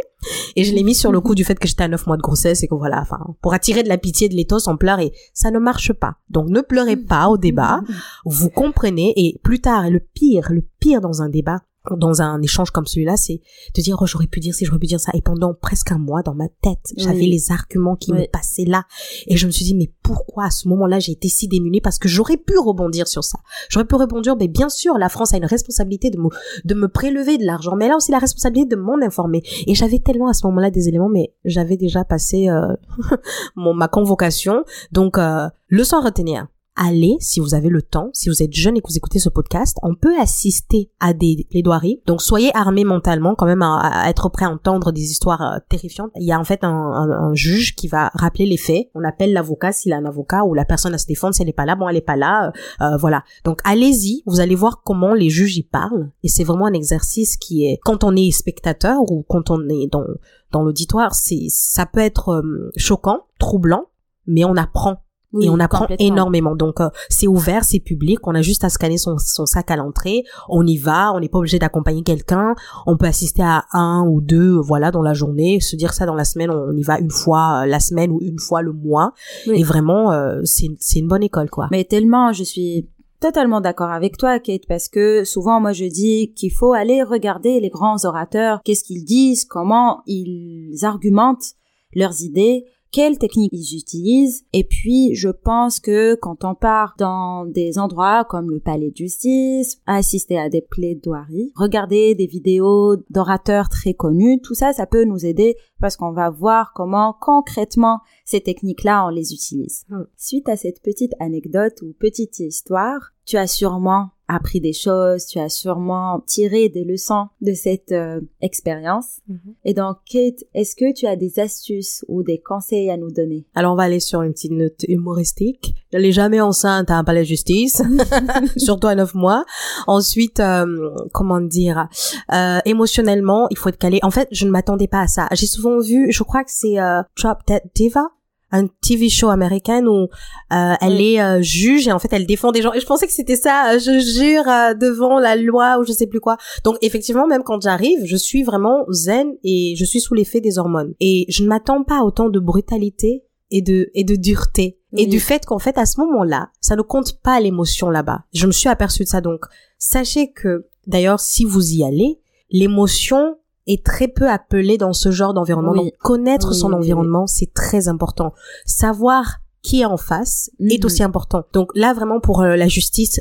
Et 0.54 0.64
je 0.64 0.74
l'ai 0.74 0.82
mis 0.82 0.94
sur 0.94 1.10
le 1.10 1.20
coup 1.20 1.34
du 1.34 1.44
fait 1.44 1.58
que 1.58 1.66
j'étais 1.66 1.82
à 1.82 1.88
neuf 1.88 2.06
mois 2.06 2.16
de 2.16 2.22
grossesse, 2.22 2.62
et 2.62 2.68
que 2.68 2.74
voilà, 2.74 3.00
enfin, 3.00 3.18
pour 3.40 3.54
attirer 3.54 3.82
de 3.82 3.88
la 3.88 3.98
pitié 3.98 4.28
de 4.28 4.34
l'éthos, 4.34 4.68
on 4.68 4.76
pleure, 4.76 5.00
et 5.00 5.12
ça 5.32 5.50
ne 5.50 5.58
marche 5.58 5.92
pas. 5.92 6.16
Donc 6.28 6.48
ne 6.48 6.60
pleurez 6.60 6.96
pas 6.96 7.28
au 7.28 7.38
débat, 7.38 7.80
vous 8.24 8.50
comprenez, 8.50 9.12
et 9.16 9.40
plus 9.42 9.60
tard, 9.60 9.90
le 9.90 10.00
pire, 10.00 10.48
le 10.52 10.64
pire 10.78 11.00
dans 11.00 11.22
un 11.22 11.28
débat, 11.28 11.62
dans 11.96 12.22
un 12.22 12.40
échange 12.42 12.70
comme 12.70 12.86
celui-là, 12.86 13.16
c'est 13.16 13.40
de 13.74 13.82
dire, 13.82 13.96
oh, 14.00 14.06
j'aurais 14.06 14.26
pu 14.26 14.40
dire 14.40 14.54
ci, 14.54 14.64
j'aurais 14.64 14.78
pu 14.78 14.86
dire 14.86 15.00
ça. 15.00 15.12
Et 15.14 15.20
pendant 15.22 15.54
presque 15.54 15.92
un 15.92 15.98
mois, 15.98 16.22
dans 16.22 16.34
ma 16.34 16.48
tête, 16.62 16.92
j'avais 16.96 17.20
Oui. 17.20 17.30
les 17.30 17.50
arguments 17.50 17.96
qui 17.96 18.12
Oui. 18.12 18.20
me 18.20 18.26
passaient 18.26 18.64
là. 18.64 18.84
Et 19.26 19.36
je 19.36 19.46
me 19.46 19.50
suis 19.50 19.64
dit, 19.64 19.74
mais 19.74 19.90
pourquoi 20.02 20.44
à 20.44 20.50
ce 20.50 20.68
moment-là, 20.68 20.98
j'ai 20.98 21.12
été 21.12 21.28
si 21.28 21.48
démunie? 21.48 21.80
Parce 21.80 21.98
que 21.98 22.08
j'aurais 22.08 22.36
pu 22.36 22.56
rebondir 22.58 23.08
sur 23.08 23.24
ça. 23.24 23.38
J'aurais 23.68 23.86
pu 23.86 23.94
rebondir, 23.94 24.36
mais 24.36 24.48
bien 24.48 24.68
sûr, 24.68 24.98
la 24.98 25.08
France 25.08 25.34
a 25.34 25.36
une 25.36 25.44
responsabilité 25.46 26.10
de 26.10 26.18
me, 26.18 26.28
de 26.64 26.74
me 26.74 26.88
prélever 26.88 27.38
de 27.38 27.44
l'argent. 27.44 27.76
Mais 27.76 27.86
elle 27.86 27.92
a 27.92 27.96
aussi 27.96 28.10
la 28.12 28.18
responsabilité 28.18 28.68
de 28.68 28.80
m'en 28.80 28.96
informer. 29.02 29.42
Et 29.66 29.74
j'avais 29.74 29.98
tellement 29.98 30.28
à 30.28 30.34
ce 30.34 30.46
moment-là 30.46 30.70
des 30.70 30.88
éléments, 30.88 31.08
mais 31.08 31.34
j'avais 31.44 31.76
déjà 31.76 32.04
passé, 32.04 32.48
euh, 32.48 32.74
mon, 33.56 33.74
ma 33.74 33.88
convocation. 33.88 34.64
Donc, 34.92 35.18
euh, 35.18 35.48
leçon 35.68 35.96
à 35.96 36.00
retenir. 36.00 36.46
Allez, 36.76 37.16
si 37.20 37.40
vous 37.40 37.54
avez 37.54 37.68
le 37.68 37.82
temps, 37.82 38.10
si 38.14 38.28
vous 38.28 38.42
êtes 38.42 38.54
jeune 38.54 38.76
et 38.76 38.80
que 38.80 38.88
vous 38.88 38.96
écoutez 38.96 39.18
ce 39.18 39.28
podcast, 39.28 39.76
on 39.82 39.94
peut 39.94 40.18
assister 40.18 40.90
à 40.98 41.12
des 41.12 41.46
plaidoiries. 41.50 42.00
Donc, 42.06 42.22
soyez 42.22 42.56
armés 42.56 42.84
mentalement 42.84 43.34
quand 43.34 43.44
même 43.44 43.60
à, 43.62 44.08
être 44.08 44.30
prêt 44.30 44.46
à 44.46 44.50
entendre 44.50 44.92
des 44.92 45.10
histoires 45.10 45.42
euh, 45.42 45.58
terrifiantes. 45.68 46.10
Il 46.16 46.24
y 46.24 46.32
a 46.32 46.40
en 46.40 46.44
fait 46.44 46.60
un 46.62 47.34
juge 47.34 47.74
qui 47.74 47.88
va 47.88 48.10
rappeler 48.14 48.46
les 48.46 48.56
faits. 48.56 48.88
On 48.94 49.04
appelle 49.04 49.32
l'avocat 49.32 49.72
s'il 49.72 49.92
a 49.92 49.96
un 49.96 50.04
avocat 50.06 50.44
ou 50.44 50.54
la 50.54 50.64
personne 50.64 50.94
à 50.94 50.98
se 50.98 51.06
défendre 51.06 51.34
si 51.34 51.42
elle 51.42 51.48
n'est 51.48 51.52
pas 51.52 51.66
là. 51.66 51.76
Bon, 51.76 51.88
elle 51.88 51.96
n'est 51.96 52.00
pas 52.00 52.16
là. 52.16 52.46
euh, 52.80 52.84
euh, 52.84 52.96
voilà. 52.96 53.24
Donc, 53.44 53.60
allez-y. 53.64 54.22
Vous 54.26 54.40
allez 54.40 54.54
voir 54.54 54.82
comment 54.82 55.12
les 55.12 55.28
juges 55.28 55.56
y 55.56 55.62
parlent. 55.62 56.10
Et 56.22 56.28
c'est 56.28 56.44
vraiment 56.44 56.66
un 56.66 56.72
exercice 56.72 57.36
qui 57.36 57.66
est, 57.66 57.78
quand 57.84 58.04
on 58.04 58.16
est 58.16 58.30
spectateur 58.30 59.02
ou 59.10 59.24
quand 59.28 59.50
on 59.50 59.68
est 59.68 59.86
dans, 59.90 60.06
dans 60.52 60.62
l'auditoire, 60.62 61.14
c'est, 61.14 61.46
ça 61.48 61.84
peut 61.84 62.00
être 62.00 62.30
euh, 62.30 62.70
choquant, 62.76 63.26
troublant, 63.38 63.86
mais 64.26 64.44
on 64.44 64.56
apprend 64.56 65.02
Oui, 65.32 65.46
et 65.46 65.50
on 65.50 65.60
apprend 65.60 65.86
énormément. 65.98 66.56
Donc 66.56 66.80
euh, 66.80 66.88
c'est 67.08 67.26
ouvert, 67.26 67.64
c'est 67.64 67.80
public, 67.80 68.26
on 68.26 68.34
a 68.34 68.42
juste 68.42 68.64
à 68.64 68.68
scanner 68.68 68.98
son, 68.98 69.16
son 69.18 69.46
sac 69.46 69.70
à 69.70 69.76
l'entrée, 69.76 70.24
on 70.48 70.66
y 70.66 70.76
va, 70.76 71.12
on 71.14 71.20
n'est 71.20 71.28
pas 71.28 71.38
obligé 71.38 71.58
d'accompagner 71.58 72.02
quelqu'un, 72.02 72.54
on 72.86 72.96
peut 72.96 73.06
assister 73.06 73.42
à 73.42 73.64
un 73.72 74.04
ou 74.06 74.20
deux 74.20 74.56
voilà 74.56 74.90
dans 74.90 75.02
la 75.02 75.14
journée, 75.14 75.60
se 75.60 75.76
dire 75.76 75.92
ça 75.92 76.06
dans 76.06 76.14
la 76.14 76.24
semaine, 76.24 76.50
on 76.50 76.76
y 76.76 76.82
va 76.82 76.98
une 76.98 77.10
fois 77.10 77.62
euh, 77.62 77.66
la 77.66 77.80
semaine 77.80 78.10
ou 78.10 78.18
une 78.20 78.38
fois 78.38 78.62
le 78.62 78.72
mois. 78.72 79.12
Oui. 79.46 79.60
et 79.60 79.62
vraiment 79.62 80.12
euh, 80.12 80.40
c'est 80.44 80.68
c'est 80.78 80.98
une 80.98 81.08
bonne 81.08 81.22
école 81.22 81.50
quoi. 81.50 81.68
Mais 81.70 81.84
tellement, 81.84 82.32
je 82.32 82.42
suis 82.42 82.88
totalement 83.20 83.60
d'accord 83.60 83.90
avec 83.90 84.16
toi, 84.16 84.38
Kate, 84.40 84.66
parce 84.66 84.88
que 84.88 85.24
souvent, 85.24 85.60
moi, 85.60 85.72
je 85.72 85.84
dis 85.84 86.32
qu'il 86.34 86.52
faut 86.52 86.72
aller 86.72 87.02
regarder 87.02 87.60
les 87.60 87.68
grands 87.68 88.04
orateurs, 88.04 88.60
qu'est-ce 88.64 88.82
qu'ils 88.82 89.04
disent, 89.04 89.44
comment 89.44 90.02
ils 90.06 90.78
argumentent 90.82 91.54
leurs 91.94 92.22
idées, 92.22 92.64
quelles 92.92 93.18
techniques 93.18 93.52
ils 93.52 93.76
utilisent. 93.76 94.44
Et 94.52 94.64
puis, 94.64 95.14
je 95.14 95.28
pense 95.28 95.80
que 95.80 96.14
quand 96.16 96.44
on 96.44 96.54
part 96.54 96.94
dans 96.98 97.44
des 97.46 97.78
endroits 97.78 98.24
comme 98.24 98.50
le 98.50 98.60
palais 98.60 98.90
de 98.90 98.96
justice, 98.96 99.80
assister 99.86 100.38
à 100.38 100.48
des 100.48 100.60
plaidoiries, 100.60 101.52
regarder 101.56 102.14
des 102.14 102.26
vidéos 102.26 102.96
d'orateurs 103.10 103.68
très 103.68 103.94
connus, 103.94 104.40
tout 104.42 104.54
ça, 104.54 104.72
ça 104.72 104.86
peut 104.86 105.04
nous 105.04 105.24
aider 105.24 105.56
parce 105.80 105.96
qu'on 105.96 106.12
va 106.12 106.30
voir 106.30 106.72
comment 106.74 107.16
concrètement 107.20 108.00
ces 108.24 108.40
techniques-là, 108.40 109.06
on 109.06 109.10
les 109.10 109.32
utilise. 109.32 109.84
Mm. 109.88 110.02
Suite 110.16 110.48
à 110.48 110.56
cette 110.56 110.82
petite 110.82 111.14
anecdote 111.20 111.80
ou 111.82 111.94
petite 111.98 112.38
histoire, 112.40 113.12
tu 113.24 113.36
as 113.36 113.46
sûrement 113.46 114.10
appris 114.34 114.60
des 114.60 114.72
choses, 114.72 115.26
tu 115.26 115.38
as 115.38 115.48
sûrement 115.48 116.22
tiré 116.26 116.68
des 116.68 116.84
leçons 116.84 117.26
de 117.40 117.52
cette 117.52 117.92
euh, 117.92 118.20
expérience. 118.40 119.20
Et 119.64 119.74
donc, 119.74 119.98
Kate, 120.10 120.44
est-ce 120.54 120.74
que 120.76 120.92
tu 120.92 121.06
as 121.06 121.16
des 121.16 121.38
astuces 121.38 122.04
ou 122.08 122.22
des 122.22 122.38
conseils 122.38 122.90
à 122.90 122.96
nous 122.96 123.10
donner? 123.10 123.44
Alors 123.54 123.72
on 123.72 123.76
va 123.76 123.84
aller 123.84 124.00
sur 124.00 124.22
une 124.22 124.32
petite 124.32 124.52
note 124.52 124.84
humoristique. 124.88 125.74
N'allez 125.92 126.12
jamais 126.12 126.40
enceinte 126.40 126.90
à 126.90 126.94
un 126.94 127.04
palais 127.04 127.20
de 127.20 127.26
justice, 127.26 127.82
surtout 128.56 128.86
à 128.86 128.94
neuf 128.94 129.14
mois. 129.14 129.44
Ensuite, 129.86 130.40
euh, 130.40 130.90
comment 131.12 131.40
dire, 131.40 131.88
euh, 132.32 132.58
émotionnellement, 132.64 133.48
il 133.50 133.58
faut 133.58 133.68
être 133.68 133.78
calé. 133.78 133.98
En 134.02 134.10
fait, 134.10 134.28
je 134.30 134.46
ne 134.46 134.50
m'attendais 134.50 134.88
pas 134.88 135.00
à 135.00 135.06
ça. 135.08 135.28
J'ai 135.32 135.46
souvent 135.46 135.80
vu, 135.80 136.12
je 136.12 136.22
crois 136.22 136.44
que 136.44 136.50
c'est 136.52 136.78
euh, 136.78 137.02
Drop 137.16 137.38
Dead 137.46 137.62
Diva, 137.74 138.08
un 138.52 138.66
TV 138.66 139.08
show 139.08 139.28
américain 139.28 139.84
où 139.86 140.08
euh, 140.52 140.74
elle 140.80 140.92
Oui. 140.94 141.14
est 141.14 141.22
euh, 141.22 141.42
juge 141.42 141.86
et 141.88 141.92
en 141.92 141.98
fait 141.98 142.12
elle 142.12 142.26
défend 142.26 142.52
des 142.52 142.62
gens. 142.62 142.72
Et 142.72 142.80
je 142.80 142.86
pensais 142.86 143.06
que 143.06 143.12
c'était 143.12 143.36
ça, 143.36 143.72
euh, 143.74 143.78
je 143.78 143.98
jure, 144.00 144.48
euh, 144.48 144.74
devant 144.74 145.18
la 145.18 145.36
loi 145.36 145.78
ou 145.78 145.84
je 145.84 145.92
sais 145.92 146.06
plus 146.06 146.20
quoi. 146.20 146.36
Donc 146.64 146.76
effectivement, 146.82 147.26
même 147.26 147.42
quand 147.42 147.60
j'arrive, 147.62 148.00
je 148.04 148.16
suis 148.16 148.42
vraiment 148.42 148.84
zen 148.90 149.32
et 149.44 149.74
je 149.76 149.84
suis 149.84 150.00
sous 150.00 150.14
l'effet 150.14 150.40
des 150.40 150.58
hormones. 150.58 150.94
Et 151.00 151.26
je 151.28 151.42
ne 151.42 151.48
m'attends 151.48 151.84
pas 151.84 152.00
à 152.00 152.02
autant 152.02 152.28
de 152.28 152.40
brutalité 152.40 153.24
et 153.52 153.62
de 153.62 153.90
et 153.94 154.04
de 154.04 154.14
dureté 154.16 154.78
et 154.96 155.06
du 155.06 155.20
fait 155.20 155.44
qu'en 155.46 155.58
fait 155.58 155.78
à 155.78 155.86
ce 155.86 156.00
moment-là, 156.00 156.50
ça 156.60 156.74
ne 156.76 156.82
compte 156.82 157.20
pas 157.22 157.40
l'émotion 157.40 157.90
là-bas. 157.90 158.24
Je 158.32 158.46
me 158.46 158.52
suis 158.52 158.68
aperçue 158.68 159.04
de 159.04 159.08
ça 159.08 159.20
donc 159.20 159.44
sachez 159.78 160.32
que 160.32 160.66
d'ailleurs 160.86 161.20
si 161.20 161.44
vous 161.44 161.72
y 161.72 161.84
allez, 161.84 162.20
l'émotion 162.50 163.36
est 163.72 163.84
très 163.84 164.08
peu 164.08 164.28
appelée 164.28 164.78
dans 164.78 164.92
ce 164.92 165.10
genre 165.10 165.34
d'environnement. 165.34 165.72
Oui. 165.72 165.84
Donc 165.84 165.96
connaître 165.98 166.50
Oui, 166.50 166.56
son 166.58 166.68
oui, 166.68 166.74
environnement, 166.74 167.26
c'est 167.26 167.52
très 167.54 167.88
important. 167.88 168.32
Savoir 168.66 169.38
qui 169.62 169.82
est 169.82 169.84
en 169.84 169.96
face 169.98 170.50
est 170.58 170.78
Mhm. 170.78 170.86
aussi 170.86 171.02
important. 171.02 171.42
Donc 171.52 171.70
là 171.74 171.92
vraiment 171.92 172.20
pour 172.20 172.40
euh, 172.42 172.56
la 172.56 172.68
justice 172.68 173.20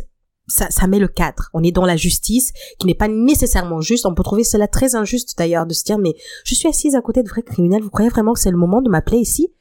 ça, 0.51 0.65
ça 0.71 0.87
met 0.87 0.97
le 0.97 1.07
cadre. 1.07 1.49
On 1.53 1.61
est 1.63 1.71
dans 1.71 1.85
la 1.85 1.95
justice 1.95 2.53
qui 2.79 2.87
n'est 2.87 2.95
pas 2.95 3.07
nécessairement 3.07 3.81
juste. 3.81 4.07
On 4.07 4.15
peut 4.15 4.23
trouver 4.23 4.43
cela 4.43 4.67
très 4.67 4.95
injuste 4.95 5.35
d'ailleurs 5.37 5.67
de 5.67 5.73
se 5.75 5.83
dire 5.83 5.99
mais 5.99 6.15
je 6.43 6.55
suis 6.55 6.67
assise 6.67 6.95
à 6.95 7.01
côté 7.01 7.21
de 7.21 7.29
vrais 7.29 7.43
criminels. 7.43 7.83
Vous 7.83 7.91
croyez 7.91 8.09
vraiment 8.09 8.33
que 8.33 8.39
c'est 8.39 8.49
le 8.49 8.57
moment 8.57 8.81
de 8.81 8.89
m'appeler 8.89 9.19
ici? 9.19 9.51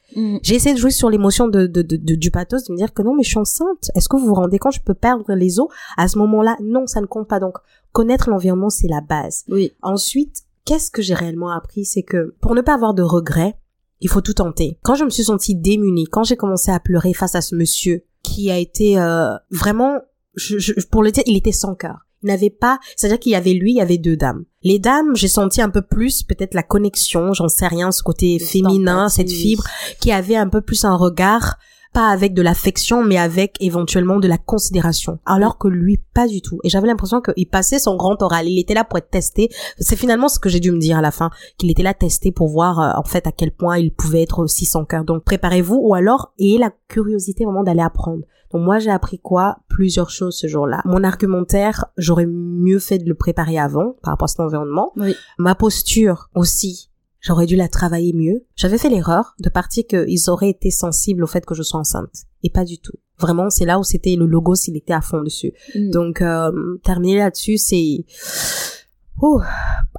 J'ai 0.41 0.55
essayé 0.55 0.73
de 0.73 0.79
jouer 0.79 0.89
sur 0.89 1.11
l'émotion 1.11 1.47
de, 1.47 1.67
de, 1.67 1.83
de, 1.83 1.95
de- 1.95 2.15
du 2.15 2.31
pathos, 2.31 2.63
de 2.63 2.71
me 2.73 2.77
dire 2.77 2.91
que 2.95 3.03
non, 3.03 3.13
mais 3.13 3.21
je 3.21 3.29
suis 3.29 3.37
enceinte. 3.37 3.91
Est-ce 3.93 4.09
que 4.09 4.17
vous 4.17 4.25
vous 4.25 4.33
rendez 4.33 4.57
compte, 4.57 4.73
je 4.73 4.81
peux 4.81 4.95
perdre 4.95 5.31
les 5.35 5.59
os 5.59 5.67
à 5.97 6.07
ce 6.07 6.17
moment-là? 6.17 6.57
Non, 6.63 6.87
ça 6.87 6.99
ne 6.99 7.05
compte 7.05 7.27
pas. 7.27 7.39
Donc, 7.39 7.53
connaître 7.91 8.27
l'environnement, 8.31 8.71
c'est 8.71 8.87
la 8.87 9.01
base. 9.01 9.43
Oui. 9.49 9.71
Ensuite, 9.83 10.45
qu'est-ce 10.69 10.91
que 10.91 11.01
j'ai 11.01 11.15
réellement 11.15 11.49
appris? 11.49 11.83
C'est 11.83 12.03
que 12.03 12.35
pour 12.41 12.53
ne 12.53 12.61
pas 12.61 12.75
avoir 12.75 12.93
de 12.93 13.01
regrets, 13.03 13.55
il 14.01 14.09
faut 14.09 14.21
tout 14.21 14.33
tenter. 14.33 14.77
Quand 14.83 14.95
je 14.95 15.03
me 15.03 15.09
suis 15.09 15.23
sentie 15.23 15.55
démunie, 15.55 16.05
quand 16.05 16.23
j'ai 16.23 16.35
commencé 16.37 16.69
à 16.71 16.79
pleurer 16.79 17.13
face 17.13 17.33
à 17.35 17.41
ce 17.41 17.55
monsieur 17.55 18.03
qui 18.23 18.51
a 18.51 18.57
été 18.57 18.99
euh, 18.99 19.31
vraiment, 19.49 19.97
je, 20.35 20.59
je- 20.59 20.73
pour 20.91 21.01
le 21.03 21.11
dire, 21.11 21.23
il 21.25 21.35
était 21.35 21.51
sans 21.51 21.73
cœur. 21.75 22.05
Il 22.21 22.27
n'avait 22.27 22.49
pas, 22.49 22.79
c'est-à-dire 22.95 23.19
qu'il 23.19 23.31
y 23.31 23.35
avait 23.35 23.53
lui, 23.53 23.71
il 23.71 23.77
y 23.77 23.81
avait 23.81 23.97
deux 23.97 24.17
dames. 24.17 24.43
Les 24.61 24.77
dames, 24.77 25.15
j'ai 25.15 25.27
senti 25.29 25.61
un 25.61 25.69
peu 25.69 25.81
plus 25.81 26.21
peut-être 26.23 26.53
la 26.53 26.63
connexion, 26.63 27.33
j'en 27.33 27.47
sais 27.47 27.67
rien, 27.67 27.91
ce 27.91 28.03
côté 28.03 28.39
féminin, 28.39 29.09
cette 29.09 29.31
fibre 29.31 29.63
qui 30.01 30.11
avait 30.11 30.35
un 30.35 30.49
peu 30.49 30.61
plus 30.61 30.83
un 30.85 30.95
regard 30.95 31.57
pas 31.93 32.09
avec 32.09 32.33
de 32.33 32.41
l'affection 32.41 33.03
mais 33.03 33.17
avec 33.17 33.55
éventuellement 33.59 34.19
de 34.19 34.27
la 34.27 34.37
considération. 34.37 35.19
Alors 35.25 35.57
que 35.57 35.67
lui 35.67 36.01
pas 36.13 36.27
du 36.27 36.41
tout. 36.41 36.59
Et 36.63 36.69
j'avais 36.69 36.87
l'impression 36.87 37.21
qu'il 37.21 37.47
passait 37.47 37.79
son 37.79 37.95
grand 37.95 38.21
oral. 38.21 38.47
Il 38.47 38.59
était 38.59 38.73
là 38.73 38.83
pour 38.83 38.97
être 38.97 39.09
testé. 39.09 39.49
C'est 39.79 39.95
finalement 39.95 40.27
ce 40.27 40.39
que 40.39 40.49
j'ai 40.49 40.59
dû 40.59 40.71
me 40.71 40.79
dire 40.79 40.97
à 40.97 41.01
la 41.01 41.11
fin 41.11 41.29
qu'il 41.57 41.71
était 41.71 41.83
là 41.83 41.93
testé 41.93 42.31
pour 42.31 42.47
voir 42.49 42.79
euh, 42.79 42.91
en 42.99 43.03
fait 43.03 43.27
à 43.27 43.31
quel 43.31 43.51
point 43.51 43.77
il 43.77 43.93
pouvait 43.93 44.23
être 44.23 44.39
aussi 44.39 44.65
sans 44.65 44.85
cœur. 44.85 45.03
Donc 45.03 45.23
préparez-vous. 45.23 45.79
Ou 45.81 45.93
alors 45.93 46.33
ayez 46.39 46.57
la 46.57 46.71
curiosité 46.87 47.45
vraiment 47.45 47.63
d'aller 47.63 47.81
apprendre. 47.81 48.23
Donc 48.51 48.63
moi 48.63 48.79
j'ai 48.79 48.89
appris 48.91 49.19
quoi? 49.19 49.57
Plusieurs 49.67 50.09
choses 50.09 50.35
ce 50.35 50.47
jour-là. 50.47 50.81
Mon 50.85 51.03
argumentaire 51.03 51.85
j'aurais 51.97 52.25
mieux 52.25 52.79
fait 52.79 52.97
de 52.97 53.07
le 53.07 53.15
préparer 53.15 53.59
avant 53.59 53.95
par 54.01 54.13
rapport 54.13 54.25
à 54.25 54.29
cet 54.29 54.39
environnement. 54.39 54.91
Oui. 54.95 55.15
ma 55.37 55.55
posture 55.55 56.29
aussi 56.35 56.89
J'aurais 57.21 57.45
dû 57.45 57.55
la 57.55 57.67
travailler 57.67 58.13
mieux. 58.13 58.45
J'avais 58.55 58.77
fait 58.77 58.89
l'erreur 58.89 59.35
de 59.39 59.49
partir 59.49 59.85
qu'ils 59.85 60.29
auraient 60.29 60.49
été 60.49 60.71
sensibles 60.71 61.23
au 61.23 61.27
fait 61.27 61.45
que 61.45 61.53
je 61.53 61.63
sois 61.63 61.81
enceinte. 61.81 62.25
Et 62.43 62.49
pas 62.49 62.63
du 62.63 62.79
tout. 62.79 62.97
Vraiment, 63.19 63.49
c'est 63.49 63.65
là 63.65 63.77
où 63.77 63.83
c'était 63.83 64.15
le 64.15 64.25
logo 64.25 64.55
s'il 64.55 64.77
était 64.77 64.93
à 64.93 65.01
fond 65.01 65.21
dessus. 65.21 65.53
Mm. 65.75 65.91
Donc, 65.91 66.21
euh, 66.21 66.77
terminer 66.83 67.17
là-dessus, 67.17 67.57
c'est... 67.57 68.05
Oh, 69.21 69.41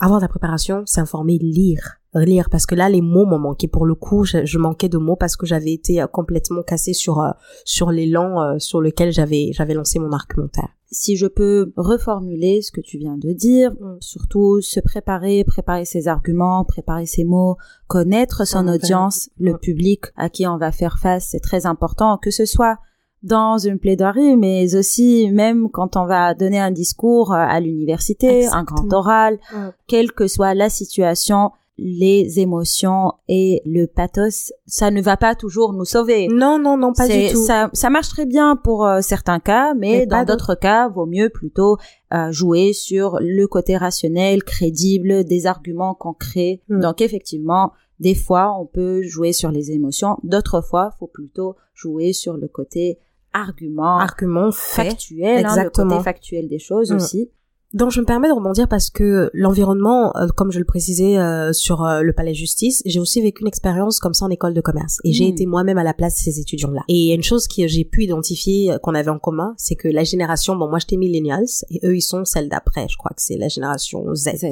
avoir 0.01 0.19
de 0.21 0.25
la 0.25 0.29
préparation, 0.29 0.85
s'informer, 0.87 1.37
lire. 1.39 2.00
Lire, 2.15 2.49
parce 2.51 2.67
que 2.67 2.75
là, 2.75 2.89
les 2.89 3.01
mots 3.01 3.25
m'ont 3.25 3.39
manqué. 3.39 3.69
Pour 3.69 3.87
le 3.87 3.95
coup, 3.95 4.25
je, 4.25 4.45
je 4.45 4.59
manquais 4.59 4.89
de 4.89 4.99
mots 4.99 5.15
parce 5.17 5.37
que 5.37 5.47
j'avais 5.47 5.73
été 5.73 6.03
euh, 6.03 6.07
complètement 6.09 6.63
cassée 6.63 6.93
sur, 6.93 7.21
euh, 7.21 7.31
sur 7.65 7.93
l'élan 7.93 8.41
euh, 8.43 8.59
sur 8.59 8.81
lequel 8.81 9.13
j'avais, 9.13 9.51
j'avais 9.53 9.75
lancé 9.75 9.99
mon 10.01 10.11
argumentaire. 10.13 10.69
si 10.93 11.17
je 11.17 11.29
peux 11.29 11.73
reformuler 11.77 12.63
ce 12.63 12.73
que 12.73 12.81
tu 12.81 12.99
viens 12.99 13.17
de 13.17 13.33
dire, 13.33 13.71
surtout 14.01 14.61
se 14.61 14.81
préparer, 14.81 15.45
préparer 15.45 15.85
ses 15.85 16.09
arguments, 16.09 16.65
préparer 16.65 17.07
ses 17.07 17.23
mots, 17.23 17.57
connaître 17.87 18.45
son 18.45 18.67
Ouais. 18.67 18.75
audience, 18.75 19.31
le 19.39 19.53
Ouais. 19.53 19.59
public 19.59 20.07
à 20.17 20.29
qui 20.29 20.49
on 20.49 20.57
va 20.59 20.73
faire 20.73 20.99
face, 20.99 21.29
c'est 21.31 21.39
très 21.39 21.65
important, 21.65 22.19
que 22.19 22.33
ce 22.33 22.45
soit 22.45 22.79
dans 23.23 23.57
une 23.59 23.79
plaidoirie, 23.79 24.35
mais 24.37 24.75
aussi 24.75 25.31
même 25.31 25.69
quand 25.71 25.97
on 25.97 26.07
va 26.07 26.35
donner 26.35 26.59
un 26.59 26.73
discours 26.73 27.33
à 27.35 27.61
l'université, 27.61 28.47
un 28.49 28.65
grand 28.65 28.93
oral, 28.93 29.39
quelle 29.87 30.11
que 30.11 30.27
soit 30.27 30.55
la 30.55 30.71
situation, 30.71 31.53
les 31.83 32.41
émotions 32.41 33.15
et 33.27 33.63
le 33.65 33.87
pathos, 33.87 34.53
ça 34.67 34.91
ne 34.91 35.01
va 35.01 35.17
pas 35.17 35.35
toujours 35.35 35.73
nous 35.73 35.87
sauver. 35.87 36.29
Non, 36.29 36.59
non, 36.59 36.77
non, 36.77 36.93
pas 36.93 37.09
du 37.09 37.33
tout. 37.33 37.43
Ça, 37.45 37.71
ça 37.73 37.89
marche 37.89 38.11
très 38.11 38.27
bien 38.27 38.57
pour 38.57 38.87
euh, 38.87 39.01
certains 39.01 39.41
cas, 39.41 39.73
mais, 39.75 40.05
dans 40.05 40.25
d'autres 40.25 40.55
cas, 40.55 40.89
vaut 40.89 41.07
mieux 41.07 41.31
plutôt 41.31 41.79
euh, 42.13 42.31
jouer 42.31 42.75
sur 42.75 43.19
le 43.21 43.47
côté 43.47 43.79
rationnel, 43.79 44.45
crédible, 44.45 45.25
des 45.25 45.47
arguments 45.47 45.95
concrets. 45.95 46.61
Hmm. 46.69 46.81
Donc 46.81 47.01
effectivement, 47.01 47.73
des 47.99 48.15
fois, 48.15 48.55
on 48.61 48.67
peut 48.67 49.03
jouer 49.03 49.33
sur 49.33 49.51
les 49.51 49.73
émotions. 49.73 50.19
D'autres 50.23 50.61
fois, 50.61 50.91
faut 50.99 51.07
plutôt 51.07 51.57
jouer 51.75 52.13
sur 52.13 52.37
le 52.37 52.49
côté 52.49 52.99
argument, 53.33 54.01
argument 54.01 54.53
factuel, 54.53 55.47
hein, 55.47 55.65
le 55.65 55.71
côté 55.71 56.03
factuel 56.03 56.47
des 56.47 56.59
choses 56.59 56.93
hmm. 56.93 56.97
aussi. 56.97 57.31
Donc 57.73 57.93
je 57.93 58.01
me 58.01 58.05
permets 58.05 58.29
de 58.29 58.33
rebondir 58.33 58.67
parce 58.67 58.91
que 58.91 59.31
l'environnement, 59.33 60.17
euh, 60.17 60.27
comme 60.35 60.51
je 60.51 60.59
le 60.59 60.65
précisais 60.65 61.19
euh, 61.19 61.53
sur 61.53 61.85
euh, 61.85 62.03
le 62.03 62.13
palais 62.13 62.33
de 62.33 62.37
justice, 62.37 62.83
j'ai 62.85 62.99
aussi 62.99 63.23
vécu 63.23 63.43
une 63.43 63.47
expérience 63.47 64.01
comme 64.01 64.13
ça 64.13 64.25
en 64.25 64.31
école 64.31 64.55
de 64.55 64.61
commerce 64.61 64.99
et 65.05 65.13
j'ai 65.13 65.27
hmm. 65.27 65.33
été 65.33 65.47
moi-même 65.47 65.79
à 65.79 65.85
la 65.85 65.95
place 65.95 66.15
de 66.15 66.19
ces 66.19 66.41
étudiants-là. 66.41 66.83
Et 66.89 67.15
une 67.15 67.23
chose 67.23 67.47
que 67.47 67.69
j'ai 67.69 67.85
pu 67.85 68.05
identifier 68.05 68.75
qu'on 68.83 68.95
avait 68.95 69.11
en 69.11 69.21
commun, 69.21 69.55
c'est 69.57 69.77
que 69.77 69.87
la 69.87 70.03
génération, 70.03 70.57
bon 70.57 70.69
moi 70.69 70.81
j'étais 70.81 70.97
millennials 70.97 71.47
et 71.71 71.81
eux 71.85 71.97
ils 71.97 72.03
sont 72.03 72.25
celle 72.25 72.49
d'après, 72.49 72.89
je 72.89 72.97
crois 72.97 73.13
que 73.15 73.23
c'est 73.23 73.37
la 73.37 73.49
génération 73.49 74.15
Z. 74.17 74.31
Z 74.37 74.51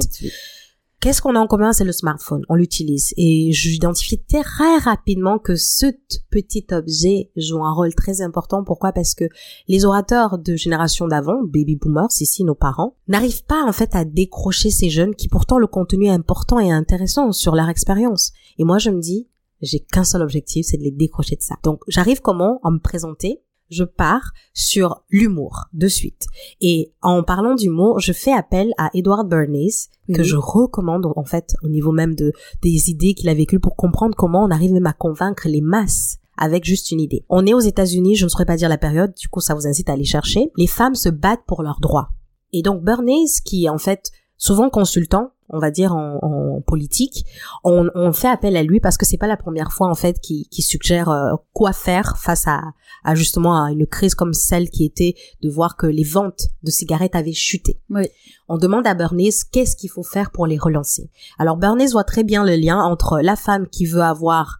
Qu'est-ce 1.01 1.21
qu'on 1.21 1.35
a 1.35 1.39
en 1.39 1.47
commun? 1.47 1.71
C'est 1.71 1.85
le 1.85 1.93
smartphone. 1.93 2.43
On 2.49 2.55
l'utilise. 2.55 3.13
Et 3.15 3.53
j'identifie 3.53 4.21
très 4.21 4.77
rapidement 4.79 5.39
que 5.39 5.55
ce 5.55 5.85
petit 6.29 6.67
objet 6.71 7.31
joue 7.37 7.63
un 7.63 7.71
rôle 7.71 7.95
très 7.95 8.21
important. 8.21 8.65
Pourquoi? 8.65 8.91
Parce 8.91 9.15
que 9.15 9.23
les 9.69 9.85
orateurs 9.85 10.37
de 10.37 10.57
génération 10.57 11.07
d'avant, 11.07 11.41
baby 11.41 11.77
boomers, 11.77 12.09
ici 12.19 12.43
nos 12.43 12.53
parents, 12.53 12.97
n'arrivent 13.07 13.45
pas 13.45 13.63
en 13.63 13.71
fait 13.71 13.95
à 13.95 14.03
décrocher 14.03 14.71
ces 14.71 14.89
jeunes 14.89 15.15
qui 15.15 15.29
pourtant 15.29 15.57
le 15.57 15.67
contenu 15.67 16.07
est 16.07 16.09
important 16.09 16.59
et 16.59 16.69
intéressant 16.69 17.31
sur 17.31 17.55
leur 17.55 17.69
expérience. 17.69 18.33
Et 18.57 18.65
moi 18.65 18.77
je 18.77 18.89
me 18.89 18.99
dis, 18.99 19.29
j'ai 19.61 19.79
qu'un 19.79 20.03
seul 20.03 20.21
objectif, 20.21 20.65
c'est 20.65 20.77
de 20.77 20.83
les 20.83 20.91
décrocher 20.91 21.37
de 21.37 21.41
ça. 21.41 21.55
Donc 21.63 21.81
j'arrive 21.87 22.19
comment? 22.19 22.59
En 22.63 22.71
me 22.71 22.79
présenter, 22.79 23.41
je 23.69 23.83
pars 23.83 24.31
sur 24.53 25.03
l'humour 25.09 25.65
de 25.73 25.87
suite. 25.87 26.25
Et 26.61 26.91
en 27.01 27.23
parlant 27.23 27.55
d'humour, 27.55 27.99
je 27.99 28.13
fais 28.13 28.31
appel 28.31 28.71
à 28.77 28.89
Edward 28.93 29.27
Bernays, 29.27 29.89
que 30.13 30.23
je 30.23 30.35
recommande 30.35 31.05
en 31.15 31.23
fait 31.23 31.55
au 31.63 31.69
niveau 31.69 31.91
même 31.91 32.15
de 32.15 32.33
des 32.61 32.89
idées 32.89 33.13
qu'il 33.13 33.29
a 33.29 33.33
vécues 33.33 33.59
pour 33.59 33.75
comprendre 33.75 34.15
comment 34.15 34.43
on 34.43 34.51
arrive 34.51 34.73
même 34.73 34.87
à 34.87 34.93
convaincre 34.93 35.47
les 35.47 35.61
masses 35.61 36.17
avec 36.37 36.63
juste 36.63 36.91
une 36.91 37.01
idée. 37.01 37.25
On 37.29 37.45
est 37.45 37.53
aux 37.53 37.59
États-Unis, 37.59 38.15
je 38.15 38.23
ne 38.23 38.29
saurais 38.29 38.45
pas 38.45 38.55
dire 38.55 38.69
la 38.69 38.77
période, 38.77 39.13
du 39.13 39.27
coup 39.27 39.41
ça 39.41 39.53
vous 39.53 39.67
incite 39.67 39.89
à 39.89 39.93
aller 39.93 40.05
chercher. 40.05 40.51
Les 40.57 40.67
femmes 40.67 40.95
se 40.95 41.09
battent 41.09 41.45
pour 41.45 41.63
leurs 41.63 41.79
droits. 41.81 42.09
Et 42.53 42.61
donc 42.61 42.83
Bernays, 42.83 43.25
qui 43.43 43.65
est 43.65 43.69
en 43.69 43.77
fait 43.77 44.11
souvent 44.37 44.69
consultant, 44.69 45.31
on 45.49 45.59
va 45.59 45.71
dire 45.71 45.95
en, 45.95 46.19
en 46.21 46.61
politique, 46.61 47.25
on, 47.63 47.89
on, 47.95 48.13
fait 48.13 48.27
appel 48.27 48.55
à 48.55 48.63
lui 48.63 48.79
parce 48.79 48.97
que 48.97 49.05
c'est 49.05 49.17
pas 49.17 49.27
la 49.27 49.37
première 49.37 49.71
fois 49.71 49.87
en 49.87 49.95
fait 49.95 50.19
qui, 50.19 50.47
qui 50.49 50.61
suggère 50.61 51.09
euh, 51.09 51.33
quoi 51.53 51.73
faire 51.73 52.17
face 52.17 52.47
à, 52.47 52.61
à, 53.03 53.15
justement 53.15 53.63
à 53.63 53.71
une 53.71 53.87
crise 53.87 54.15
comme 54.15 54.33
celle 54.33 54.69
qui 54.69 54.85
était 54.85 55.15
de 55.41 55.49
voir 55.49 55.75
que 55.75 55.87
les 55.87 56.03
ventes 56.03 56.47
de 56.63 56.71
cigarettes 56.71 57.15
avaient 57.15 57.33
chuté. 57.33 57.79
Oui. 57.89 58.07
On 58.47 58.57
demande 58.57 58.87
à 58.87 58.93
Bernays 58.93 59.29
qu'est-ce 59.51 59.75
qu'il 59.75 59.89
faut 59.89 60.03
faire 60.03 60.31
pour 60.31 60.47
les 60.47 60.57
relancer. 60.57 61.09
Alors 61.37 61.57
Bernays 61.57 61.91
voit 61.91 62.03
très 62.03 62.23
bien 62.23 62.43
le 62.43 62.55
lien 62.55 62.79
entre 62.79 63.19
la 63.21 63.35
femme 63.35 63.67
qui 63.67 63.85
veut 63.85 64.01
avoir 64.01 64.58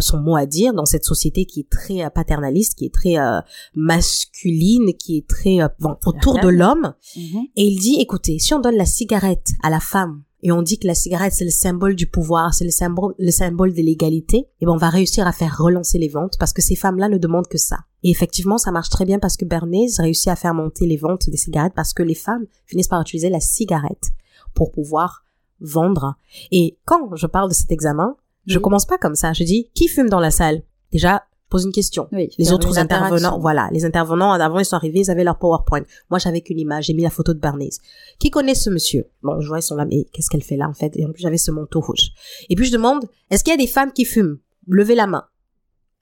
son 0.00 0.20
mot 0.20 0.36
à 0.36 0.46
dire 0.46 0.74
dans 0.74 0.84
cette 0.84 1.04
société 1.04 1.44
qui 1.44 1.60
est 1.60 1.70
très 1.70 2.04
euh, 2.04 2.10
paternaliste, 2.10 2.76
qui 2.76 2.86
est 2.86 2.94
très 2.94 3.18
euh, 3.18 3.40
masculine, 3.74 4.94
qui 4.98 5.18
est 5.18 5.26
très 5.26 5.60
euh, 5.60 5.68
autour 6.06 6.38
de 6.38 6.48
l'homme. 6.48 6.94
Mhm. 7.16 7.46
Et 7.56 7.64
il 7.64 7.78
dit, 7.78 7.96
écoutez, 8.00 8.38
si 8.38 8.54
on 8.54 8.60
donne 8.60 8.76
la 8.76 8.86
cigarette 8.86 9.48
à 9.62 9.70
la 9.70 9.80
femme 9.80 10.22
et 10.42 10.52
on 10.52 10.62
dit 10.62 10.78
que 10.78 10.86
la 10.86 10.94
cigarette 10.94 11.34
c'est 11.34 11.44
le 11.44 11.50
symbole 11.50 11.94
du 11.94 12.06
pouvoir, 12.06 12.54
c'est 12.54 12.64
le 12.64 12.70
symbole, 12.70 13.14
le 13.18 13.30
symbole 13.30 13.74
de 13.74 13.82
l'égalité, 13.82 14.38
et 14.38 14.46
eh 14.62 14.66
ben 14.66 14.72
on 14.72 14.78
va 14.78 14.88
réussir 14.88 15.26
à 15.26 15.32
faire 15.32 15.58
relancer 15.58 15.98
les 15.98 16.08
ventes 16.08 16.36
parce 16.38 16.54
que 16.54 16.62
ces 16.62 16.76
femmes-là 16.76 17.08
ne 17.08 17.18
demandent 17.18 17.48
que 17.48 17.58
ça. 17.58 17.80
Et 18.02 18.10
effectivement, 18.10 18.56
ça 18.56 18.70
marche 18.70 18.88
très 18.88 19.04
bien 19.04 19.18
parce 19.18 19.36
que 19.36 19.44
Bernays 19.44 19.90
réussit 19.98 20.28
à 20.28 20.36
faire 20.36 20.54
monter 20.54 20.86
les 20.86 20.96
ventes 20.96 21.28
des 21.28 21.36
cigarettes 21.36 21.74
parce 21.76 21.92
que 21.92 22.02
les 22.02 22.14
femmes 22.14 22.46
finissent 22.64 22.88
par 22.88 23.02
utiliser 23.02 23.28
la 23.28 23.40
cigarette 23.40 24.10
pour 24.54 24.72
pouvoir 24.72 25.24
vendre. 25.60 26.14
Et 26.50 26.78
quand 26.86 27.14
je 27.16 27.26
parle 27.26 27.50
de 27.50 27.54
cet 27.54 27.70
examen, 27.70 28.16
je 28.46 28.58
commence 28.58 28.86
pas 28.86 28.98
comme 28.98 29.14
ça. 29.14 29.32
Je 29.32 29.44
dis, 29.44 29.70
qui 29.74 29.88
fume 29.88 30.08
dans 30.08 30.20
la 30.20 30.30
salle? 30.30 30.62
Déjà, 30.92 31.24
pose 31.50 31.64
une 31.64 31.72
question. 31.72 32.08
les 32.12 32.52
autres 32.52 32.78
intervenants, 32.78 33.38
voilà, 33.38 33.68
les 33.72 33.84
intervenants 33.84 34.32
avant 34.32 34.60
ils 34.60 34.64
sont 34.64 34.76
arrivés, 34.76 35.00
ils 35.00 35.10
avaient 35.10 35.24
leur 35.24 35.38
PowerPoint. 35.38 35.82
Moi, 36.08 36.18
j'avais 36.18 36.40
qu'une 36.40 36.58
image, 36.58 36.86
j'ai 36.86 36.94
mis 36.94 37.02
la 37.02 37.10
photo 37.10 37.34
de 37.34 37.40
Bernays. 37.40 37.70
Qui 38.18 38.30
connaît 38.30 38.54
ce 38.54 38.70
monsieur? 38.70 39.06
Bon, 39.22 39.40
je 39.40 39.48
vois 39.48 39.58
ils 39.58 39.62
sont 39.62 39.76
là, 39.76 39.84
mais 39.84 40.06
qu'est-ce 40.12 40.30
qu'elle 40.30 40.44
fait 40.44 40.56
là 40.56 40.68
en 40.68 40.72
fait? 40.72 40.96
Et 40.96 41.04
en 41.04 41.12
plus, 41.12 41.20
j'avais 41.20 41.36
ce 41.36 41.50
manteau 41.50 41.80
rouge. 41.80 42.12
Et 42.48 42.54
puis 42.54 42.64
je 42.64 42.72
demande, 42.72 43.04
est-ce 43.30 43.44
qu'il 43.44 43.52
y 43.52 43.54
a 43.54 43.58
des 43.58 43.66
femmes 43.66 43.92
qui 43.92 44.04
fument? 44.04 44.38
Levez 44.68 44.94
la 44.94 45.06
main. 45.06 45.24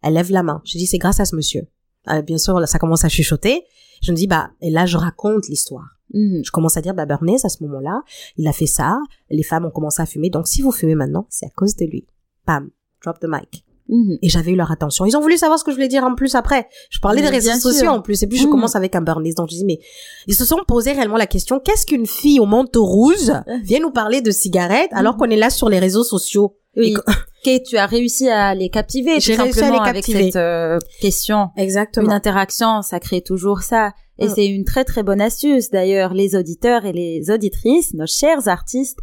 Elle 0.02 0.14
lève 0.14 0.30
la 0.30 0.42
main. 0.42 0.62
Je 0.64 0.78
dis, 0.78 0.86
c'est 0.86 0.98
grâce 0.98 1.18
à 1.18 1.24
ce 1.24 1.34
monsieur. 1.34 1.66
Euh, 2.10 2.22
bien 2.22 2.38
sûr, 2.38 2.60
là, 2.60 2.66
ça 2.66 2.78
commence 2.78 3.04
à 3.04 3.08
chuchoter. 3.08 3.64
Je 4.02 4.12
me 4.12 4.16
dis, 4.16 4.26
bah, 4.26 4.50
et 4.60 4.70
là, 4.70 4.86
je 4.86 4.96
raconte 4.96 5.48
l'histoire. 5.48 5.98
Mhm. 6.14 6.42
Je 6.44 6.50
commence 6.52 6.76
à 6.76 6.82
dire, 6.82 6.94
bah, 6.94 7.06
Bernays, 7.06 7.44
à 7.44 7.48
ce 7.48 7.62
moment-là, 7.64 8.02
il 8.36 8.46
a 8.46 8.52
fait 8.52 8.66
ça. 8.66 8.98
Les 9.30 9.42
femmes 9.42 9.64
ont 9.64 9.70
commencé 9.70 10.00
à 10.00 10.06
fumer. 10.06 10.30
Donc, 10.30 10.46
si 10.46 10.62
vous 10.62 10.70
fumez 10.70 10.94
maintenant, 10.94 11.26
c'est 11.30 11.46
à 11.46 11.50
cause 11.50 11.74
de 11.74 11.86
lui 11.86 12.06
pam, 12.48 12.70
drop 13.04 13.18
the 13.20 13.26
mic. 13.28 13.64
Mhm. 13.88 14.18
Et 14.22 14.28
j'avais 14.28 14.52
eu 14.52 14.56
leur 14.56 14.70
attention. 14.70 15.06
Ils 15.06 15.16
ont 15.16 15.20
voulu 15.20 15.36
savoir 15.36 15.58
ce 15.58 15.64
que 15.64 15.70
je 15.70 15.76
voulais 15.76 15.88
dire 15.88 16.04
en 16.04 16.14
plus 16.14 16.34
après. 16.34 16.68
Je 16.90 16.98
parlais 16.98 17.22
des 17.22 17.28
réseaux 17.28 17.52
sociaux 17.52 17.88
en 17.88 18.02
plus. 18.02 18.22
Et 18.22 18.26
puis 18.26 18.38
je 18.38 18.44
mhm. 18.44 18.50
commence 18.50 18.76
avec 18.76 18.94
un 18.94 19.00
Bernice. 19.00 19.34
Donc 19.34 19.48
je 19.50 19.56
dis, 19.56 19.64
mais 19.64 19.78
ils 20.26 20.34
se 20.34 20.44
sont 20.44 20.58
posé 20.66 20.92
réellement 20.92 21.16
la 21.16 21.26
question, 21.26 21.60
qu'est-ce 21.60 21.86
qu'une 21.86 22.06
fille 22.06 22.40
au 22.40 22.46
manteau 22.46 22.84
rouge 22.84 23.32
vient 23.62 23.80
nous 23.80 23.90
parler 23.90 24.20
de 24.20 24.30
cigarettes 24.30 24.90
alors 24.92 25.14
mhm. 25.14 25.20
qu'on 25.20 25.30
est 25.30 25.36
là 25.36 25.50
sur 25.50 25.68
les 25.68 25.78
réseaux 25.78 26.04
sociaux? 26.04 26.56
Oui. 26.76 26.94
que 27.44 27.64
tu 27.64 27.76
as 27.76 27.86
réussi 27.86 28.28
à 28.28 28.54
les 28.54 28.68
captiver. 28.68 29.20
J'ai 29.20 29.36
réussi 29.36 29.62
à 29.62 29.70
les 29.70 29.78
captiver. 29.78 30.18
Avec 30.18 30.32
cette 30.32 30.36
euh, 30.36 30.78
question. 31.00 31.48
Exactement. 31.56 32.06
Une 32.06 32.12
interaction, 32.12 32.82
ça 32.82 33.00
crée 33.00 33.22
toujours 33.22 33.60
ça. 33.60 33.92
Et 34.18 34.26
mm. 34.26 34.32
c'est 34.34 34.46
une 34.46 34.64
très 34.64 34.84
très 34.84 35.02
bonne 35.02 35.20
astuce. 35.20 35.70
D'ailleurs, 35.70 36.12
les 36.12 36.34
auditeurs 36.34 36.84
et 36.84 36.92
les 36.92 37.30
auditrices, 37.30 37.94
nos 37.94 38.06
chers 38.06 38.48
artistes, 38.48 38.98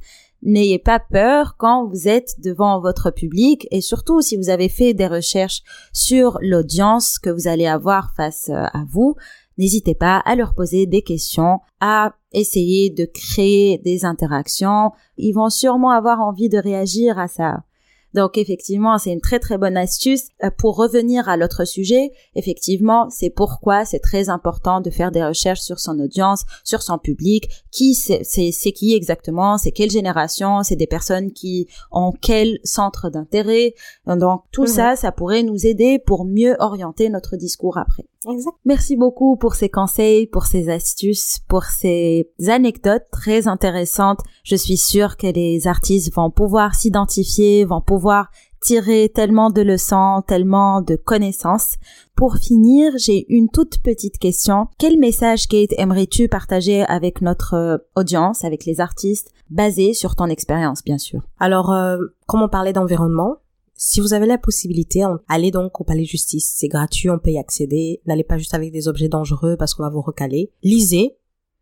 N'ayez 0.45 0.77
pas 0.77 0.99
peur 0.99 1.55
quand 1.57 1.87
vous 1.87 2.07
êtes 2.07 2.39
devant 2.39 2.79
votre 2.79 3.09
public 3.09 3.67
et 3.71 3.81
surtout 3.81 4.21
si 4.21 4.37
vous 4.37 4.49
avez 4.49 4.69
fait 4.69 4.93
des 4.93 5.07
recherches 5.07 5.63
sur 5.91 6.37
l'audience 6.39 7.17
que 7.17 7.31
vous 7.31 7.47
allez 7.47 7.65
avoir 7.65 8.13
face 8.15 8.49
euh, 8.49 8.63
à 8.71 8.85
vous, 8.87 9.15
n'hésitez 9.57 9.95
pas 9.95 10.17
à 10.17 10.35
leur 10.35 10.53
poser 10.53 10.85
des 10.85 11.01
questions, 11.01 11.61
à 11.79 12.13
essayer 12.31 12.91
de 12.91 13.05
créer 13.05 13.79
des 13.79 14.05
interactions. 14.05 14.91
Ils 15.17 15.33
vont 15.33 15.49
sûrement 15.49 15.89
avoir 15.89 16.21
envie 16.21 16.49
de 16.49 16.59
réagir 16.59 17.17
à 17.17 17.27
ça. 17.27 17.63
Donc 18.15 18.37
effectivement, 18.37 18.97
c'est 18.97 19.11
une 19.11 19.19
très 19.19 19.39
très 19.39 19.57
bonne 19.57 19.75
astuce. 19.75 20.29
Euh, 20.41 20.49
pour 20.57 20.77
revenir 20.77 21.27
à 21.27 21.35
l'autre 21.35 21.65
sujet, 21.65 22.11
effectivement, 22.35 23.09
c'est 23.09 23.29
pourquoi 23.29 23.83
c'est 23.83 23.99
très 23.99 24.29
important 24.29 24.79
de 24.79 24.89
faire 24.89 25.11
des 25.11 25.23
recherches 25.23 25.59
sur 25.59 25.79
son 25.79 25.99
audience, 25.99 26.45
sur 26.63 26.81
son 26.81 26.97
public, 26.97 27.49
qui 27.71 27.93
c'est 27.93 28.71
qui 28.71 28.95
exactement, 28.95 29.57
c'est 29.57 29.71
quelle 29.71 29.91
génération, 29.91 30.63
c'est 30.63 30.77
des 30.77 30.87
personnes 30.87 31.33
qui 31.33 31.67
ont 31.91 32.13
quel 32.13 32.57
centre 32.63 33.09
d'intérêt? 33.09 33.75
Donc 34.07 34.43
tout 34.53 34.61
mhm. 34.61 34.67
ça, 34.67 34.95
ça 34.95 35.11
pourrait 35.11 35.43
nous 35.43 35.67
aider 35.67 35.99
pour 35.99 36.23
mieux 36.23 36.55
orienter 36.59 37.09
notre 37.09 37.35
discours 37.35 37.77
après. 37.77 38.05
Exact. 38.27 38.55
Merci 38.65 38.95
beaucoup 38.95 39.37
pour 39.37 39.55
ces 39.55 39.69
conseils, 39.69 40.27
pour 40.27 40.45
ces 40.45 40.69
astuces, 40.69 41.39
pour 41.47 41.63
ces 41.63 42.29
anecdotes 42.47 43.05
très 43.11 43.47
intéressantes. 43.47 44.21
Je 44.43 44.55
suis 44.55 44.77
sûre 44.77 45.17
que 45.17 45.27
les 45.27 45.67
artistes 45.67 46.13
vont 46.13 46.31
pouvoir 46.31 46.75
s'identifier, 46.75 47.65
vont 47.65 47.81
pouvoir 47.81 48.29
tirer 48.65 49.11
tellement 49.13 49.51
de 49.51 49.61
leçons, 49.61 50.23
tellement 50.27 50.81
de 50.81 50.95
connaissances. 50.95 51.75
Pour 52.15 52.37
finir, 52.37 52.93
j'ai 52.97 53.31
une 53.31 53.49
toute 53.49 53.77
petite 53.83 54.17
question. 54.17 54.67
Quel 54.79 54.97
message, 54.97 55.47
Kate, 55.47 55.73
aimerais-tu 55.77 56.27
partager 56.27 56.81
avec 56.83 57.21
notre 57.21 57.53
euh, 57.53 57.77
audience, 57.95 58.43
avec 58.43 58.65
les 58.65 58.81
artistes, 58.81 59.31
basé 59.51 59.93
sur 59.93 60.15
ton 60.15 60.25
expérience, 60.25 60.83
bien 60.83 60.97
sûr? 60.97 61.21
Alors, 61.39 61.71
euh, 61.71 61.97
comme 62.25 62.41
on 62.41 62.49
parlait 62.49 62.73
d'environnement, 62.73 63.35
si 63.77 63.99
vous 63.99 64.13
avez 64.13 64.25
la 64.25 64.37
possibilité, 64.37 65.03
allez 65.27 65.51
donc 65.51 65.79
au 65.81 65.83
palais 65.83 66.03
de 66.03 66.07
justice. 66.07 66.53
C'est 66.55 66.67
gratuit, 66.67 67.09
on 67.09 67.19
peut 67.19 67.31
y 67.31 67.37
accéder. 67.37 68.01
N'allez 68.05 68.23
pas 68.23 68.37
juste 68.37 68.53
avec 68.53 68.71
des 68.71 68.87
objets 68.87 69.09
dangereux 69.09 69.57
parce 69.57 69.73
qu'on 69.73 69.83
va 69.83 69.89
vous 69.89 70.01
recaler. 70.01 70.51
Lisez. 70.63 71.17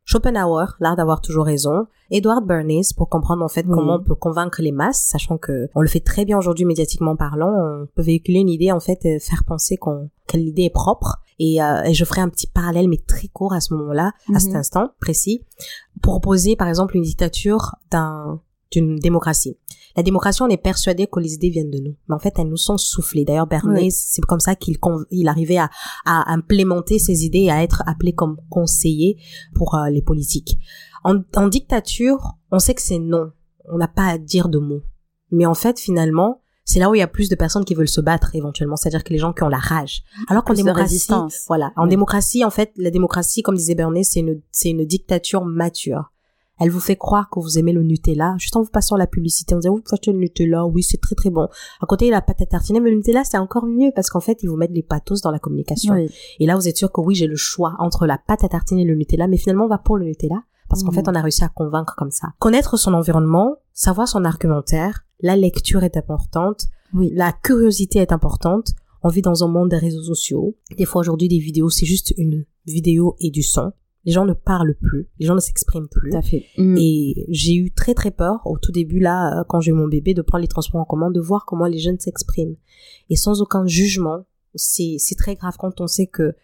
Schopenhauer, 0.06 0.76
l'art 0.80 0.98
d'avoir 0.98 1.22
toujours 1.22 1.46
raison. 1.46 1.88
Edward 2.12 2.46
Bernays 2.46 2.94
pour 2.96 3.08
comprendre 3.08 3.42
en 3.42 3.48
fait 3.48 3.64
comment 3.64 3.96
on 3.96 4.04
peut 4.04 4.16
convaincre 4.16 4.62
les 4.62 4.74
masses, 4.74 5.02
sachant 5.02 5.38
que 5.38 5.70
on 5.76 5.82
le 5.82 5.88
fait 5.88 6.02
très 6.02 6.26
bien 6.26 6.38
aujourd'hui 6.38 6.66
médiatiquement 6.66 7.16
parlant. 7.16 7.52
On 7.52 7.88
peut 7.96 8.02
véhiculer 8.02 8.40
une 8.40 8.50
idée 8.50 8.72
en 8.72 8.82
fait, 8.82 9.02
faire 9.20 9.46
penser 9.48 9.78
qu'on 9.78 10.10
que 10.28 10.36
l'idée 10.36 10.64
est 10.64 10.70
propre. 10.70 11.20
Et, 11.40 11.64
euh, 11.64 11.84
et, 11.84 11.94
je 11.94 12.06
ferai 12.06 12.22
un 12.22 12.30
petit 12.30 12.48
parallèle 12.48 12.90
mais 12.90 13.00
très 13.08 13.28
court 13.30 13.54
à 13.54 13.62
ce 13.62 13.74
moment-là, 13.74 14.12
à 14.36 14.40
cet 14.40 14.52
mhm. 14.52 14.58
instant 14.58 14.90
précis, 15.00 15.46
pour 16.02 16.18
opposer 16.18 16.56
par 16.56 16.68
exemple 16.68 16.96
une 16.98 17.04
dictature 17.04 17.76
d'un 17.90 18.42
d'une 18.74 18.98
démocratie. 18.98 19.58
La 19.96 20.04
démocratie, 20.04 20.42
on 20.42 20.50
est 20.50 20.58
persuadé 20.58 21.08
que 21.08 21.20
les 21.20 21.36
idées 21.36 21.50
viennent 21.50 21.70
de 21.70 21.80
nous, 21.80 21.96
mais 22.08 22.16
en 22.16 22.20
fait, 22.20 22.34
elles 22.38 22.48
nous 22.48 22.58
sont 22.58 22.78
soufflées. 22.78 23.26
D'ailleurs, 23.26 23.48
Bernays, 23.48 23.92
c'est 23.92 24.24
comme 24.24 24.40
ça 24.40 24.56
qu'il 24.56 24.78
il 25.12 25.28
arrivait 25.28 25.58
à, 25.58 25.70
à 26.06 26.32
implémenter 26.34 26.98
ses 26.98 27.26
idées, 27.26 27.50
à 27.50 27.64
être 27.64 27.84
appelé 27.86 28.14
comme 28.14 28.38
conseiller 28.50 29.18
pour 29.54 29.76
euh, 29.76 29.90
les 29.90 30.02
politiques. 30.02 30.58
En, 31.04 31.22
en 31.36 31.48
dictature, 31.48 32.38
on 32.52 32.60
sait 32.60 32.74
que 32.74 32.82
c'est 32.82 33.00
non. 33.00 33.32
On 33.66 33.78
n'a 33.78 33.88
pas 33.88 34.08
à 34.08 34.18
dire 34.18 34.50
de 34.50 34.58
mots. 34.58 34.82
Mais 35.32 35.46
en 35.46 35.54
fait, 35.54 35.80
finalement, 35.80 36.42
c'est 36.66 36.80
là 36.80 36.90
où 36.90 36.96
il 36.96 37.00
y 37.00 37.04
a 37.04 37.08
plus 37.08 37.30
de 37.30 37.36
personnes 37.36 37.66
qui 37.66 37.76
veulent 37.76 37.90
se 37.90 38.02
battre 38.02 38.36
éventuellement, 38.36 38.78
c'est-à-dire 38.78 39.04
que 39.04 39.12
les 39.12 39.20
gens 39.20 39.34
qui 39.34 39.44
ont 39.44 39.50
la 39.50 39.58
rage. 39.58 40.04
Alors 40.28 40.44
qu'en 40.44 40.54
démocratie, 40.54 41.06
voilà, 41.48 41.74
en 41.76 41.88
démocratie, 41.88 42.46
en 42.46 42.50
fait, 42.50 42.72
la 42.78 42.90
démocratie, 42.90 43.42
comme 43.42 43.56
disait 43.56 43.76
Bernet, 43.76 44.04
c'est 44.04 44.22
une, 44.22 44.42
c'est 44.52 44.70
une 44.70 44.86
dictature 44.86 45.44
mature. 45.44 46.13
Elle 46.64 46.70
vous 46.70 46.80
fait 46.80 46.96
croire 46.96 47.30
que 47.30 47.42
vous 47.42 47.60
aimez 47.60 47.74
le 47.74 47.84
Nutella, 47.84 48.36
juste 48.38 48.56
en 48.56 48.62
vous 48.62 48.70
passant 48.70 48.96
la 48.96 49.06
publicité, 49.06 49.54
on 49.54 49.60
dit, 49.60 49.68
vous 49.68 49.82
achetez 49.92 50.14
le 50.14 50.18
Nutella, 50.18 50.66
oui, 50.66 50.82
c'est 50.82 51.02
très 51.02 51.14
très 51.14 51.30
bon. 51.30 51.50
À 51.82 51.86
côté, 51.86 52.10
la 52.10 52.22
pâte 52.22 52.42
à 52.42 52.46
tartiner, 52.46 52.80
mais 52.80 52.90
le 52.90 52.96
Nutella, 52.96 53.26
c'est 53.26 53.38
encore 53.38 53.66
mieux 53.66 53.92
parce 53.94 54.10
qu'en 54.10 54.22
fait, 54.22 54.44
ils 54.44 54.48
vous 54.48 54.56
mettent 54.56 54.72
les 54.72 54.82
pathos 54.82 55.20
dans 55.20 55.32
la 55.32 55.40
communication. 55.40 55.94
Et 56.40 56.46
là, 56.46 56.56
vous 56.56 56.70
êtes 56.70 56.78
sûr 56.78 56.90
que 56.90 57.02
oui, 57.02 57.16
j'ai 57.16 57.28
le 57.28 57.36
choix 57.36 57.76
entre 57.80 58.06
la 58.06 58.18
pâte 58.18 58.46
à 58.46 58.48
tartiner 58.48 58.84
et 58.84 58.86
le 58.86 58.96
Nutella, 58.96 59.28
mais 59.28 59.36
finalement, 59.36 59.66
on 59.66 59.68
va 59.68 59.78
pour 59.78 59.98
le 59.98 60.06
Nutella 60.06 60.42
parce 60.70 60.84
qu'en 60.84 60.92
mmh. 60.92 60.96
fait, 60.96 61.10
on 61.10 61.16
a 61.16 61.22
réussi 61.22 61.44
à 61.44 61.50
convaincre 61.50 61.96
comme 61.98 62.12
ça. 62.12 62.30
Connaître 62.40 62.78
son 62.78 62.94
environnement, 62.94 63.58
savoir 63.74 64.08
son 64.08 64.24
argumentaire, 64.24 65.06
la 65.20 65.36
lecture 65.36 65.84
est 65.84 65.98
importante, 65.98 66.68
oui. 66.94 67.12
la 67.14 67.34
curiosité 67.34 68.00
est 68.00 68.14
importante. 68.14 68.72
On 69.02 69.10
vit 69.10 69.22
dans 69.22 69.44
un 69.44 69.50
monde 69.50 69.68
des 69.68 69.78
réseaux 69.78 70.04
sociaux. 70.04 70.56
Des 70.78 70.86
fois 70.86 71.02
aujourd'hui, 71.02 71.28
des 71.28 71.40
vidéos, 71.40 71.70
c'est 71.70 71.86
juste 71.86 72.14
une 72.16 72.46
vidéo 72.66 73.18
et 73.20 73.32
du 73.32 73.44
son. 73.44 73.74
Les 74.06 74.12
gens 74.12 74.26
ne 74.26 74.34
parlent 74.34 74.76
plus, 74.76 75.08
les 75.20 75.26
gens 75.26 75.36
ne 75.36 75.40
s'expriment 75.40 75.88
plus. 75.88 76.12
Tout 76.12 76.18
à 76.18 76.22
fait. 76.22 76.46
Mm. 76.58 76.78
Et 76.78 77.26
j'ai 77.30 77.56
eu 77.56 77.72
très 77.72 77.94
très 77.94 78.12
peur 78.12 78.46
au 78.46 78.58
tout 78.58 78.72
début 78.72 79.00
là, 79.00 79.40
euh, 79.40 79.44
quand 79.48 79.62
j'ai 79.62 79.72
eu 79.72 79.76
mon 79.76 79.88
bébé, 79.88 80.14
de 80.14 80.22
prendre 80.22 80.42
les 80.42 80.48
transports 80.48 80.82
en 80.82 80.86
commun, 80.86 81.12
de 81.12 81.22
voir 81.22 81.46
comment 81.46 81.68
les 81.68 81.80
jeunes 81.80 82.00
s'expriment. 82.00 82.56
Et 83.10 83.16
sans 83.16 83.42
aucun 83.42 83.66
jugement, 83.66 84.26
c'est 84.56 84.98
c'est 85.00 85.16
très 85.16 85.36
grave 85.36 85.56
quand 85.58 85.82
on 85.82 85.88
sait 85.88 86.08
que 86.08 86.36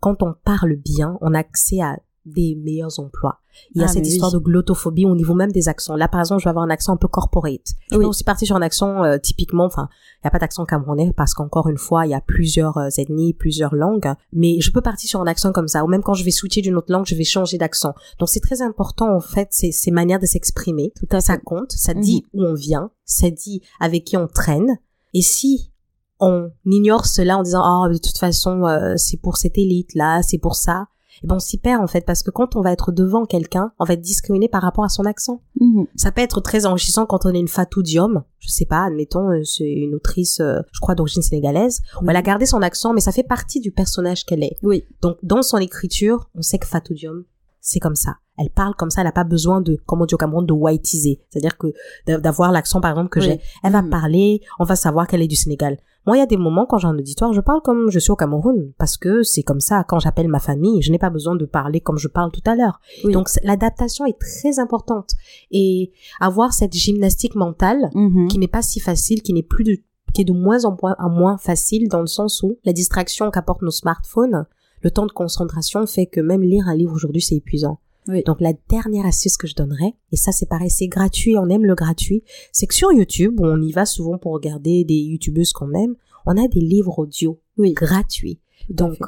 quand 0.00 0.22
on 0.22 0.34
parle 0.44 0.76
bien, 0.76 1.18
on 1.20 1.34
a 1.34 1.40
accès 1.40 1.80
à 1.80 1.98
des 2.24 2.54
meilleurs 2.54 3.00
emplois. 3.00 3.40
Il 3.74 3.80
y 3.80 3.84
a 3.84 3.86
ah, 3.86 3.92
cette 3.92 4.06
histoire 4.06 4.32
de 4.32 4.38
glottophobie 4.38 5.04
au 5.04 5.14
niveau 5.14 5.34
même 5.34 5.52
des 5.52 5.68
accents. 5.68 5.96
Là, 5.96 6.08
par 6.08 6.20
exemple, 6.20 6.40
je 6.40 6.44
vais 6.44 6.50
avoir 6.50 6.64
un 6.64 6.70
accent 6.70 6.92
un 6.92 6.96
peu 6.96 7.08
corporate. 7.08 7.66
Je 7.90 7.96
oui. 7.96 8.04
peux 8.04 8.08
aussi 8.08 8.24
partir 8.24 8.46
sur 8.46 8.56
un 8.56 8.62
accent 8.62 9.04
euh, 9.04 9.18
typiquement, 9.18 9.64
enfin, 9.64 9.88
il 10.16 10.26
n'y 10.26 10.28
a 10.28 10.30
pas 10.30 10.38
d'accent 10.38 10.64
camerounais 10.64 11.12
parce 11.16 11.34
qu'encore 11.34 11.68
une 11.68 11.78
fois, 11.78 12.06
il 12.06 12.10
y 12.10 12.14
a 12.14 12.20
plusieurs 12.20 12.78
euh, 12.78 12.88
ethnies, 12.96 13.34
plusieurs 13.34 13.74
langues. 13.74 14.12
Mais 14.32 14.60
je 14.60 14.72
peux 14.72 14.80
partir 14.80 15.08
sur 15.08 15.20
un 15.20 15.26
accent 15.26 15.52
comme 15.52 15.68
ça. 15.68 15.84
Ou 15.84 15.88
même 15.88 16.02
quand 16.02 16.14
je 16.14 16.24
vais 16.24 16.30
switcher 16.30 16.60
d'une 16.60 16.76
autre 16.76 16.92
langue, 16.92 17.06
je 17.06 17.14
vais 17.14 17.24
changer 17.24 17.58
d'accent. 17.58 17.94
Donc 18.18 18.28
c'est 18.28 18.40
très 18.40 18.62
important 18.62 19.14
en 19.14 19.20
fait, 19.20 19.48
ces, 19.50 19.72
ces 19.72 19.90
manières 19.90 20.20
de 20.20 20.26
s'exprimer. 20.26 20.92
Tout 20.96 21.16
à 21.16 21.20
ça 21.20 21.38
compte. 21.38 21.72
Ça 21.72 21.94
mhm. 21.94 22.00
dit 22.00 22.24
où 22.32 22.44
on 22.44 22.54
vient. 22.54 22.90
Ça 23.04 23.30
dit 23.30 23.62
avec 23.80 24.04
qui 24.04 24.16
on 24.16 24.26
traîne. 24.26 24.78
Et 25.14 25.22
si 25.22 25.72
on 26.20 26.50
ignore 26.66 27.06
cela 27.06 27.38
en 27.38 27.42
disant 27.42 27.62
oh 27.64 27.88
de 27.88 27.98
toute 27.98 28.18
façon 28.18 28.64
euh, 28.64 28.94
c'est 28.96 29.18
pour 29.18 29.36
cette 29.36 29.56
élite 29.56 29.94
là, 29.94 30.20
c'est 30.22 30.38
pour 30.38 30.56
ça 30.56 30.88
et 31.22 31.26
ben 31.26 31.36
on 31.36 31.38
s'y 31.38 31.58
perd 31.58 31.82
en 31.82 31.86
fait 31.86 32.04
parce 32.04 32.22
que 32.22 32.30
quand 32.30 32.56
on 32.56 32.60
va 32.60 32.72
être 32.72 32.92
devant 32.92 33.24
quelqu'un, 33.24 33.72
on 33.78 33.84
va 33.84 33.94
être 33.94 34.00
discriminé 34.00 34.48
par 34.48 34.62
rapport 34.62 34.84
à 34.84 34.88
son 34.88 35.04
accent. 35.04 35.42
Mhm. 35.60 35.86
Ça 35.96 36.12
peut 36.12 36.22
être 36.22 36.40
très 36.40 36.66
enrichissant 36.66 37.06
quand 37.06 37.26
on 37.26 37.34
est 37.34 37.38
une 37.38 37.48
Fatou 37.48 37.82
Diom, 37.82 38.22
je 38.38 38.50
sais 38.50 38.66
pas, 38.66 38.84
admettons 38.84 39.30
euh, 39.30 39.42
c'est 39.44 39.70
une 39.70 39.94
autrice, 39.94 40.40
euh, 40.40 40.60
je 40.72 40.80
crois 40.80 40.94
d'origine 40.94 41.22
sénégalaise. 41.22 41.80
elle 42.02 42.16
a 42.16 42.22
gardé 42.22 42.46
son 42.46 42.62
accent, 42.62 42.92
mais 42.92 43.00
ça 43.00 43.12
fait 43.12 43.22
partie 43.22 43.60
du 43.60 43.70
personnage 43.70 44.24
qu'elle 44.24 44.42
est. 44.42 44.56
Oui. 44.62 44.84
Donc 45.02 45.18
dans 45.22 45.42
son 45.42 45.58
écriture, 45.58 46.28
on 46.34 46.42
sait 46.42 46.58
que 46.58 46.66
Fatou 46.66 46.94
Diom, 46.94 47.24
c'est 47.60 47.80
comme 47.80 47.96
ça. 47.96 48.16
Elle 48.38 48.50
parle 48.50 48.74
comme 48.74 48.90
ça, 48.90 49.00
elle 49.00 49.06
n'a 49.06 49.12
pas 49.12 49.24
besoin 49.24 49.60
de, 49.60 49.76
comme 49.84 50.00
on 50.00 50.06
dit 50.06 50.14
au 50.14 50.18
Cameroun, 50.18 50.46
de 50.46 50.52
whiteiser. 50.52 51.20
C'est-à-dire 51.28 51.58
que 51.58 51.68
d'avoir 52.06 52.52
l'accent, 52.52 52.80
par 52.80 52.92
exemple, 52.92 53.10
que 53.10 53.20
j'ai. 53.20 53.40
Elle 53.64 53.72
va 53.72 53.82
mhm. 53.82 53.90
parler, 53.90 54.40
on 54.60 54.64
va 54.64 54.76
savoir 54.76 55.08
qu'elle 55.08 55.22
est 55.22 55.28
du 55.28 55.36
Sénégal. 55.36 55.76
Moi, 56.06 56.16
il 56.16 56.20
y 56.20 56.22
a 56.22 56.26
des 56.26 56.36
moments 56.36 56.64
quand 56.64 56.78
j'ai 56.78 56.86
un 56.86 56.96
auditoire, 56.96 57.32
je 57.32 57.40
parle 57.40 57.60
comme 57.62 57.90
je 57.90 57.98
suis 57.98 58.12
au 58.12 58.16
Cameroun, 58.16 58.72
parce 58.78 58.96
que 58.96 59.22
c'est 59.24 59.42
comme 59.42 59.60
ça. 59.60 59.84
Quand 59.84 59.98
j'appelle 59.98 60.28
ma 60.28 60.38
famille, 60.38 60.80
je 60.82 60.92
n'ai 60.92 60.98
pas 60.98 61.10
besoin 61.10 61.34
de 61.36 61.44
parler 61.44 61.80
comme 61.80 61.98
je 61.98 62.08
parle 62.08 62.30
tout 62.30 62.40
à 62.46 62.54
l'heure. 62.54 62.80
Donc, 63.04 63.28
l'adaptation 63.42 64.06
est 64.06 64.18
très 64.18 64.58
importante. 64.60 65.10
Et 65.50 65.92
avoir 66.20 66.52
cette 66.54 66.72
gymnastique 66.72 67.34
mentale, 67.34 67.90
mm-hmm. 67.92 68.28
qui 68.28 68.38
n'est 68.38 68.48
pas 68.48 68.62
si 68.62 68.80
facile, 68.80 69.20
qui 69.20 69.34
n'est 69.34 69.42
plus 69.42 69.64
de, 69.64 69.82
qui 70.14 70.22
est 70.22 70.24
de 70.24 70.32
moins 70.32 70.64
en 70.64 70.76
moins, 70.80 70.96
en 70.98 71.10
moins 71.10 71.36
facile 71.38 71.88
dans 71.88 72.00
le 72.00 72.06
sens 72.06 72.42
où 72.42 72.56
la 72.64 72.72
distraction 72.72 73.30
qu'apportent 73.30 73.62
nos 73.62 73.70
smartphones, 73.70 74.46
le 74.82 74.90
temps 74.90 75.06
de 75.06 75.12
concentration 75.12 75.86
fait 75.86 76.06
que 76.06 76.20
même 76.20 76.42
lire 76.42 76.68
un 76.68 76.76
livre 76.76 76.94
aujourd'hui, 76.94 77.22
c'est 77.22 77.36
épuisant. 77.36 77.78
Donc 78.24 78.40
la 78.40 78.54
dernière 78.70 79.04
astuce 79.04 79.36
que 79.36 79.46
je 79.46 79.54
donnerais, 79.54 79.94
et 80.12 80.16
ça 80.16 80.32
c'est 80.32 80.48
pareil, 80.48 80.70
c'est 80.70 80.88
gratuit, 80.88 81.36
on 81.36 81.48
aime 81.50 81.66
le 81.66 81.74
gratuit, 81.74 82.22
c'est 82.52 82.66
que 82.66 82.74
sur 82.74 82.90
YouTube, 82.90 83.38
où 83.38 83.44
on 83.44 83.60
y 83.60 83.70
va 83.70 83.84
souvent 83.84 84.16
pour 84.16 84.32
regarder 84.32 84.84
des 84.84 84.94
youtubeuses 84.94 85.52
qu'on 85.52 85.74
aime, 85.74 85.94
on 86.24 86.42
a 86.42 86.48
des 86.48 86.60
livres 86.60 86.98
audio 86.98 87.38
oui. 87.58 87.74
gratuits. 87.74 88.40
Donc 88.70 88.98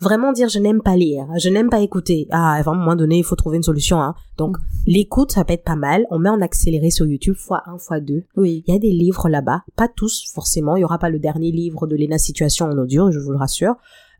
vraiment 0.00 0.32
dire 0.32 0.48
je 0.48 0.58
n'aime 0.58 0.82
pas 0.82 0.96
lire, 0.96 1.26
je 1.38 1.48
n'aime 1.48 1.70
pas 1.70 1.80
écouter. 1.80 2.26
Ah, 2.30 2.54
à 2.54 2.70
un 2.70 2.74
moment 2.74 2.96
donné, 2.96 3.18
il 3.18 3.24
faut 3.24 3.36
trouver 3.36 3.58
une 3.58 3.62
solution. 3.62 4.00
Hein. 4.00 4.14
Donc 4.36 4.56
mm. 4.56 4.62
l'écoute, 4.86 5.32
ça 5.32 5.44
peut 5.44 5.54
être 5.54 5.64
pas 5.64 5.76
mal. 5.76 6.06
On 6.10 6.18
met 6.18 6.28
en 6.28 6.40
accéléré 6.40 6.90
sur 6.90 7.06
YouTube 7.06 7.36
fois 7.36 7.62
un, 7.66 7.78
fois 7.78 8.00
deux. 8.00 8.24
Oui. 8.36 8.64
Il 8.66 8.72
y 8.72 8.76
a 8.76 8.80
des 8.80 8.90
livres 8.90 9.28
là-bas, 9.28 9.62
pas 9.76 9.88
tous 9.88 10.30
forcément. 10.32 10.76
Il 10.76 10.80
y 10.80 10.84
aura 10.84 10.98
pas 10.98 11.10
le 11.10 11.18
dernier 11.18 11.52
livre 11.52 11.86
de 11.86 11.96
Lena 11.96 12.18
Situation 12.18 12.66
en 12.66 12.78
audio, 12.78 13.10
je 13.10 13.18
vous 13.18 13.30
le 13.30 13.38
rassure. 13.38 13.74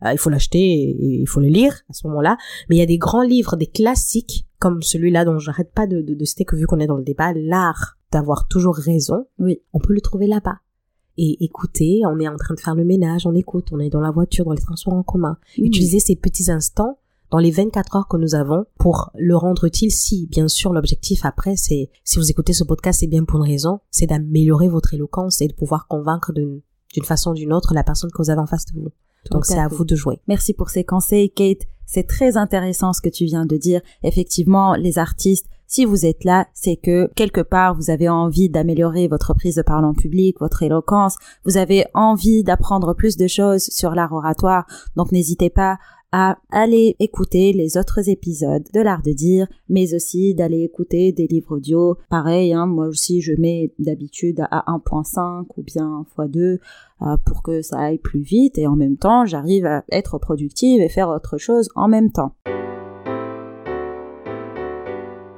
Euh, 0.05 0.13
il 0.13 0.17
faut 0.17 0.29
l'acheter 0.29 0.59
et, 0.59 1.21
il 1.21 1.27
faut 1.27 1.39
le 1.39 1.47
lire 1.47 1.81
à 1.89 1.93
ce 1.93 2.07
moment-là. 2.07 2.37
Mais 2.69 2.75
il 2.75 2.79
y 2.79 2.83
a 2.83 2.87
des 2.87 2.97
grands 2.97 3.23
livres, 3.23 3.55
des 3.55 3.67
classiques 3.67 4.47
comme 4.59 4.81
celui-là 4.81 5.25
dont 5.25 5.39
j'arrête 5.39 5.71
pas 5.73 5.87
de, 5.87 6.01
de, 6.01 6.13
de 6.13 6.25
citer 6.25 6.45
que 6.45 6.55
vu 6.55 6.67
qu'on 6.67 6.79
est 6.79 6.87
dans 6.87 6.97
le 6.97 7.03
débat, 7.03 7.33
l'art 7.33 7.97
d'avoir 8.11 8.47
toujours 8.47 8.75
raison. 8.75 9.25
Oui. 9.39 9.61
On 9.73 9.79
peut 9.79 9.93
le 9.93 10.01
trouver 10.01 10.27
là-bas 10.27 10.57
et 11.23 11.43
écouter, 11.43 12.01
on 12.07 12.19
est 12.19 12.27
en 12.27 12.35
train 12.35 12.55
de 12.55 12.59
faire 12.59 12.73
le 12.73 12.83
ménage, 12.83 13.27
on 13.27 13.35
écoute, 13.35 13.67
on 13.71 13.79
est 13.79 13.91
dans 13.91 14.01
la 14.01 14.09
voiture, 14.09 14.43
dans 14.45 14.53
les 14.53 14.61
transports 14.61 14.95
en 14.95 15.03
commun. 15.03 15.37
Utiliser 15.55 15.99
ces 15.99 16.15
petits 16.15 16.49
instants 16.49 16.97
dans 17.29 17.37
les 17.37 17.51
24 17.51 17.95
heures 17.95 18.07
que 18.07 18.17
nous 18.17 18.33
avons 18.33 18.65
pour 18.79 19.11
le 19.13 19.37
rendre 19.37 19.65
utile 19.65 19.91
si, 19.91 20.25
bien 20.25 20.47
sûr, 20.47 20.73
l'objectif 20.73 21.23
après, 21.23 21.55
c'est, 21.55 21.91
si 22.03 22.17
vous 22.17 22.31
écoutez 22.31 22.53
ce 22.53 22.63
podcast, 22.63 23.01
c'est 23.01 23.07
bien 23.07 23.23
pour 23.23 23.37
une 23.37 23.49
raison, 23.49 23.81
c'est 23.91 24.07
d'améliorer 24.07 24.67
votre 24.67 24.95
éloquence 24.95 25.41
et 25.41 25.47
de 25.47 25.53
pouvoir 25.53 25.87
convaincre 25.87 26.33
d'une, 26.33 26.61
d'une 26.95 27.05
façon 27.05 27.31
ou 27.31 27.35
d'une 27.35 27.53
autre 27.53 27.75
la 27.75 27.83
personne 27.83 28.09
que 28.09 28.21
vous 28.21 28.31
avez 28.31 28.41
en 28.41 28.47
face 28.47 28.65
de 28.65 28.79
vous. 28.79 28.89
Donc 29.29 29.45
c'est 29.45 29.59
à 29.59 29.67
vous 29.67 29.85
de 29.85 29.95
jouer. 29.95 30.19
Merci 30.27 30.55
pour 30.55 30.71
ces 30.71 30.83
conseils, 30.83 31.29
Kate. 31.29 31.67
C'est 31.85 32.07
très 32.07 32.35
intéressant 32.35 32.93
ce 32.93 33.01
que 33.01 33.09
tu 33.09 33.25
viens 33.25 33.45
de 33.45 33.57
dire. 33.57 33.81
Effectivement, 34.01 34.73
les 34.73 34.97
artistes, 34.97 35.45
si 35.71 35.85
vous 35.85 36.05
êtes 36.05 36.25
là, 36.25 36.47
c'est 36.53 36.75
que 36.75 37.09
quelque 37.15 37.39
part 37.39 37.75
vous 37.75 37.89
avez 37.89 38.09
envie 38.09 38.49
d'améliorer 38.49 39.07
votre 39.07 39.33
prise 39.33 39.55
de 39.55 39.61
parole 39.61 39.85
en 39.85 39.93
public, 39.93 40.35
votre 40.41 40.63
éloquence, 40.63 41.15
vous 41.45 41.55
avez 41.55 41.85
envie 41.93 42.43
d'apprendre 42.43 42.93
plus 42.93 43.15
de 43.15 43.25
choses 43.25 43.63
sur 43.63 43.91
l'art 43.91 44.11
oratoire. 44.11 44.65
Donc 44.97 45.13
n'hésitez 45.13 45.49
pas 45.49 45.77
à 46.11 46.37
aller 46.51 46.97
écouter 46.99 47.53
les 47.53 47.77
autres 47.77 48.09
épisodes 48.09 48.67
de 48.73 48.81
l'art 48.81 49.01
de 49.01 49.13
dire, 49.13 49.47
mais 49.69 49.93
aussi 49.93 50.35
d'aller 50.35 50.63
écouter 50.63 51.13
des 51.13 51.25
livres 51.25 51.55
audio. 51.55 51.95
Pareil, 52.09 52.51
hein, 52.51 52.65
moi 52.65 52.87
aussi 52.87 53.21
je 53.21 53.31
mets 53.39 53.73
d'habitude 53.79 54.43
à 54.51 54.65
1.5 54.67 55.45
ou 55.55 55.63
bien 55.63 56.05
x2 56.17 56.37
euh, 57.01 57.17
pour 57.25 57.43
que 57.43 57.61
ça 57.61 57.79
aille 57.79 57.97
plus 57.97 58.19
vite 58.19 58.57
et 58.57 58.67
en 58.67 58.75
même 58.75 58.97
temps 58.97 59.25
j'arrive 59.25 59.65
à 59.65 59.85
être 59.89 60.17
productive 60.17 60.81
et 60.81 60.89
faire 60.89 61.07
autre 61.07 61.37
chose 61.37 61.69
en 61.75 61.87
même 61.87 62.11
temps. 62.11 62.35